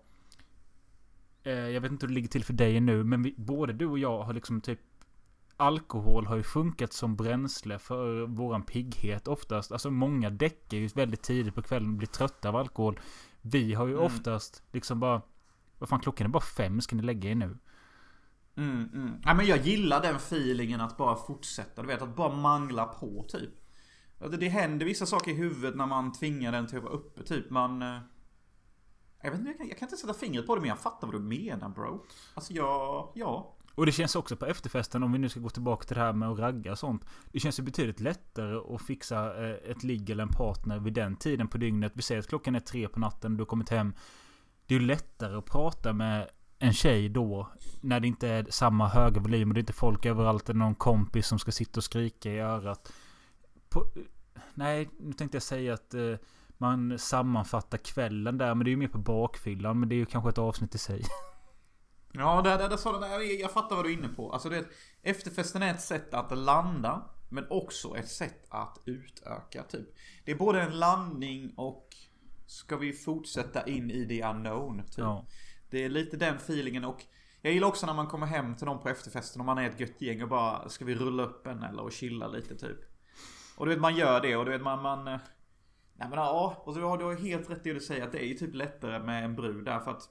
Eh, 1.42 1.52
jag 1.52 1.80
vet 1.80 1.92
inte 1.92 2.06
hur 2.06 2.08
det 2.08 2.14
ligger 2.14 2.28
till 2.28 2.44
för 2.44 2.52
dig 2.52 2.80
nu, 2.80 3.04
men 3.04 3.22
vi, 3.22 3.34
både 3.36 3.72
du 3.72 3.86
och 3.86 3.98
jag 3.98 4.22
har 4.22 4.32
liksom 4.32 4.60
typ 4.60 4.80
alkohol 5.56 6.26
har 6.26 6.36
ju 6.36 6.42
funkat 6.42 6.92
som 6.92 7.16
bränsle 7.16 7.78
för 7.78 8.26
våran 8.26 8.62
pigghet 8.62 9.28
oftast. 9.28 9.72
Alltså 9.72 9.90
många 9.90 10.30
däckar 10.30 10.76
ju 10.76 10.86
väldigt 10.86 11.22
tidigt 11.22 11.54
på 11.54 11.62
kvällen 11.62 11.88
och 11.88 11.96
blir 11.96 12.08
trötta 12.08 12.48
av 12.48 12.56
alkohol. 12.56 13.00
Vi 13.40 13.74
har 13.74 13.86
ju 13.86 13.92
Mm. 13.92 14.04
oftast 14.04 14.62
liksom 14.72 15.00
bara... 15.00 15.22
Vad 15.78 15.88
fan 15.88 16.00
klockan 16.00 16.26
är 16.26 16.30
bara 16.30 16.42
fem, 16.42 16.80
ska 16.80 16.96
ni 16.96 17.02
lägga 17.02 17.30
er 17.30 17.34
nu? 17.34 17.58
Mm, 18.56 18.90
mm. 18.92 19.20
Ja, 19.24 19.34
men 19.34 19.46
jag 19.46 19.58
gillar 19.66 20.02
den 20.02 20.16
feelingen 20.16 20.80
att 20.80 20.96
bara 20.96 21.16
fortsätta. 21.16 21.82
Du 21.82 21.88
vet, 21.88 22.02
att 22.02 22.16
bara 22.16 22.34
mangla 22.34 22.84
på 22.86 23.24
typ. 23.28 23.50
Alltså, 24.22 24.38
Det 24.38 24.48
händer 24.48 24.86
vissa 24.86 25.06
saker 25.06 25.30
i 25.30 25.34
huvudet 25.34 25.76
när 25.76 25.86
man 25.86 26.12
tvingar 26.12 26.52
den 26.52 26.66
till 26.66 26.78
att 26.78 26.84
vara 26.84 26.94
uppe. 26.94 27.22
Typ 27.22 27.50
man... 27.50 27.82
Eh, 27.82 27.98
jag 29.22 29.30
vet 29.30 29.40
inte, 29.40 29.50
jag 29.50 29.58
kan, 29.58 29.68
jag 29.68 29.78
kan 29.78 29.86
inte 29.86 29.96
sätta 29.96 30.14
fingret 30.14 30.46
på 30.46 30.54
det 30.54 30.60
men 30.60 30.68
jag 30.68 30.78
fattar 30.78 31.06
vad 31.06 31.16
du 31.16 31.20
menar 31.20 31.68
bro. 31.68 32.04
Alltså 32.34 32.52
jag... 32.52 33.12
Ja. 33.14 33.56
Och 33.74 33.86
det 33.86 33.92
känns 33.92 34.16
också 34.16 34.36
på 34.36 34.46
efterfesten, 34.46 35.02
om 35.02 35.12
vi 35.12 35.18
nu 35.18 35.28
ska 35.28 35.40
gå 35.40 35.48
tillbaka 35.48 35.86
till 35.86 35.96
det 35.96 36.02
här 36.02 36.12
med 36.12 36.28
att 36.28 36.38
ragga 36.38 36.72
och 36.72 36.78
sånt. 36.78 37.06
Det 37.32 37.40
känns 37.40 37.58
ju 37.58 37.62
betydligt 37.62 38.00
lättare 38.00 38.74
att 38.74 38.82
fixa 38.82 39.44
eh, 39.44 39.70
ett 39.70 39.82
ligg 39.82 40.10
eller 40.10 40.22
en 40.22 40.28
partner 40.28 40.78
vid 40.78 40.92
den 40.92 41.16
tiden 41.16 41.48
på 41.48 41.58
dygnet. 41.58 41.92
Vi 41.94 42.02
säger 42.02 42.18
att 42.18 42.28
klockan 42.28 42.54
är 42.54 42.60
tre 42.60 42.88
på 42.88 43.00
natten 43.00 43.32
och 43.32 43.36
du 43.38 43.42
har 43.42 43.46
kommit 43.46 43.68
hem. 43.68 43.94
Det 44.66 44.74
är 44.74 44.80
ju 44.80 44.86
lättare 44.86 45.36
att 45.36 45.46
prata 45.46 45.92
med 45.92 46.28
en 46.58 46.72
tjej 46.72 47.08
då. 47.08 47.48
När 47.80 48.00
det 48.00 48.08
inte 48.08 48.28
är 48.28 48.46
samma 48.50 48.88
höga 48.88 49.20
volym 49.20 49.48
och 49.48 49.54
det 49.54 49.58
är 49.58 49.62
inte 49.62 49.72
folk 49.72 50.06
överallt. 50.06 50.48
Eller 50.48 50.58
någon 50.58 50.74
kompis 50.74 51.26
som 51.26 51.38
ska 51.38 51.52
sitta 51.52 51.80
och 51.80 51.84
skrika 51.84 52.32
i 52.32 52.38
örat. 52.38 52.92
På, 53.68 53.86
nej, 54.54 54.90
nu 54.98 55.12
tänkte 55.12 55.36
jag 55.36 55.42
säga 55.42 55.74
att 55.74 55.94
eh, 55.94 56.14
man 56.58 56.98
sammanfattar 56.98 57.78
kvällen 57.78 58.38
där. 58.38 58.54
Men 58.54 58.64
det 58.64 58.68
är 58.68 58.72
ju 58.72 58.76
mer 58.76 58.88
på 58.88 58.98
bakfyllan. 58.98 59.80
Men 59.80 59.88
det 59.88 59.94
är 59.94 59.96
ju 59.96 60.06
kanske 60.06 60.30
ett 60.30 60.38
avsnitt 60.38 60.74
i 60.74 60.78
sig. 60.78 61.02
Ja, 62.14 62.42
där, 62.42 62.68
där 62.68 62.76
sa 62.76 62.92
den 62.92 63.00
där, 63.00 63.40
jag 63.40 63.50
fattar 63.50 63.76
vad 63.76 63.84
du 63.84 63.92
är 63.92 63.98
inne 63.98 64.08
på. 64.08 64.32
Alltså 64.32 64.48
det, 64.48 64.64
efterfesten 65.02 65.62
är 65.62 65.70
ett 65.70 65.80
sätt 65.80 66.14
att 66.14 66.38
landa. 66.38 67.02
Men 67.28 67.46
också 67.50 67.96
ett 67.96 68.08
sätt 68.08 68.46
att 68.48 68.78
utöka 68.84 69.62
typ. 69.62 69.88
Det 70.24 70.32
är 70.32 70.36
både 70.36 70.62
en 70.62 70.78
landning 70.78 71.54
och 71.56 71.88
ska 72.46 72.76
vi 72.76 72.92
fortsätta 72.92 73.66
in 73.66 73.90
i 73.90 74.08
the 74.08 74.22
unknown 74.22 74.82
typ. 74.82 74.98
Ja. 74.98 75.26
Det 75.70 75.84
är 75.84 75.88
lite 75.88 76.16
den 76.16 76.36
feelingen 76.36 76.84
och 76.84 77.04
jag 77.42 77.52
gillar 77.52 77.68
också 77.68 77.86
när 77.86 77.94
man 77.94 78.06
kommer 78.06 78.26
hem 78.26 78.54
till 78.54 78.66
någon 78.66 78.82
på 78.82 78.88
efterfesten 78.88 79.40
och 79.40 79.46
man 79.46 79.58
är 79.58 79.70
ett 79.70 79.80
gött 79.80 80.00
gäng 80.02 80.22
och 80.22 80.28
bara 80.28 80.68
Ska 80.68 80.84
vi 80.84 80.94
rulla 80.94 81.22
upp 81.22 81.46
en 81.46 81.62
eller 81.62 81.82
och 81.82 81.92
chilla 81.92 82.28
lite 82.28 82.56
typ. 82.56 82.78
Och 83.56 83.66
du 83.66 83.72
vet 83.72 83.80
man 83.80 83.96
gör 83.96 84.20
det 84.20 84.36
och 84.36 84.44
du 84.44 84.50
vet 84.50 84.62
man, 84.62 84.82
man 84.82 85.08
eh, 85.08 85.20
Nej 85.94 86.08
men 86.08 86.18
ja, 86.18 86.62
och 86.64 86.74
du 86.74 86.82
har, 86.82 86.98
du 86.98 87.28
helt 87.28 87.50
rätt 87.50 87.66
i 87.66 87.68
det 87.68 87.74
du 87.74 87.80
säger 87.80 88.04
att 88.04 88.12
det 88.12 88.24
är 88.24 88.26
ju 88.26 88.34
typ 88.34 88.54
lättare 88.54 88.98
med 88.98 89.24
en 89.24 89.36
brud 89.36 89.64
där 89.64 89.80
för 89.80 89.90
att 89.90 90.10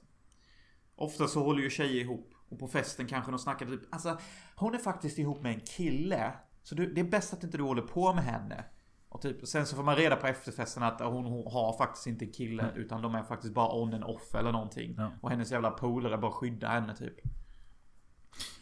Ofta 0.96 1.26
så 1.26 1.44
håller 1.44 1.62
ju 1.62 1.70
tjejer 1.70 2.00
ihop 2.00 2.34
och 2.48 2.58
på 2.58 2.68
festen 2.68 3.06
kanske 3.06 3.30
de 3.30 3.38
snackar 3.38 3.66
typ 3.66 3.94
Alltså 3.94 4.18
hon 4.56 4.74
är 4.74 4.78
faktiskt 4.78 5.18
ihop 5.18 5.42
med 5.42 5.54
en 5.54 5.60
kille 5.60 6.32
Så 6.62 6.74
du, 6.74 6.92
det 6.92 7.00
är 7.00 7.04
bäst 7.04 7.32
att 7.32 7.44
inte 7.44 7.56
du 7.56 7.62
håller 7.62 7.82
på 7.82 8.14
med 8.14 8.24
henne 8.24 8.64
och 9.12 9.20
typ, 9.20 9.48
sen 9.48 9.66
så 9.66 9.76
får 9.76 9.82
man 9.82 9.96
reda 9.96 10.16
på 10.16 10.26
efterfesten 10.26 10.82
att 10.82 11.00
hon, 11.00 11.24
hon 11.24 11.52
har 11.52 11.78
faktiskt 11.78 12.06
inte 12.06 12.24
en 12.24 12.32
kille 12.32 12.72
utan 12.76 13.02
de 13.02 13.14
är 13.14 13.22
faktiskt 13.22 13.54
bara 13.54 13.74
on 13.74 13.94
and 13.94 14.04
off 14.04 14.34
eller 14.34 14.52
någonting. 14.52 14.94
Ja. 14.98 15.12
Och 15.20 15.30
hennes 15.30 15.52
jävla 15.52 15.70
polare 15.70 16.18
bara 16.18 16.32
skyddar 16.32 16.68
henne 16.68 16.96
typ. 16.96 17.14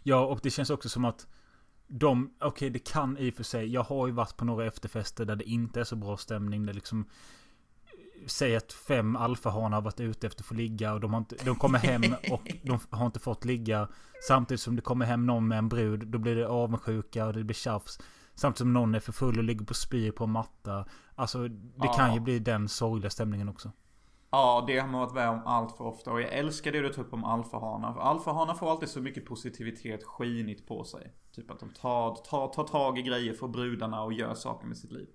Ja, 0.03 0.27
och 0.27 0.41
det 0.43 0.51
känns 0.51 0.71
också 0.71 0.89
som 0.89 1.05
att 1.05 1.27
de, 1.93 2.35
okej 2.41 2.71
det 2.71 2.79
kan 2.79 3.19
i 3.19 3.31
och 3.31 3.35
för 3.35 3.43
sig. 3.45 3.67
Jag 3.67 3.83
har 3.83 4.07
ju 4.07 4.13
varit 4.13 4.37
på 4.37 4.45
några 4.45 4.67
efterfester 4.67 5.25
där 5.25 5.37
det 5.37 5.45
inte 5.45 5.81
är 5.81 5.85
så 5.85 5.97
bra 5.97 6.17
stämning. 6.17 6.67
Där 6.67 6.75
liksom 6.75 7.07
Säg 8.27 8.57
att 8.57 8.73
fem 8.73 9.17
alfahanar 9.17 9.77
har 9.77 9.83
varit 9.83 10.01
ute 10.01 10.27
efter 10.27 10.43
att 10.43 10.47
få 10.47 10.55
ligga 10.55 10.93
och 10.95 11.01
de, 11.01 11.13
har 11.13 11.19
inte, 11.19 11.37
de 11.45 11.57
kommer 11.57 11.79
hem 11.79 12.03
och 12.31 12.53
de 12.63 12.79
har 12.91 13.07
inte 13.07 13.21
fått 13.21 13.45
ligga. 13.45 13.89
Samtidigt 14.29 14.61
som 14.61 14.77
det 14.77 14.83
kommer 14.83 15.07
hem 15.07 15.27
någon 15.27 15.49
med 15.49 15.59
en 15.59 15.69
brud. 15.69 16.07
Då 16.09 16.19
blir 16.19 16.37
det 16.37 16.49
avundsjuka 16.49 17.27
och 17.27 17.33
det 17.33 17.45
blir 17.45 17.55
tjafs. 17.55 17.99
Samtidigt 18.35 18.59
som 18.59 18.73
någon 18.73 18.95
är 18.95 19.01
för 19.01 19.13
full 19.13 19.39
och 19.39 19.45
ligger 19.45 19.65
på 19.65 19.75
spyr 19.75 20.11
på 20.11 20.25
en 20.25 20.31
matta. 20.31 20.85
Alltså 21.15 21.49
det 21.49 21.87
Ja. 21.87 21.93
kan 21.93 22.15
ju 22.15 22.21
bli 22.21 22.39
den 22.39 22.69
sorgliga 22.69 23.11
stämningen 23.11 23.49
också. 23.49 23.73
Ja, 24.31 24.65
det 24.67 24.79
har 24.79 24.89
man 24.89 25.01
varit 25.01 25.15
med 25.15 25.29
om 25.29 25.43
allt 25.47 25.77
för 25.77 25.85
ofta. 25.85 26.11
Och 26.13 26.21
jag 26.21 26.33
älskar 26.33 26.73
det 26.73 26.81
du 26.81 26.89
tar 26.89 27.03
upp 27.03 27.13
om 27.13 27.25
alfahanar. 27.25 27.93
För 27.93 28.01
alfahanar 28.01 28.55
får 28.55 28.71
alltid 28.71 28.89
så 28.89 29.01
mycket 29.01 29.27
positivitet 29.27 30.05
skinigt 30.05 30.67
på 30.67 30.85
sig. 30.85 31.13
Typ 31.33 31.51
att 31.51 31.61
de 31.61 31.71
tar, 31.71 32.15
tar, 32.15 32.49
tar 32.49 32.65
tag 32.65 32.99
i 32.99 33.03
grejer 33.03 33.35
för 33.35 33.49
brudarna 33.49 34.03
och 34.03 34.13
gör 34.13 34.35
saker 34.35 34.67
med 34.67 34.77
sitt 34.77 34.93
liv. 34.93 35.09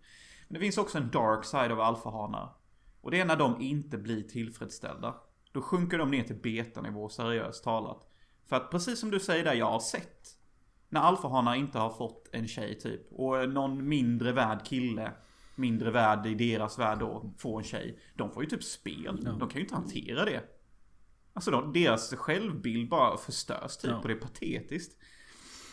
Men 0.47 0.53
det 0.53 0.59
finns 0.59 0.77
också 0.77 0.97
en 0.97 1.11
dark 1.11 1.45
side 1.45 1.71
av 1.71 1.81
alfahanar. 1.81 2.55
Och 3.01 3.11
det 3.11 3.19
är 3.19 3.25
när 3.25 3.35
de 3.35 3.61
inte 3.61 3.97
blir 3.97 4.23
tillfredsställda. 4.23 5.15
Då 5.51 5.61
sjunker 5.61 5.97
de 5.97 6.11
ner 6.11 6.23
till 6.23 6.35
betanivå, 6.35 7.09
seriöst 7.09 7.63
talat. 7.63 8.07
För 8.45 8.55
att 8.55 8.71
precis 8.71 8.99
som 8.99 9.11
du 9.11 9.19
säger 9.19 9.43
där, 9.43 9.53
jag 9.53 9.71
har 9.71 9.79
sett. 9.79 10.37
När 10.89 11.01
alfahanar 11.01 11.55
inte 11.55 11.79
har 11.79 11.89
fått 11.89 12.29
en 12.31 12.47
tjej 12.47 12.79
typ. 12.79 13.11
Och 13.11 13.49
någon 13.49 13.87
mindre 13.87 14.31
värd 14.31 14.65
kille. 14.65 15.11
Mindre 15.55 15.91
värd 15.91 16.25
i 16.25 16.35
deras 16.35 16.79
värld 16.79 16.99
då. 16.99 17.33
Får 17.37 17.57
en 17.57 17.63
tjej. 17.63 17.99
De 18.15 18.31
får 18.31 18.43
ju 18.43 18.49
typ 18.49 18.63
spel. 18.63 19.23
De 19.23 19.39
kan 19.39 19.55
ju 19.55 19.61
inte 19.61 19.75
hantera 19.75 20.25
det. 20.25 20.43
Alltså 21.33 21.51
de, 21.51 21.73
deras 21.73 22.13
självbild 22.13 22.89
bara 22.89 23.17
förstörs 23.17 23.77
typ. 23.77 23.91
Ja. 23.91 23.97
Och 23.97 24.07
det 24.07 24.13
är 24.13 24.19
patetiskt. 24.19 24.97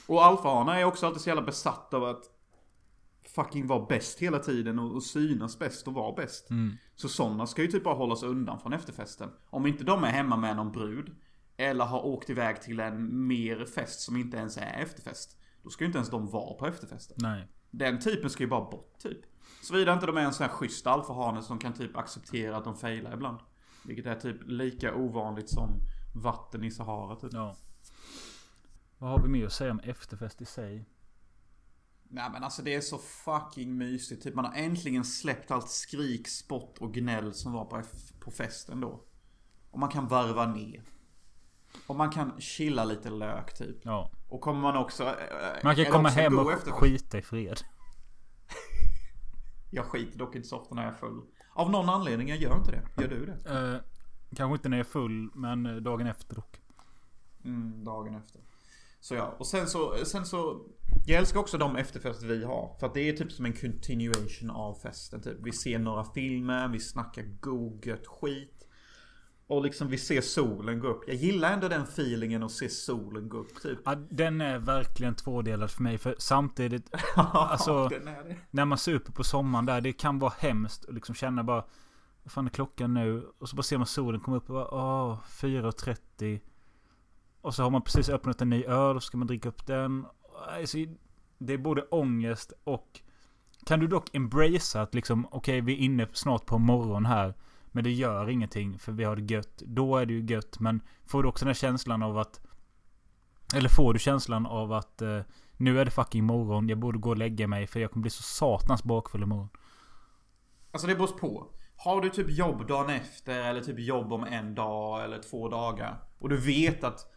Och 0.07 0.25
alfahanar 0.25 0.77
är 0.77 0.85
också 0.85 1.07
alltid 1.07 1.23
så 1.23 1.29
jävla 1.29 1.43
besatt 1.43 1.95
av 1.95 2.05
att 2.05 2.25
fucking 3.35 3.67
vara 3.67 3.87
bäst 3.87 4.19
hela 4.19 4.39
tiden 4.39 4.79
och, 4.79 4.95
och 4.95 5.03
synas 5.03 5.59
bäst 5.59 5.89
och 5.89 5.95
vara 5.95 6.13
bäst. 6.13 6.51
Mm. 6.51 6.77
Så 6.95 7.09
sådana 7.09 7.47
ska 7.47 7.63
ju 7.63 7.69
typ 7.69 7.85
bara 7.85 7.95
hålla 7.95 8.17
sig 8.17 8.29
undan 8.29 8.61
från 8.61 8.73
efterfesten. 8.73 9.31
Om 9.51 9.67
inte 9.67 9.85
de 9.85 10.05
är 10.05 10.09
hemma 10.09 10.37
med 10.37 10.57
någon 10.57 10.73
brud. 10.73 11.17
Eller 11.57 11.85
har 11.85 12.07
åkt 12.07 12.31
iväg 12.31 12.63
till 12.63 12.81
en 12.81 13.27
mer 13.27 13.65
fest 13.65 14.01
som 14.01 14.17
inte 14.17 14.37
ens 14.37 14.57
är 14.57 14.81
efterfest. 14.83 15.37
Då 15.63 15.71
ska 15.71 15.85
ju 15.85 15.87
inte 15.87 15.99
ens 15.99 16.11
de 16.11 16.27
vara 16.27 16.55
på 16.55 16.67
efterfesten. 16.67 17.17
Nej. 17.21 17.49
Den 17.71 18.01
typen 18.01 18.31
ska 18.31 18.43
ju 18.43 18.49
bara 18.49 18.71
bort 18.71 18.99
typ. 18.99 19.19
Såvida 19.63 19.93
inte 19.93 20.07
de 20.07 20.17
är 20.17 20.21
en 20.21 20.33
sån 20.33 20.47
här 20.47 20.53
schysst 20.53 20.87
alfahane 20.87 21.43
som 21.43 21.59
kan 21.59 21.73
typ 21.73 21.97
acceptera 21.97 22.57
att 22.57 22.65
de 22.65 22.77
failar 22.77 23.15
ibland. 23.15 23.39
Vilket 23.85 24.07
är 24.07 24.15
typ 24.15 24.37
lika 24.47 24.95
ovanligt 24.95 25.51
som 25.51 25.81
vatten 26.15 26.65
i 26.65 26.71
Sahara 26.71 27.17
typ. 27.17 27.33
Ja. 27.33 27.57
Vad 29.03 29.11
har 29.11 29.23
vi 29.23 29.29
mer 29.29 29.47
att 29.47 29.53
säga 29.53 29.71
om 29.71 29.81
efterfest 29.81 30.43
i 30.43 30.45
sig? 30.45 30.85
Nej 32.03 32.31
men 32.33 32.45
alltså 32.45 32.63
det 32.63 32.75
är 32.75 32.81
så 32.81 32.99
fucking 32.99 33.79
mysigt. 33.79 34.23
Typ 34.23 34.35
man 34.35 34.45
har 34.45 34.55
äntligen 34.55 35.05
släppt 35.05 35.51
allt 35.51 35.69
skrik, 35.69 36.29
spott 36.29 36.79
och 36.79 36.95
gnäll 36.95 37.35
som 37.35 37.53
var 37.53 37.65
på, 37.65 37.83
på 38.21 38.31
festen 38.31 38.81
då. 38.81 39.05
Och 39.71 39.79
man 39.79 39.89
kan 39.89 40.09
varva 40.09 40.47
ner. 40.47 40.83
Och 41.87 41.97
man 41.97 42.11
kan 42.11 42.41
chilla 42.41 42.85
lite 42.85 43.11
lök 43.11 43.55
typ. 43.55 43.77
Ja. 43.85 44.11
Och 44.29 44.41
kommer 44.41 44.61
man 44.61 44.77
också... 44.77 45.05
äh, 45.05 45.65
Man 45.65 45.77
kan 45.77 45.85
komma 45.85 46.09
hem 46.09 46.39
och 46.39 46.53
efterfest? 46.53 46.81
skita 46.81 47.19
i 47.19 47.23
fred. 47.23 47.61
Jag 49.71 49.85
skiter 49.85 50.19
dock 50.19 50.35
inte 50.37 50.49
så 50.49 50.57
ofta 50.59 50.75
när 50.75 50.85
jag 50.85 50.93
är 50.93 50.97
full. 50.99 51.23
Av 51.55 51.71
någon 51.71 51.89
anledning, 51.89 52.29
jag 52.29 52.39
gör 52.39 52.57
inte 52.57 52.71
det. 52.71 53.03
Gör 53.03 53.09
du 53.09 53.27
det? 53.27 53.51
Eh, 53.75 53.81
kanske 54.37 54.55
inte 54.55 54.69
när 54.69 54.77
jag 54.77 54.87
är 54.87 54.91
full, 54.91 55.31
men 55.35 55.67
eh, 55.67 55.77
dagen 55.77 56.07
efter 56.07 56.35
dock. 56.35 56.61
Mm, 57.45 57.85
dagen 57.85 58.15
efter. 58.15 58.41
Så 59.03 59.15
ja, 59.15 59.35
och 59.39 59.47
sen 59.47 59.67
så, 59.67 60.05
sen 60.05 60.27
så 60.27 60.67
Jag 61.07 61.19
älskar 61.19 61.41
också 61.41 61.59
de 61.59 61.77
efterfester 61.77 62.27
vi 62.27 62.45
har. 62.45 62.77
För 62.81 62.87
att 62.87 62.95
det 62.95 63.09
är 63.09 63.13
typ 63.13 63.33
som 63.33 63.45
en 63.45 63.53
continuation 63.53 64.51
av 64.51 64.75
festen. 64.75 65.23
Typ. 65.23 65.37
Vi 65.43 65.53
ser 65.53 65.79
några 65.79 66.05
filmer, 66.05 66.69
vi 66.69 66.81
snackar 66.81 67.23
god 67.41 67.87
gött 67.87 68.07
skit. 68.07 68.69
Och 69.47 69.63
liksom 69.63 69.89
vi 69.89 69.99
ser 69.99 70.21
solen 70.21 70.81
gå 70.81 70.89
upp. 70.89 71.05
Jag 71.07 71.17
gillar 71.17 71.53
ändå 71.53 71.69
den 71.69 71.83
feelingen 71.83 72.43
att 72.43 72.51
se 72.53 72.69
solen 72.69 73.29
gå 73.29 73.39
upp 73.39 73.63
typ. 73.63 73.79
Ja, 73.85 73.95
den 73.95 74.41
är 74.41 74.59
verkligen 74.59 75.15
tvådelad 75.15 75.71
för 75.71 75.83
mig. 75.83 75.99
För 75.99 76.15
samtidigt, 76.19 76.91
Alltså- 77.17 77.91
när 78.51 78.65
man 78.65 78.79
super 78.79 79.13
på 79.13 79.25
sommaren 79.25 79.67
där, 79.67 79.81
det 79.81 79.93
kan 79.93 80.19
vara 80.19 80.33
hemskt 80.39 80.85
att 80.89 80.95
liksom 80.95 81.15
känna 81.15 81.45
bara 81.45 81.65
Vad 82.23 82.33
fan 82.33 82.47
är 82.47 82.51
klockan 82.51 82.95
nu? 82.95 83.31
Och 83.39 83.49
så 83.49 83.57
bara 83.57 83.63
ser 83.63 83.79
man 83.79 83.87
solen 83.87 84.21
komma 84.21 84.37
upp 84.37 84.51
och 84.51 84.55
bara 84.55 84.75
åh, 84.75 85.19
4.30 85.29 86.41
och 87.43 87.55
så 87.55 87.63
har 87.63 87.71
man 87.71 87.83
precis 87.83 88.09
öppnat 88.09 88.43
en 88.43 88.51
ny 88.51 88.65
öl 88.65 88.97
och 88.97 89.03
så 89.03 89.07
ska 89.07 89.17
man 89.17 89.27
dricka 89.27 89.49
upp 89.49 89.67
den. 89.67 90.07
Alltså, 90.49 90.79
det 91.39 91.53
är 91.53 91.59
både 91.59 91.83
ångest 91.83 92.53
och 92.65 93.01
Kan 93.67 93.81
du 93.81 93.87
dock 93.87 94.15
embracea 94.15 94.83
att 94.83 94.95
liksom 94.95 95.29
okej 95.31 95.61
vi 95.61 95.73
är 95.73 95.77
inne 95.77 96.09
snart 96.13 96.47
på 96.47 96.59
morgon 96.59 97.07
här 97.07 97.35
Men 97.73 97.85
det 97.85 97.91
gör 97.91 98.29
ingenting 98.31 98.79
för 98.79 98.93
vi 98.93 99.05
har 99.05 99.17
det 99.17 99.35
gött. 99.35 99.63
Då 99.67 99.97
är 99.97 100.07
det 100.07 100.13
ju 100.13 100.25
gött 100.25 100.61
men 100.61 100.81
Får 101.07 101.23
du 101.23 101.29
också 101.29 101.45
den 101.45 101.49
här 101.49 101.55
känslan 101.55 102.03
av 102.03 102.19
att 102.19 102.41
Eller 103.55 103.69
får 103.69 103.93
du 103.93 103.99
känslan 103.99 104.47
av 104.47 104.73
att 104.73 105.03
eh, 105.03 105.21
Nu 105.57 105.81
är 105.81 105.85
det 105.85 105.91
fucking 105.91 106.25
morgon. 106.25 106.69
Jag 106.69 106.79
borde 106.79 106.99
gå 106.99 107.11
och 107.11 107.19
lägga 107.19 107.49
mig 107.49 107.67
för 107.67 107.81
jag 107.81 107.91
kommer 107.91 108.03
bli 108.03 108.11
så 108.11 108.23
satans 108.23 108.85
bakfull 108.85 109.23
imorgon. 109.23 109.49
Alltså 110.71 110.87
det 110.87 110.95
beror 110.95 111.07
på. 111.07 111.47
Har 111.77 112.01
du 112.01 112.11
typ 112.11 112.31
jobb 112.31 112.67
dagen 112.69 112.91
efter 112.91 113.41
eller 113.41 113.61
typ 113.61 113.79
jobb 113.79 114.13
om 114.13 114.25
en 114.25 114.55
dag 114.55 115.05
eller 115.05 115.19
två 115.19 115.49
dagar. 115.49 115.99
Och 116.19 116.29
du 116.29 116.37
vet 116.37 116.85
att 116.85 117.13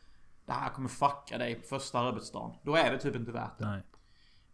det 0.45 0.53
här 0.53 0.69
kommer 0.69 0.89
fucka 0.89 1.37
dig 1.37 1.55
på 1.55 1.67
första 1.67 1.99
arbetsdagen. 1.99 2.55
Då 2.63 2.75
är 2.75 2.91
det 2.91 2.97
typ 2.99 3.15
inte 3.15 3.31
värt 3.31 3.59
det. 3.59 3.65
Nej. 3.65 3.83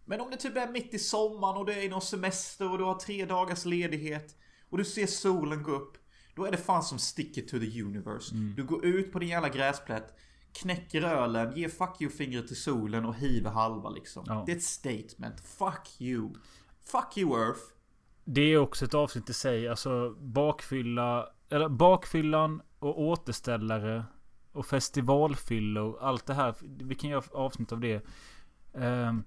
Men 0.06 0.22
om 0.22 0.30
det 0.32 0.38
typ 0.38 0.58
är 0.58 0.68
mitt 0.68 0.94
i 0.94 1.00
sommaren 1.00 1.58
och 1.58 1.66
det 1.66 1.86
är 1.86 1.90
någon 1.90 2.02
semester 2.02 2.72
och 2.72 2.78
du 2.78 2.84
har 2.84 2.96
tre 2.96 3.26
dagars 3.26 3.66
ledighet. 3.66 4.36
Och 4.70 4.78
du 4.78 4.86
ser 4.86 5.08
solen 5.08 5.64
gå 5.64 5.72
upp. 5.72 5.98
Då 6.36 6.46
är 6.46 6.52
det 6.52 6.58
fan 6.58 6.84
som 6.84 7.00
sticker 7.00 7.42
to 7.42 7.60
the 7.60 7.82
universe. 7.82 8.36
Du 8.36 8.64
går 8.64 8.86
ut 8.86 9.12
på 9.12 9.20
din 9.20 9.30
jävla 9.30 9.50
gräsplätt. 9.50 10.18
knäcker 10.54 11.02
ölen, 11.02 11.56
ger 11.56 11.70
fuck 11.70 12.02
you-fingret 12.02 12.48
till 12.48 12.62
solen 12.62 13.06
och 13.06 13.16
hiver 13.16 13.52
halva 13.52 13.90
liksom. 13.90 14.24
Ja. 14.28 14.44
Det 14.46 14.52
är 14.52 14.56
ett 14.56 14.64
statement. 14.64 15.40
Fuck 15.40 16.02
you. 16.02 16.34
Fuck 16.84 17.18
you 17.18 17.48
Earth. 17.48 17.62
Det 18.26 18.42
är 18.42 18.58
också 18.58 18.86
ett 18.86 18.94
avsnitt 18.94 19.30
i 19.30 19.34
sig. 19.34 19.68
Alltså 19.68 20.10
bakfylla. 20.20 21.30
Eller 21.50 21.70
bakfyllan 21.70 22.62
och 22.80 23.02
återställare. 23.02 24.06
Och 24.52 24.66
festivalfyllor. 24.66 25.98
Allt 26.02 26.26
det 26.26 26.34
här. 26.34 26.56
Vi 26.62 26.96
kan 26.96 27.10
göra 27.10 27.24
avsnitt 27.32 27.72
av 27.72 27.80
det. 27.80 28.06
Ehm, 28.74 29.24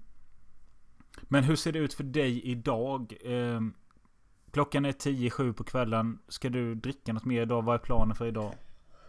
men 1.21 1.43
hur 1.43 1.55
ser 1.55 1.71
det 1.71 1.79
ut 1.79 1.93
för 1.93 2.03
dig 2.03 2.41
idag? 2.45 3.13
Ehm, 3.25 3.73
klockan 4.51 4.85
är 4.85 4.91
10-7 4.91 5.53
på 5.53 5.63
kvällen. 5.63 6.19
Ska 6.27 6.49
du 6.49 6.75
dricka 6.75 7.13
något 7.13 7.25
mer 7.25 7.41
idag? 7.41 7.61
Vad 7.61 7.75
är 7.75 7.79
planen 7.79 8.15
för 8.15 8.25
idag? 8.27 8.53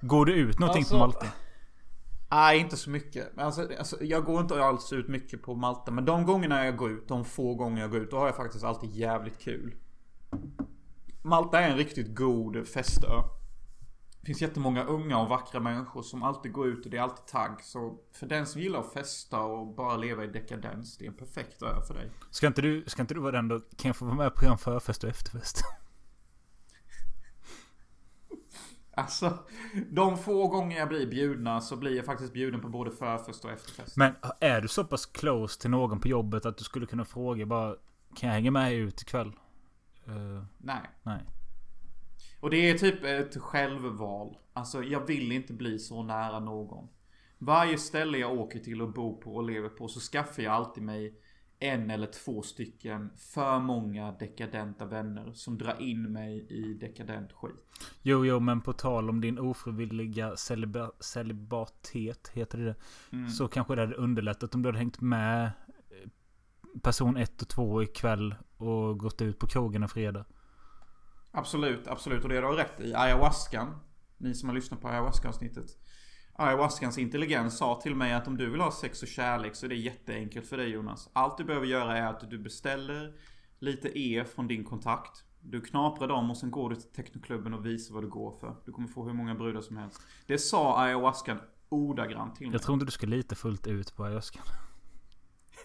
Går 0.00 0.26
du 0.26 0.32
ut 0.34 0.58
någonting 0.58 0.80
Alltså- 0.80 0.94
på 0.94 0.98
Malta? 0.98 1.26
Nej, 2.30 2.58
inte 2.58 2.76
så 2.76 2.90
mycket. 2.90 3.38
Alltså, 3.38 3.68
alltså, 3.78 4.04
jag 4.04 4.24
går 4.24 4.40
inte 4.40 4.64
alls 4.64 4.92
ut 4.92 5.08
mycket 5.08 5.42
på 5.42 5.54
Malta. 5.54 5.90
Men 5.90 6.04
de 6.04 6.24
gångerna 6.26 6.64
jag 6.64 6.76
går 6.76 6.90
ut, 6.90 7.08
de 7.08 7.24
få 7.24 7.54
gånger 7.54 7.80
jag 7.80 7.90
går 7.90 8.00
ut, 8.00 8.10
då 8.10 8.18
har 8.18 8.26
jag 8.26 8.36
faktiskt 8.36 8.64
alltid 8.64 8.90
jävligt 8.90 9.38
kul. 9.38 9.74
Malta 11.22 11.60
är 11.60 11.70
en 11.70 11.76
riktigt 11.76 12.14
god 12.16 12.68
festö. 12.68 13.08
Finns 14.26 14.42
jättemånga 14.42 14.84
unga 14.84 15.18
och 15.18 15.28
vackra 15.28 15.60
människor 15.60 16.02
som 16.02 16.22
alltid 16.22 16.52
går 16.52 16.66
ut 16.66 16.84
och 16.84 16.90
det 16.90 16.96
är 16.96 17.02
alltid 17.02 17.26
tagg. 17.26 17.62
Så 17.62 17.98
för 18.12 18.26
den 18.26 18.46
som 18.46 18.60
gillar 18.60 18.80
att 18.80 18.92
festa 18.92 19.40
och 19.40 19.74
bara 19.74 19.96
leva 19.96 20.24
i 20.24 20.26
dekadens, 20.26 20.98
det 20.98 21.04
är 21.04 21.08
en 21.08 21.16
perfekt 21.16 21.62
ö 21.62 21.82
för 21.86 21.94
dig. 21.94 22.10
Ska 22.30 22.46
inte 22.46 22.62
du, 22.62 22.84
ska 22.86 23.02
inte 23.02 23.14
du 23.14 23.20
vara 23.20 23.32
den 23.32 23.48
då? 23.48 23.60
Kan 23.60 23.88
jag 23.88 23.96
få 23.96 24.04
vara 24.04 24.16
med 24.16 24.34
på 24.34 24.46
en 24.46 24.58
förfest 24.58 25.04
och 25.04 25.10
efterfest? 25.10 25.62
Alltså, 28.98 29.38
de 29.90 30.18
få 30.18 30.48
gånger 30.48 30.78
jag 30.78 30.88
blir 30.88 31.06
bjudna 31.06 31.60
så 31.60 31.76
blir 31.76 31.96
jag 31.96 32.04
faktiskt 32.04 32.32
bjuden 32.32 32.60
på 32.60 32.68
både 32.68 32.90
förfest 32.90 33.44
och 33.44 33.50
efterfest. 33.50 33.96
Men 33.96 34.12
är 34.40 34.60
du 34.60 34.68
så 34.68 34.84
pass 34.84 35.06
close 35.06 35.60
till 35.60 35.70
någon 35.70 36.00
på 36.00 36.08
jobbet 36.08 36.46
att 36.46 36.58
du 36.58 36.64
skulle 36.64 36.86
kunna 36.86 37.04
fråga 37.04 37.46
bara 37.46 37.76
Kan 38.14 38.28
jag 38.28 38.34
hänga 38.34 38.50
med 38.50 38.74
ut 38.74 39.02
ikväll? 39.02 39.32
Uh, 40.08 40.44
Nej. 40.58 40.80
nej. 41.02 41.22
Och 42.40 42.50
det 42.50 42.70
är 42.70 42.78
typ 42.78 43.04
ett 43.04 43.36
självval. 43.36 44.36
Alltså 44.52 44.82
jag 44.82 45.06
vill 45.06 45.32
inte 45.32 45.52
bli 45.52 45.78
så 45.78 46.02
nära 46.02 46.40
någon. 46.40 46.88
Varje 47.38 47.78
ställe 47.78 48.18
jag 48.18 48.38
åker 48.38 48.58
till 48.58 48.82
och 48.82 48.92
bor 48.92 49.16
på 49.16 49.34
och 49.34 49.44
lever 49.44 49.68
på 49.68 49.88
så 49.88 50.00
skaffar 50.00 50.42
jag 50.42 50.52
alltid 50.52 50.82
mig 50.82 51.20
en 51.58 51.90
eller 51.90 52.06
två 52.06 52.42
stycken 52.42 53.10
för 53.16 53.58
många 53.58 54.12
dekadenta 54.12 54.84
vänner 54.84 55.32
som 55.32 55.58
drar 55.58 55.82
in 55.82 56.12
mig 56.12 56.46
i 56.50 56.74
dekadent 56.74 57.32
skit. 57.32 57.54
Jo, 58.02 58.26
jo, 58.26 58.40
men 58.40 58.60
på 58.60 58.72
tal 58.72 59.10
om 59.10 59.20
din 59.20 59.38
ofrivilliga 59.38 60.36
celiba 60.36 60.90
celibatet, 61.00 62.30
heter 62.34 62.58
det? 62.58 62.74
Mm. 63.12 63.28
Så 63.30 63.48
kanske 63.48 63.74
det 63.74 63.80
hade 63.80 63.94
underlättat 63.94 64.54
om 64.54 64.62
du 64.62 64.68
hade 64.68 64.78
hängt 64.78 65.00
med 65.00 65.44
eh, 65.44 65.50
person 66.82 67.16
1 67.16 67.42
och 67.42 67.48
2 67.48 67.82
ikväll 67.82 68.34
och 68.56 68.98
gått 68.98 69.22
ut 69.22 69.38
på 69.38 69.46
krogen 69.46 69.82
en 69.82 69.88
fredag. 69.88 70.24
Absolut, 71.36 71.86
absolut. 71.86 72.22
Och 72.22 72.28
det 72.28 72.36
har 72.36 72.50
du 72.50 72.56
rätt 72.56 72.80
i. 72.80 72.94
Ayahuascan. 72.94 73.78
Ni 74.18 74.34
som 74.34 74.48
har 74.48 74.56
lyssnat 74.56 74.80
på 74.80 74.88
ayahuasca-avsnittet. 74.88 75.70
Ayahuascans 76.32 76.98
intelligens 76.98 77.58
sa 77.58 77.80
till 77.80 77.94
mig 77.94 78.12
att 78.12 78.28
om 78.28 78.36
du 78.36 78.50
vill 78.50 78.60
ha 78.60 78.72
sex 78.72 79.02
och 79.02 79.08
kärlek 79.08 79.54
så 79.56 79.66
är 79.66 79.70
det 79.70 79.74
jätteenkelt 79.74 80.46
för 80.46 80.56
dig 80.56 80.68
Jonas. 80.68 81.08
Allt 81.12 81.38
du 81.38 81.44
behöver 81.44 81.66
göra 81.66 81.98
är 81.98 82.06
att 82.06 82.30
du 82.30 82.38
beställer 82.38 83.12
lite 83.58 83.98
E 83.98 84.24
från 84.34 84.48
din 84.48 84.64
kontakt. 84.64 85.24
Du 85.40 85.60
knaprar 85.60 86.08
dem 86.08 86.30
och 86.30 86.36
sen 86.36 86.50
går 86.50 86.70
du 86.70 86.76
till 86.76 86.92
technoklubben 86.92 87.54
och 87.54 87.66
visar 87.66 87.94
vad 87.94 88.02
du 88.04 88.08
går 88.08 88.32
för. 88.40 88.56
Du 88.66 88.72
kommer 88.72 88.88
få 88.88 89.04
hur 89.04 89.12
många 89.12 89.34
brudar 89.34 89.60
som 89.60 89.76
helst. 89.76 90.00
Det 90.26 90.38
sa 90.38 90.78
ayahuascan 90.78 91.38
ordagrant 91.68 92.36
till 92.36 92.46
mig. 92.46 92.54
Jag 92.54 92.62
tror 92.62 92.74
inte 92.74 92.86
du 92.86 92.92
ska 92.92 93.06
lita 93.06 93.34
fullt 93.34 93.66
ut 93.66 93.96
på 93.96 94.04
ayahuascan. 94.04 94.42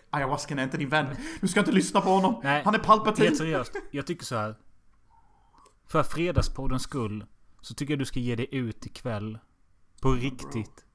Ayahuascan 0.10 0.60
är 0.60 0.64
inte 0.64 0.78
din 0.78 0.90
vän. 0.90 1.16
Du 1.42 1.48
ska 1.48 1.60
inte 1.60 1.72
lyssna 1.72 2.02
på 2.02 2.10
honom. 2.10 2.42
Nej, 2.44 2.64
Han 2.66 2.76
är 2.76 2.80
Palpatine. 2.80 3.26
Helt 3.26 3.38
seriöst. 3.38 3.76
Jag 3.92 4.08
tycker 4.08 4.26
så 4.26 4.36
här. 4.36 4.56
För 5.92 6.04
fredagspoddens 6.04 6.84
skull. 6.84 7.26
Så 7.62 7.74
tycker 7.74 7.94
jag 7.94 8.00
du 8.00 8.06
ska 8.06 8.20
ge 8.20 8.36
dig 8.36 8.48
ut 8.52 8.86
ikväll. 8.86 9.40
På 10.02 10.12
riktigt. 10.12 10.86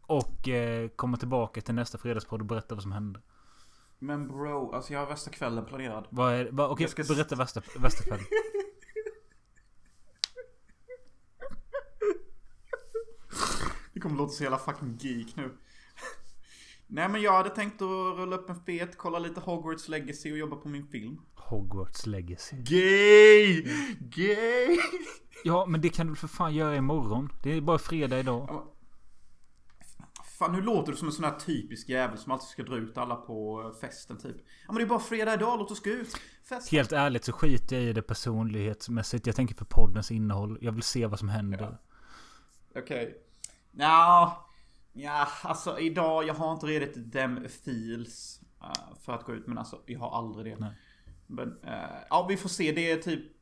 Och 0.00 0.48
eh, 0.48 0.88
komma 0.88 1.16
tillbaka 1.16 1.60
till 1.60 1.74
nästa 1.74 1.98
fredagspodd 1.98 2.40
och 2.40 2.46
berätta 2.46 2.74
vad 2.74 2.82
som 2.82 2.92
hände. 2.92 3.20
Men 3.98 4.28
bro, 4.28 4.72
alltså 4.72 4.92
jag 4.92 5.00
har 5.00 5.06
värsta 5.06 5.30
kvällen 5.30 5.64
planerad. 5.64 6.06
Vad 6.10 6.32
är 6.34 6.48
vad, 6.52 6.70
Okej, 6.70 6.84
Jag 6.84 6.90
ska- 7.06 7.14
berätta 7.14 7.36
värsta, 7.36 7.62
värsta 7.78 8.04
kväll. 8.04 8.20
Det 13.92 14.00
kommer 14.00 14.16
låta 14.16 14.32
så 14.32 14.42
jävla 14.42 14.58
fucking 14.58 14.96
geek 15.00 15.36
nu. 15.36 15.56
Nej 16.86 17.08
men 17.08 17.22
jag 17.22 17.32
hade 17.32 17.50
tänkt 17.50 17.82
att 17.82 18.16
rulla 18.18 18.36
upp 18.36 18.50
en 18.50 18.60
fet, 18.64 18.98
kolla 18.98 19.18
lite 19.18 19.40
Hogwarts 19.40 19.88
Legacy 19.88 20.32
och 20.32 20.38
jobba 20.38 20.56
på 20.56 20.68
min 20.68 20.86
film. 20.86 21.20
Hogwarts 21.48 22.06
Legacy. 22.06 22.56
Gay! 22.56 23.62
Gay! 24.00 24.78
Ja, 25.44 25.66
men 25.66 25.80
det 25.80 25.88
kan 25.88 26.06
du 26.06 26.14
för 26.14 26.28
fan 26.28 26.54
göra 26.54 26.76
imorgon. 26.76 27.32
Det 27.42 27.50
är 27.50 27.60
bara 27.60 27.78
fredag 27.78 28.18
idag. 28.18 28.46
Ja, 28.48 28.72
Fan 30.38 30.52
nu 30.52 30.60
låter 30.60 30.92
du 30.92 30.98
som 30.98 31.08
en 31.08 31.12
sån 31.12 31.24
här 31.24 31.38
typisk 31.38 31.88
jävel 31.88 32.18
som 32.18 32.32
alltid 32.32 32.48
ska 32.48 32.62
dra 32.62 32.76
ut 32.76 32.98
alla 32.98 33.16
på 33.16 33.62
eh, 33.62 33.80
festen 33.80 34.18
typ. 34.18 34.36
Ja 34.36 34.72
men 34.72 34.76
det 34.76 34.82
är 34.82 34.86
bara 34.86 34.98
fredag 34.98 35.34
idag, 35.34 35.58
låt 35.58 35.70
oss 35.70 35.82
gå 35.82 35.90
ut. 35.90 36.16
Festa. 36.44 36.76
Helt 36.76 36.92
ärligt 36.92 37.24
så 37.24 37.32
skiter 37.32 37.76
jag 37.76 37.84
i 37.84 37.92
det 37.92 38.02
personlighetsmässigt. 38.02 39.26
Jag 39.26 39.36
tänker 39.36 39.54
på 39.54 39.64
poddens 39.64 40.10
innehåll. 40.10 40.58
Jag 40.60 40.72
vill 40.72 40.82
se 40.82 41.06
vad 41.06 41.18
som 41.18 41.28
händer. 41.28 41.78
Okej. 42.76 43.22
Ja, 43.72 44.48
ja, 44.92 45.28
alltså 45.42 45.78
idag, 45.78 46.24
jag 46.24 46.34
har 46.34 46.52
inte 46.52 46.66
redigt 46.66 47.12
dem 47.12 47.46
feels 47.64 48.40
eh, 48.62 48.96
för 49.00 49.12
att 49.12 49.24
gå 49.24 49.34
ut. 49.34 49.46
Men 49.46 49.58
alltså, 49.58 49.80
jag 49.86 50.00
har 50.00 50.18
aldrig 50.18 50.54
det. 50.54 50.60
Nej. 50.60 50.72
Men, 51.26 51.58
eh, 51.62 51.98
ja, 52.10 52.26
vi 52.28 52.36
får 52.36 52.48
se. 52.48 52.72
Det 52.72 52.90
är 52.90 52.96
typ 52.96 53.32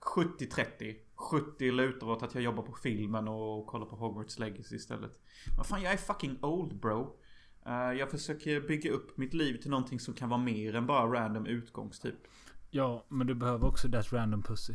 70-30. 0.00 0.96
70 1.14 1.70
lutar 1.70 2.06
åt 2.06 2.22
att 2.22 2.34
jag 2.34 2.44
jobbar 2.44 2.62
på 2.62 2.72
filmen 2.72 3.28
och 3.28 3.66
kollar 3.66 3.86
på 3.86 3.96
Hogwarts 3.96 4.38
Legacy 4.38 4.76
istället. 4.76 5.20
Men 5.56 5.64
fan, 5.64 5.82
jag 5.82 5.92
är 5.92 5.96
fucking 5.96 6.38
old 6.42 6.80
bro. 6.80 7.16
Eh, 7.66 7.92
jag 7.92 8.10
försöker 8.10 8.60
bygga 8.60 8.90
upp 8.90 9.16
mitt 9.16 9.34
liv 9.34 9.60
till 9.60 9.70
någonting 9.70 10.00
som 10.00 10.14
kan 10.14 10.28
vara 10.28 10.40
mer 10.40 10.74
än 10.74 10.86
bara 10.86 11.20
random 11.20 11.46
utgångstyp. 11.46 12.18
Ja, 12.70 13.06
men 13.08 13.26
du 13.26 13.34
behöver 13.34 13.66
också 13.66 13.90
that 13.90 14.12
random 14.12 14.42
pussy. 14.42 14.74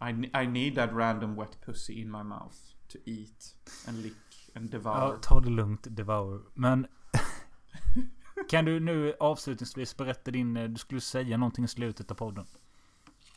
I, 0.00 0.10
I 0.42 0.46
need 0.46 0.74
that 0.74 0.90
random 0.92 1.36
wet 1.36 1.60
pussy 1.66 1.92
in 1.92 2.10
my 2.10 2.22
mouth. 2.22 2.56
To 2.88 2.98
eat 3.04 3.56
and 3.88 4.02
lick 4.02 4.52
and 4.54 4.70
devour. 4.70 4.94
Ja, 4.94 5.18
ta 5.22 5.40
det 5.40 5.50
lugnt, 5.50 5.86
Devour. 5.90 6.42
Men... 6.54 6.86
kan 8.50 8.64
du 8.64 8.80
nu 8.80 9.14
avslutningsvis 9.20 9.96
berätta 9.96 10.30
din... 10.30 10.56
eh, 10.56 10.64
Du 10.68 10.78
skulle 10.78 11.00
säga 11.00 11.36
någonting 11.36 11.64
i 11.64 11.68
slutet 11.68 12.10
av 12.10 12.14
podden. 12.14 12.46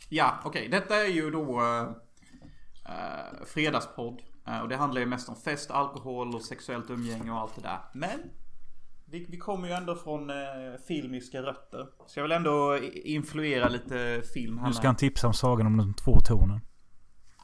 Ja, 0.09 0.39
okej. 0.45 0.67
Detta 0.69 0.95
är 0.95 1.07
ju 1.09 1.29
då 1.31 1.61
uh, 1.61 1.91
fredagspodd. 3.45 4.21
Eh, 4.47 4.59
och 4.59 4.69
det 4.69 4.75
handlar 4.75 5.01
ju 5.01 5.07
mest 5.07 5.29
om 5.29 5.35
fest, 5.35 5.71
alkohol 5.71 6.35
och 6.35 6.41
sexuellt 6.41 6.89
umgänge 6.89 7.31
och 7.31 7.37
allt 7.37 7.55
det 7.55 7.61
där. 7.61 7.79
Men 7.93 8.19
vi, 9.05 9.25
vi 9.29 9.37
kommer 9.37 9.67
ju 9.67 9.73
ändå 9.73 9.95
från 9.95 10.29
uh, 10.29 10.35
filmiska 10.87 11.41
rötter. 11.41 11.87
Så 12.07 12.19
jag 12.19 12.23
vill 12.23 12.31
ändå 12.31 12.77
influera 12.93 13.69
lite 13.69 14.21
film 14.33 14.57
här 14.57 14.67
Nu 14.67 14.73
ska 14.73 14.81
med. 14.81 14.87
han 14.87 14.95
tipsa 14.95 15.27
om 15.27 15.33
Sagan 15.33 15.67
om 15.67 15.77
de 15.77 15.93
två 15.93 16.19
tonen. 16.19 16.59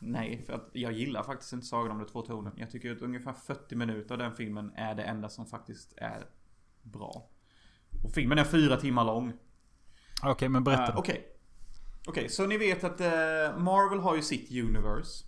Nej, 0.02 0.44
för 0.46 0.54
att 0.54 0.70
jag 0.74 0.92
gillar 0.92 1.24
faktiskt 1.24 1.54
inte 1.54 1.66
Sagan 1.66 1.92
om 1.92 2.00
de 2.00 2.06
två 2.08 2.22
tonen. 2.22 2.54
Jag 2.58 2.72
tycker 2.72 2.92
att 2.92 3.02
ungefär 3.02 3.34
40 3.34 3.76
minuter 3.76 4.12
av 4.14 4.18
den 4.18 4.36
filmen 4.36 4.72
är 4.76 4.96
det 4.96 5.04
enda 5.04 5.30
som 5.30 5.46
faktiskt 5.46 5.94
är 5.98 6.26
bra. 6.82 7.28
Och 8.04 8.12
filmen 8.12 8.38
är 8.38 8.44
fyra 8.44 8.78
timmar 8.78 9.06
lång. 9.06 9.34
Okej, 10.24 10.50
men 10.50 10.64
berätta 10.64 10.92
då. 10.92 11.00
Okej. 11.00 11.28
Okej, 12.08 12.30
så 12.30 12.46
ni 12.46 12.58
vet 12.58 12.84
att 12.84 13.02
eh, 13.02 13.08
Marvel 13.58 14.00
har 14.00 14.16
ju 14.16 14.22
sitt 14.22 14.52
universe. 14.52 15.26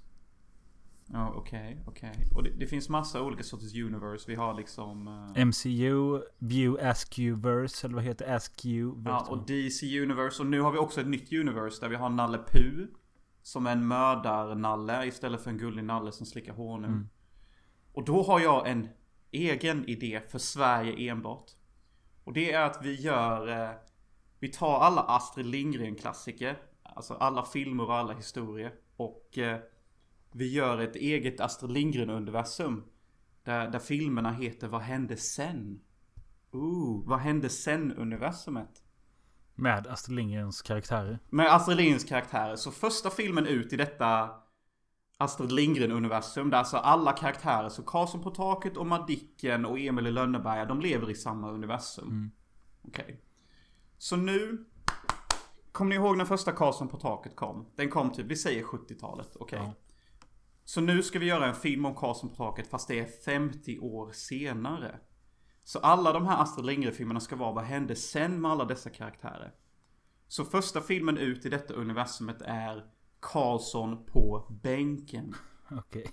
Ja, 1.09 1.33
okej, 1.35 1.83
okej. 1.87 2.13
Och 2.35 2.43
det, 2.43 2.49
det 2.49 2.67
finns 2.67 2.89
massa 2.89 3.21
olika 3.21 3.43
sorters 3.43 3.75
universe. 3.75 4.25
Vi 4.27 4.35
har 4.35 4.53
liksom... 4.53 5.07
eh, 5.35 5.45
MCU, 5.45 6.21
View, 6.39 6.89
Askew-verse, 6.89 7.85
eller 7.85 7.95
vad 7.95 8.03
heter 8.03 8.35
Askew? 8.35 9.01
ja, 9.05 9.27
och 9.29 9.45
DC 9.45 10.01
universe. 10.01 10.41
Och 10.41 10.47
nu 10.47 10.61
har 10.61 10.71
vi 10.71 10.77
också 10.77 11.01
ett 11.01 11.07
nytt 11.07 11.33
universe 11.33 11.81
där 11.81 11.89
vi 11.89 11.95
har 11.95 12.09
Nalle 12.09 12.37
Puh. 12.37 12.85
Som 13.41 13.67
är 13.67 13.71
en 13.71 13.87
mördar-Nalle 13.87 15.05
istället 15.05 15.41
för 15.41 15.49
en 15.51 15.57
gullig 15.57 15.83
Nalle 15.83 16.11
som 16.11 16.25
slickar 16.25 16.53
honung. 16.53 16.91
Mm. 16.91 17.09
Och 17.93 18.05
då 18.05 18.23
har 18.23 18.39
jag 18.39 18.67
en 18.67 18.87
egen 19.31 19.89
idé 19.89 20.21
för 20.29 20.39
Sverige 20.39 21.11
enbart. 21.11 21.51
Och 22.27 22.33
det 22.33 22.51
är 22.51 22.61
att 22.61 22.79
vi 22.81 22.95
gör... 22.95 23.47
Eh, 23.47 23.75
vi 24.39 24.47
tar 24.47 24.79
alla 24.79 25.01
Astrid 25.01 25.45
Lindgren-klassiker. 25.45 26.57
Alltså 26.83 27.13
alla 27.13 27.45
filmer 27.45 27.83
och 27.83 27.95
alla 27.95 28.13
historier. 28.13 28.73
Och 28.97 29.37
eh, 29.37 29.59
vi 30.31 30.53
gör 30.53 30.79
ett 30.79 30.95
eget 30.95 31.39
Astrid 31.39 31.71
Lindgren-universum. 31.71 32.83
Där, 33.43 33.69
där 33.69 33.79
filmerna 33.79 34.31
heter 34.31 34.67
Vad 34.67 34.81
hände 34.81 35.17
sen? 35.17 35.79
Ooh, 36.51 37.09
vad 37.09 37.19
hände 37.19 37.49
sen-universumet? 37.49 38.83
Med 39.55 39.87
Astrid 39.87 40.15
Lindgrens 40.15 40.61
karaktärer. 40.61 41.19
Med 41.29 41.53
Astrid 41.53 41.77
Lindgrens 41.77 42.03
karaktärer. 42.03 42.55
Så 42.55 42.71
första 42.71 43.09
filmen 43.09 43.47
ut 43.47 43.73
i 43.73 43.77
detta 43.77 44.29
Astrid 45.17 45.51
Lindgren-universum. 45.51 46.49
Där 46.49 46.57
alltså 46.57 46.77
alla 46.77 47.13
karaktärer, 47.13 47.69
så 47.69 47.83
Karlsson 47.83 48.23
på 48.23 48.31
taket 48.31 48.77
och 48.77 48.87
Madicken 48.87 49.65
och 49.65 49.79
Emil 49.79 50.07
i 50.07 50.11
Lönneberga, 50.11 50.65
de 50.65 50.81
lever 50.81 51.09
i 51.09 51.15
samma 51.15 51.51
universum. 51.51 52.07
Mm. 52.07 52.31
Okej. 52.87 53.03
Okay. 53.03 53.15
Så 53.97 54.15
nu... 54.15 54.65
Kommer 55.71 55.89
ni 55.89 55.95
ihåg 55.95 56.17
när 56.17 56.25
första 56.25 56.51
Karlsson 56.51 56.87
på 56.87 56.97
taket 56.97 57.35
kom? 57.35 57.65
Den 57.75 57.89
kom 57.89 58.11
typ, 58.11 58.25
vi 58.25 58.35
säger 58.35 58.63
70-talet. 58.63 59.35
Okej. 59.39 59.59
Okay. 59.59 59.69
Ja. 59.69 59.73
Så 60.65 60.81
nu 60.81 61.03
ska 61.03 61.19
vi 61.19 61.25
göra 61.25 61.45
en 61.45 61.55
film 61.55 61.85
om 61.85 61.95
Karlsson 61.95 62.29
på 62.29 62.35
taket 62.35 62.67
fast 62.67 62.87
det 62.87 62.99
är 62.99 63.05
50 63.25 63.79
år 63.79 64.11
senare. 64.11 64.99
Så 65.63 65.79
alla 65.79 66.13
de 66.13 66.25
här 66.25 66.41
Astrid 66.41 66.65
Lindgren-filmerna 66.65 67.19
ska 67.19 67.35
vara 67.35 67.51
vad 67.51 67.63
hände 67.63 67.95
sen 67.95 68.41
med 68.41 68.51
alla 68.51 68.65
dessa 68.65 68.89
karaktärer? 68.89 69.53
Så 70.27 70.45
första 70.45 70.81
filmen 70.81 71.17
ut 71.17 71.45
i 71.45 71.49
detta 71.49 71.73
universumet 71.73 72.41
är 72.41 72.85
Karlsson 73.31 74.05
på 74.05 74.57
bänken. 74.63 75.35
Okej. 75.71 76.01
Okay. 76.01 76.11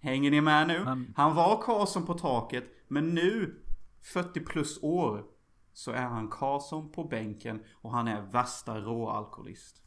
Hänger 0.00 0.30
ni 0.30 0.40
med 0.40 0.68
nu? 0.68 0.78
Han... 0.84 1.14
han 1.16 1.34
var 1.34 1.62
Karlsson 1.62 2.06
på 2.06 2.14
taket, 2.14 2.64
men 2.88 3.14
nu, 3.14 3.62
40 4.02 4.40
plus 4.40 4.82
år, 4.82 5.24
så 5.72 5.90
är 5.90 6.02
han 6.02 6.28
Karlsson 6.28 6.92
på 6.92 7.04
bänken 7.04 7.62
och 7.74 7.92
han 7.92 8.08
är 8.08 8.20
värsta 8.20 8.80
råalkoholist. 8.80 9.82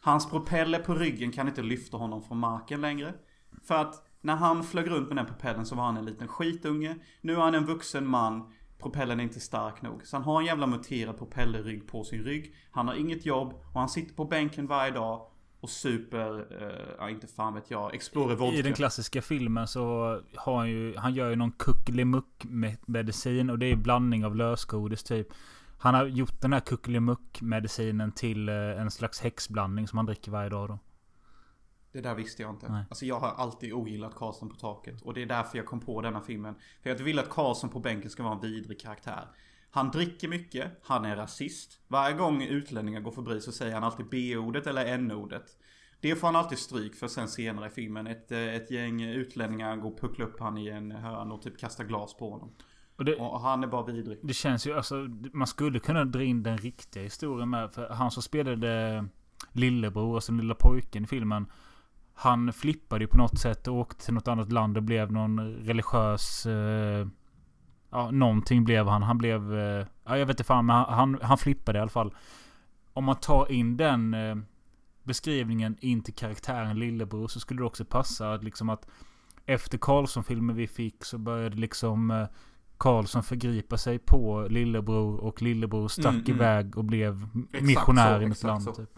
Hans 0.00 0.30
propeller 0.30 0.78
på 0.78 0.94
ryggen 0.94 1.32
kan 1.32 1.48
inte 1.48 1.62
lyfta 1.62 1.96
honom 1.96 2.22
från 2.22 2.38
marken 2.38 2.80
längre. 2.80 3.14
För 3.64 3.74
att 3.74 4.06
när 4.20 4.36
han 4.36 4.64
flög 4.64 4.90
runt 4.90 5.08
med 5.08 5.16
den 5.16 5.26
propellen 5.26 5.66
så 5.66 5.74
var 5.74 5.84
han 5.84 5.96
en 5.96 6.04
liten 6.04 6.28
skitunge. 6.28 6.96
Nu 7.20 7.32
är 7.32 7.40
han 7.40 7.54
en 7.54 7.66
vuxen 7.66 8.06
man. 8.06 8.52
Propellen 8.78 9.20
är 9.20 9.24
inte 9.24 9.40
stark 9.40 9.82
nog. 9.82 10.06
Så 10.06 10.16
han 10.16 10.24
har 10.24 10.40
en 10.40 10.46
jävla 10.46 10.66
muterad 10.66 11.18
propellerrygg 11.18 11.88
på 11.88 12.04
sin 12.04 12.24
rygg. 12.24 12.54
Han 12.70 12.88
har 12.88 12.94
inget 12.94 13.26
jobb 13.26 13.52
och 13.52 13.80
han 13.80 13.88
sitter 13.88 14.14
på 14.14 14.24
bänken 14.24 14.66
varje 14.66 14.90
dag 14.92 15.30
och 15.60 15.70
super, 15.70 16.46
eh, 16.62 16.94
ja 16.98 17.10
inte 17.10 17.26
fan 17.26 17.54
vet 17.54 17.70
jag, 17.70 17.94
Explorer 17.94 18.36
vodka. 18.36 18.58
I 18.58 18.62
den 18.62 18.74
klassiska 18.74 19.22
filmen 19.22 19.66
så 19.66 19.80
har 20.36 20.56
han 20.56 20.70
ju, 20.70 20.96
han 20.96 21.14
gör 21.14 21.30
ju 21.30 21.36
någon 21.36 21.52
kuckelimuck 21.52 22.44
medicin 22.86 23.50
och 23.50 23.58
det 23.58 23.66
är 23.66 23.76
blandning 23.76 24.24
av 24.24 24.36
lösgodis 24.36 25.02
typ. 25.02 25.28
Han 25.78 25.94
har 25.94 26.06
gjort 26.06 26.40
den 26.40 26.52
här 26.52 26.60
kuckelimuck 26.60 27.40
medicinen 27.40 28.12
till 28.12 28.48
eh, 28.48 28.54
en 28.54 28.90
slags 28.90 29.20
häxblandning 29.20 29.88
som 29.88 29.96
han 29.96 30.06
dricker 30.06 30.30
varje 30.30 30.48
dag 30.48 30.68
då. 30.68 30.78
Det 31.92 32.00
där 32.00 32.14
visste 32.14 32.42
jag 32.42 32.50
inte. 32.50 32.72
Nej. 32.72 32.84
Alltså 32.88 33.06
jag 33.06 33.20
har 33.20 33.28
alltid 33.28 33.72
ogillat 33.72 34.14
Karlsson 34.14 34.48
på 34.48 34.56
taket. 34.56 35.02
Och 35.02 35.14
det 35.14 35.22
är 35.22 35.26
därför 35.26 35.58
jag 35.58 35.66
kom 35.66 35.80
på 35.80 36.00
denna 36.00 36.20
filmen. 36.20 36.54
För 36.82 36.90
jag 36.90 36.96
vill 36.96 37.18
att 37.18 37.30
Karlsson 37.30 37.70
på 37.70 37.80
bänken 37.80 38.10
ska 38.10 38.22
vara 38.22 38.34
en 38.34 38.40
vidrig 38.40 38.80
karaktär. 38.80 39.28
Han 39.70 39.90
dricker 39.90 40.28
mycket, 40.28 40.72
han 40.82 41.04
är 41.04 41.16
rasist. 41.16 41.80
Varje 41.88 42.16
gång 42.16 42.42
utlänningar 42.42 43.00
går 43.00 43.10
förbi 43.10 43.40
så 43.40 43.52
säger 43.52 43.74
han 43.74 43.84
alltid 43.84 44.08
B-ordet 44.08 44.66
eller 44.66 44.86
N-ordet. 44.86 45.44
Det 46.00 46.16
får 46.16 46.26
han 46.26 46.36
alltid 46.36 46.58
stryk 46.58 46.94
för 46.94 47.08
sen 47.08 47.28
senare 47.28 47.66
i 47.66 47.70
filmen. 47.70 48.06
Ett, 48.06 48.32
eh, 48.32 48.54
ett 48.54 48.70
gäng 48.70 49.02
utlänningar 49.02 49.76
går 49.76 49.90
och 49.90 50.00
pucklar 50.00 50.26
upp 50.26 50.40
han 50.40 50.58
i 50.58 50.68
en 50.68 50.90
hörn 50.90 51.32
och 51.32 51.42
typ 51.42 51.58
kastar 51.58 51.84
glas 51.84 52.16
på 52.16 52.30
honom. 52.30 52.54
Och, 52.96 53.04
det, 53.04 53.16
och, 53.16 53.40
han 53.40 53.62
är 53.62 53.66
bara 53.66 53.86
vidrig. 53.86 54.18
Det 54.22 54.34
känns 54.34 54.66
ju 54.66 54.76
alltså, 54.76 54.94
man 55.32 55.46
skulle 55.46 55.78
kunna 55.78 56.04
dra 56.04 56.22
in 56.22 56.42
den 56.42 56.58
riktiga 56.58 57.02
historien 57.02 57.50
med. 57.50 57.72
För 57.72 57.88
han 57.88 58.10
som 58.10 58.22
spelade 58.22 59.04
lillebror, 59.52 60.14
alltså 60.14 60.32
den 60.32 60.40
lilla 60.40 60.54
pojken 60.54 61.04
i 61.04 61.06
filmen. 61.06 61.46
Han 62.14 62.52
flippade 62.52 63.04
ju 63.04 63.08
på 63.08 63.16
något 63.16 63.38
sätt 63.38 63.68
och 63.68 63.74
åkte 63.74 64.04
till 64.04 64.14
något 64.14 64.28
annat 64.28 64.52
land 64.52 64.76
och 64.76 64.82
blev 64.82 65.12
någon 65.12 65.40
religiös... 65.40 66.46
Eh, 66.46 67.06
ja, 67.90 68.10
någonting 68.10 68.64
blev 68.64 68.86
han. 68.86 69.02
Han 69.02 69.18
blev... 69.18 69.58
Eh, 69.58 69.86
ja, 70.04 70.18
jag 70.18 70.26
vet 70.26 70.34
inte 70.34 70.44
fan, 70.44 70.66
men 70.66 70.76
han, 70.76 71.18
han 71.22 71.38
flippade 71.38 71.78
i 71.78 71.80
alla 71.80 71.90
fall. 71.90 72.14
Om 72.92 73.04
man 73.04 73.16
tar 73.16 73.52
in 73.52 73.76
den 73.76 74.14
eh, 74.14 74.36
beskrivningen 75.02 75.76
in 75.80 76.02
till 76.02 76.14
karaktären 76.14 76.78
lillebror 76.78 77.28
så 77.28 77.40
skulle 77.40 77.60
det 77.60 77.66
också 77.66 77.84
passa 77.84 78.32
att 78.32 78.44
liksom 78.44 78.68
att 78.68 78.88
efter 79.46 79.78
Karlsson-filmen 79.78 80.56
vi 80.56 80.66
fick 80.66 81.04
så 81.04 81.18
började 81.18 81.56
liksom 81.56 82.10
eh, 82.10 82.26
Karlsson 82.78 83.22
förgripa 83.22 83.78
sig 83.78 83.98
på 83.98 84.46
lillebror 84.50 85.20
och 85.20 85.42
lillebror 85.42 85.88
stack 85.88 86.06
mm, 86.06 86.24
mm. 86.24 86.36
iväg 86.36 86.78
och 86.78 86.84
blev 86.84 87.28
missionär 87.60 88.22
i 88.22 88.26
något 88.26 88.42
land. 88.42 88.76
Typ. 88.76 88.90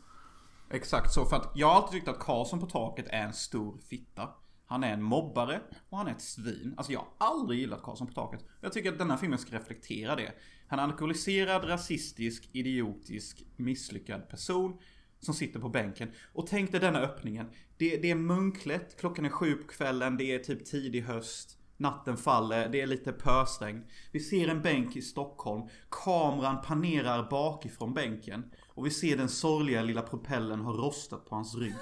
Exakt 0.70 1.12
så. 1.12 1.24
För 1.24 1.36
att 1.36 1.50
jag 1.54 1.66
har 1.66 1.74
alltid 1.74 2.00
tyckt 2.00 2.08
att 2.08 2.18
Karlsson 2.18 2.60
på 2.60 2.66
taket 2.66 3.06
är 3.08 3.22
en 3.22 3.32
stor 3.32 3.78
fitta. 3.88 4.28
Han 4.70 4.84
är 4.84 4.92
en 4.92 5.02
mobbare 5.02 5.60
och 5.88 5.98
han 5.98 6.06
är 6.06 6.10
ett 6.10 6.22
svin. 6.22 6.74
Alltså 6.76 6.92
jag 6.92 7.00
har 7.00 7.08
aldrig 7.18 7.60
gillat 7.60 7.82
Karlsson 7.82 8.06
på 8.06 8.12
taket. 8.12 8.44
Jag 8.60 8.72
tycker 8.72 8.92
att 8.92 8.98
denna 8.98 9.16
filmen 9.16 9.38
ska 9.38 9.56
reflektera 9.56 10.16
det. 10.16 10.32
Han 10.66 10.78
är 10.78 10.82
en 10.82 10.90
alkoholiserad, 10.90 11.68
rasistisk, 11.68 12.48
idiotisk, 12.52 13.44
misslyckad 13.56 14.28
person 14.28 14.78
som 15.20 15.34
sitter 15.34 15.60
på 15.60 15.68
bänken. 15.68 16.10
Och 16.32 16.46
tänk 16.46 16.70
dig 16.72 16.80
denna 16.80 16.98
öppningen. 16.98 17.46
Det, 17.76 17.96
det 17.96 18.10
är 18.10 18.14
munklätt, 18.14 18.96
klockan 19.00 19.24
är 19.24 19.28
sju 19.28 19.54
på 19.54 19.68
kvällen, 19.68 20.16
det 20.16 20.34
är 20.34 20.38
typ 20.38 20.64
tidig 20.64 21.02
höst. 21.02 21.58
Natten 21.76 22.16
faller, 22.16 22.68
det 22.68 22.80
är 22.80 22.86
lite 22.86 23.12
pösregn. 23.12 23.84
Vi 24.12 24.20
ser 24.20 24.48
en 24.48 24.62
bänk 24.62 24.96
i 24.96 25.02
Stockholm. 25.02 25.68
Kameran 25.90 26.62
panerar 26.62 27.30
bakifrån 27.30 27.94
bänken. 27.94 28.52
Och 28.68 28.86
vi 28.86 28.90
ser 28.90 29.16
den 29.16 29.28
sorgliga 29.28 29.82
lilla 29.82 30.02
propellen 30.02 30.60
ha 30.60 30.72
rostat 30.72 31.26
på 31.26 31.34
hans 31.34 31.56
rygg. 31.56 31.74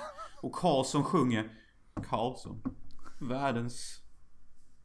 Och 0.43 0.53
Karlsson 0.53 1.05
sjunger 1.05 1.51
Karlsson. 2.03 2.63
Världens 3.19 4.03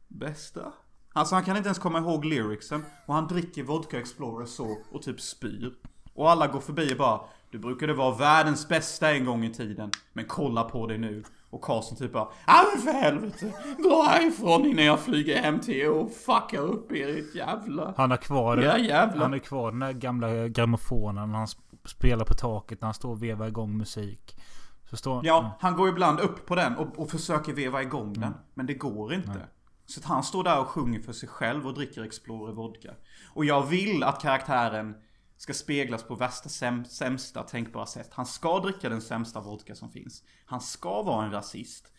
bästa. 0.08 0.72
Alltså 1.12 1.34
han 1.34 1.44
kan 1.44 1.56
inte 1.56 1.66
ens 1.66 1.78
komma 1.78 1.98
ihåg 1.98 2.24
lyricsen. 2.24 2.84
Och 3.06 3.14
han 3.14 3.26
dricker 3.26 3.62
Vodka 3.62 3.98
Explorer 3.98 4.46
så 4.46 4.76
och 4.92 5.02
typ 5.02 5.20
spyr. 5.20 5.74
Och 6.14 6.30
alla 6.30 6.46
går 6.46 6.60
förbi 6.60 6.92
och 6.92 6.98
bara 6.98 7.20
Du 7.50 7.58
brukade 7.58 7.94
vara 7.94 8.14
världens 8.14 8.68
bästa 8.68 9.10
en 9.10 9.24
gång 9.24 9.44
i 9.44 9.54
tiden. 9.54 9.90
Men 10.12 10.24
kolla 10.24 10.64
på 10.64 10.86
dig 10.86 10.98
nu. 10.98 11.24
Och 11.50 11.62
Karlsson 11.62 11.98
typ 11.98 12.12
bara 12.12 12.28
Ja 12.46 12.64
men 12.72 12.82
för 12.82 12.92
helvete. 12.92 13.52
Dra 13.78 14.02
härifrån 14.02 14.64
innan 14.66 14.84
jag 14.84 15.00
flyger 15.00 15.42
hem 15.42 15.60
till 15.60 15.74
er 15.74 15.90
och 15.90 16.10
fuckar 16.12 16.62
upp 16.62 16.92
er 16.92 17.18
ett 17.18 17.34
jävla... 17.34 17.94
Han 17.96 18.10
har 18.10 18.16
kvar 18.16 18.56
ja, 18.56 18.78
jävla. 18.78 19.22
Han 19.22 19.34
är 19.34 19.38
kvar 19.38 19.70
den 19.70 19.80
där 19.80 19.92
gamla 19.92 20.48
grammofonen. 20.48 21.30
Han 21.30 21.48
spelar 21.84 22.24
på 22.24 22.34
taket 22.34 22.80
när 22.80 22.86
han 22.86 22.94
står 22.94 23.10
och 23.10 23.22
vevar 23.22 23.46
igång 23.46 23.76
musik. 23.76 24.36
Så 24.90 24.96
står, 24.96 25.26
ja, 25.26 25.38
mm. 25.38 25.50
han 25.60 25.76
går 25.76 25.88
ibland 25.88 26.20
upp 26.20 26.46
på 26.46 26.54
den 26.54 26.76
och, 26.76 26.98
och 26.98 27.10
försöker 27.10 27.52
veva 27.52 27.82
igång 27.82 28.06
mm. 28.08 28.20
den. 28.20 28.34
Men 28.54 28.66
det 28.66 28.74
går 28.74 29.14
inte. 29.14 29.28
Nej. 29.28 29.46
Så 29.86 30.00
han 30.04 30.24
står 30.24 30.44
där 30.44 30.60
och 30.60 30.68
sjunger 30.68 31.00
för 31.00 31.12
sig 31.12 31.28
själv 31.28 31.66
och 31.66 31.74
dricker 31.74 32.02
Explorer 32.02 32.52
vodka. 32.52 32.94
Och 33.28 33.44
jag 33.44 33.66
vill 33.66 34.02
att 34.02 34.22
karaktären 34.22 34.94
ska 35.36 35.54
speglas 35.54 36.02
på 36.02 36.14
värsta 36.14 36.48
säm 36.48 36.84
sämsta 36.84 37.42
tänkbara 37.42 37.86
sätt. 37.86 38.08
Han 38.12 38.26
ska 38.26 38.60
dricka 38.60 38.88
den 38.88 39.02
sämsta 39.02 39.40
vodka 39.40 39.74
som 39.74 39.90
finns. 39.90 40.22
Han 40.46 40.60
ska 40.60 41.02
vara 41.02 41.24
en 41.24 41.32
rasist. 41.32 41.90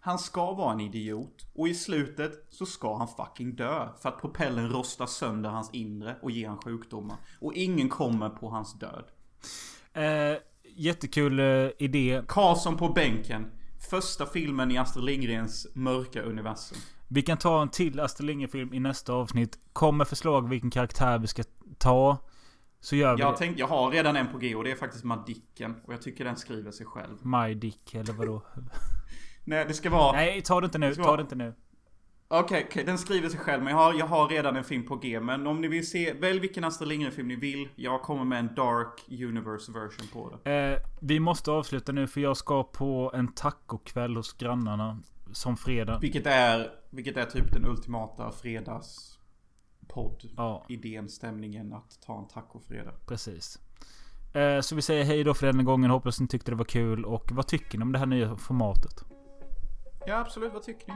Han 0.00 0.18
ska 0.18 0.52
vara 0.52 0.72
en 0.72 0.80
idiot. 0.80 1.46
Och 1.54 1.68
i 1.68 1.74
slutet 1.74 2.32
så 2.50 2.66
ska 2.66 2.96
han 2.96 3.08
fucking 3.08 3.56
dö. 3.56 3.88
För 4.02 4.08
att 4.08 4.20
propellen 4.20 4.68
rostar 4.68 5.06
sönder 5.06 5.50
hans 5.50 5.70
inre 5.72 6.16
och 6.22 6.30
ger 6.30 6.48
han 6.48 6.58
sjukdomar. 6.58 7.16
Och 7.40 7.54
ingen 7.54 7.88
kommer 7.88 8.28
på 8.28 8.48
hans 8.48 8.78
död. 8.78 9.04
Eh, 9.92 10.38
jättekul 10.80 11.40
eh, 11.40 11.70
idé. 11.78 12.22
Karlsson 12.28 12.76
på 12.76 12.88
bänken. 12.88 13.46
Första 13.90 14.26
filmen 14.26 14.70
i 14.70 14.78
Astrid 14.78 15.04
Lindgrens 15.04 15.66
mörka 15.74 16.22
universum. 16.22 16.78
Vi 17.08 17.22
kan 17.22 17.38
ta 17.38 17.62
en 17.62 17.68
till 17.68 18.00
Astrid 18.00 18.26
Lindgren-film 18.26 18.74
i 18.74 18.80
nästa 18.80 19.12
avsnitt. 19.12 19.58
Kom 19.72 19.96
med 19.96 20.08
förslag 20.08 20.48
vilken 20.48 20.70
karaktär 20.70 21.18
vi 21.18 21.26
ska 21.26 21.42
ta. 21.78 22.16
Så 22.80 22.96
gör 22.96 23.16
vi 23.16 23.20
jag, 23.20 23.36
tänk, 23.36 23.58
jag 23.58 23.66
har 23.66 23.90
redan 23.90 24.16
en 24.16 24.28
på 24.32 24.38
G 24.38 24.54
och 24.54 24.64
det 24.64 24.70
är 24.70 24.76
faktiskt 24.76 25.04
Madicken. 25.04 25.74
Och 25.86 25.92
jag 25.92 26.02
tycker 26.02 26.24
den 26.24 26.36
skriver 26.36 26.70
sig 26.70 26.86
själv. 26.86 27.26
My 27.26 27.54
Dick, 27.54 27.94
eller 27.94 28.12
vadå? 28.12 28.42
Nej, 29.44 29.64
det 29.68 29.74
ska 29.74 29.90
vara... 29.90 30.12
Nej, 30.12 30.42
ta 30.42 30.60
det 30.60 30.64
inte 30.64 30.78
nu. 30.78 30.94
Ta 30.94 31.16
det 31.16 31.22
inte 31.22 31.34
nu. 31.34 31.54
Okej, 32.32 32.44
okay, 32.44 32.64
okay, 32.64 32.84
den 32.84 32.98
skriver 32.98 33.28
sig 33.28 33.40
själv. 33.40 33.62
Men 33.62 33.70
jag 33.70 33.78
har, 33.78 33.94
jag 33.94 34.06
har 34.06 34.28
redan 34.28 34.56
en 34.56 34.64
film 34.64 34.86
på 34.86 34.96
G. 34.96 35.20
Men 35.20 35.46
om 35.46 35.60
ni 35.60 35.68
vill 35.68 35.90
se, 35.90 36.12
välj 36.12 36.40
vilken 36.40 36.64
Astrid 36.64 36.88
Lindgren-film 36.88 37.28
ni 37.28 37.36
vill. 37.36 37.68
Jag 37.76 38.02
kommer 38.02 38.24
med 38.24 38.38
en 38.38 38.54
Dark 38.54 39.04
Universe 39.08 39.72
version 39.72 40.06
på 40.12 40.38
det. 40.44 40.52
Eh, 40.52 40.78
vi 41.00 41.20
måste 41.20 41.50
avsluta 41.50 41.92
nu 41.92 42.06
för 42.06 42.20
jag 42.20 42.36
ska 42.36 42.64
på 42.64 43.12
en 43.14 43.32
tacokväll 43.32 44.16
hos 44.16 44.32
grannarna. 44.32 44.98
Som 45.32 45.56
fredag. 45.56 45.98
Vilket 45.98 46.26
är, 46.26 46.70
vilket 46.90 47.16
är 47.16 47.24
typ 47.24 47.52
den 47.52 47.64
ultimata 47.64 48.30
fredagspodd. 48.32 50.30
Ja. 50.36 50.66
Idén, 50.68 51.08
stämningen 51.08 51.72
att 51.72 52.02
ta 52.06 52.18
en 52.18 52.28
tacofredag. 52.28 52.94
Precis. 53.06 53.58
Eh, 54.34 54.60
så 54.60 54.74
vi 54.76 54.82
säger 54.82 55.04
hej 55.04 55.24
då 55.24 55.34
för 55.34 55.46
den 55.46 55.64
gången. 55.64 55.90
Hoppas 55.90 56.20
ni 56.20 56.28
tyckte 56.28 56.50
det 56.50 56.56
var 56.56 56.64
kul. 56.64 57.04
Och 57.04 57.32
vad 57.32 57.46
tycker 57.46 57.78
ni 57.78 57.84
om 57.84 57.92
det 57.92 57.98
här 57.98 58.06
nya 58.06 58.36
formatet? 58.36 59.04
Ja, 60.06 60.18
absolut. 60.18 60.52
Vad 60.52 60.62
tycker 60.62 60.88
ni? 60.88 60.94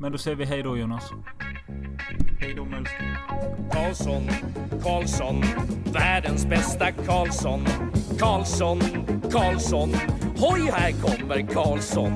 Men 0.00 0.12
då 0.12 0.18
säger 0.18 0.36
vi 0.36 0.44
hej 0.44 0.62
då 0.62 0.76
Jonas. 0.76 1.12
Hej 2.40 2.54
då 2.54 2.64
Mölster. 2.64 3.18
Karlsson, 3.72 4.22
Karlsson, 4.82 5.42
världens 5.92 6.46
bästa 6.46 6.92
Karlsson. 6.92 7.66
Karlsson, 8.18 8.80
Karlsson, 9.32 9.90
hoj 10.36 10.60
här 10.72 10.92
kommer 10.92 11.46
Karlsson. 11.54 12.14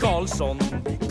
Karlsson, 0.00 0.58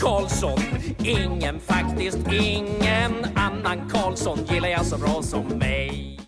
Karlsson, 0.00 0.58
ingen 1.04 1.60
faktiskt 1.60 2.32
ingen 2.32 3.12
annan 3.34 3.88
Karlsson 3.88 4.38
gillar 4.50 4.68
jag 4.68 4.86
så 4.86 4.98
bra 4.98 5.22
som 5.22 5.44
mig. 5.58 6.18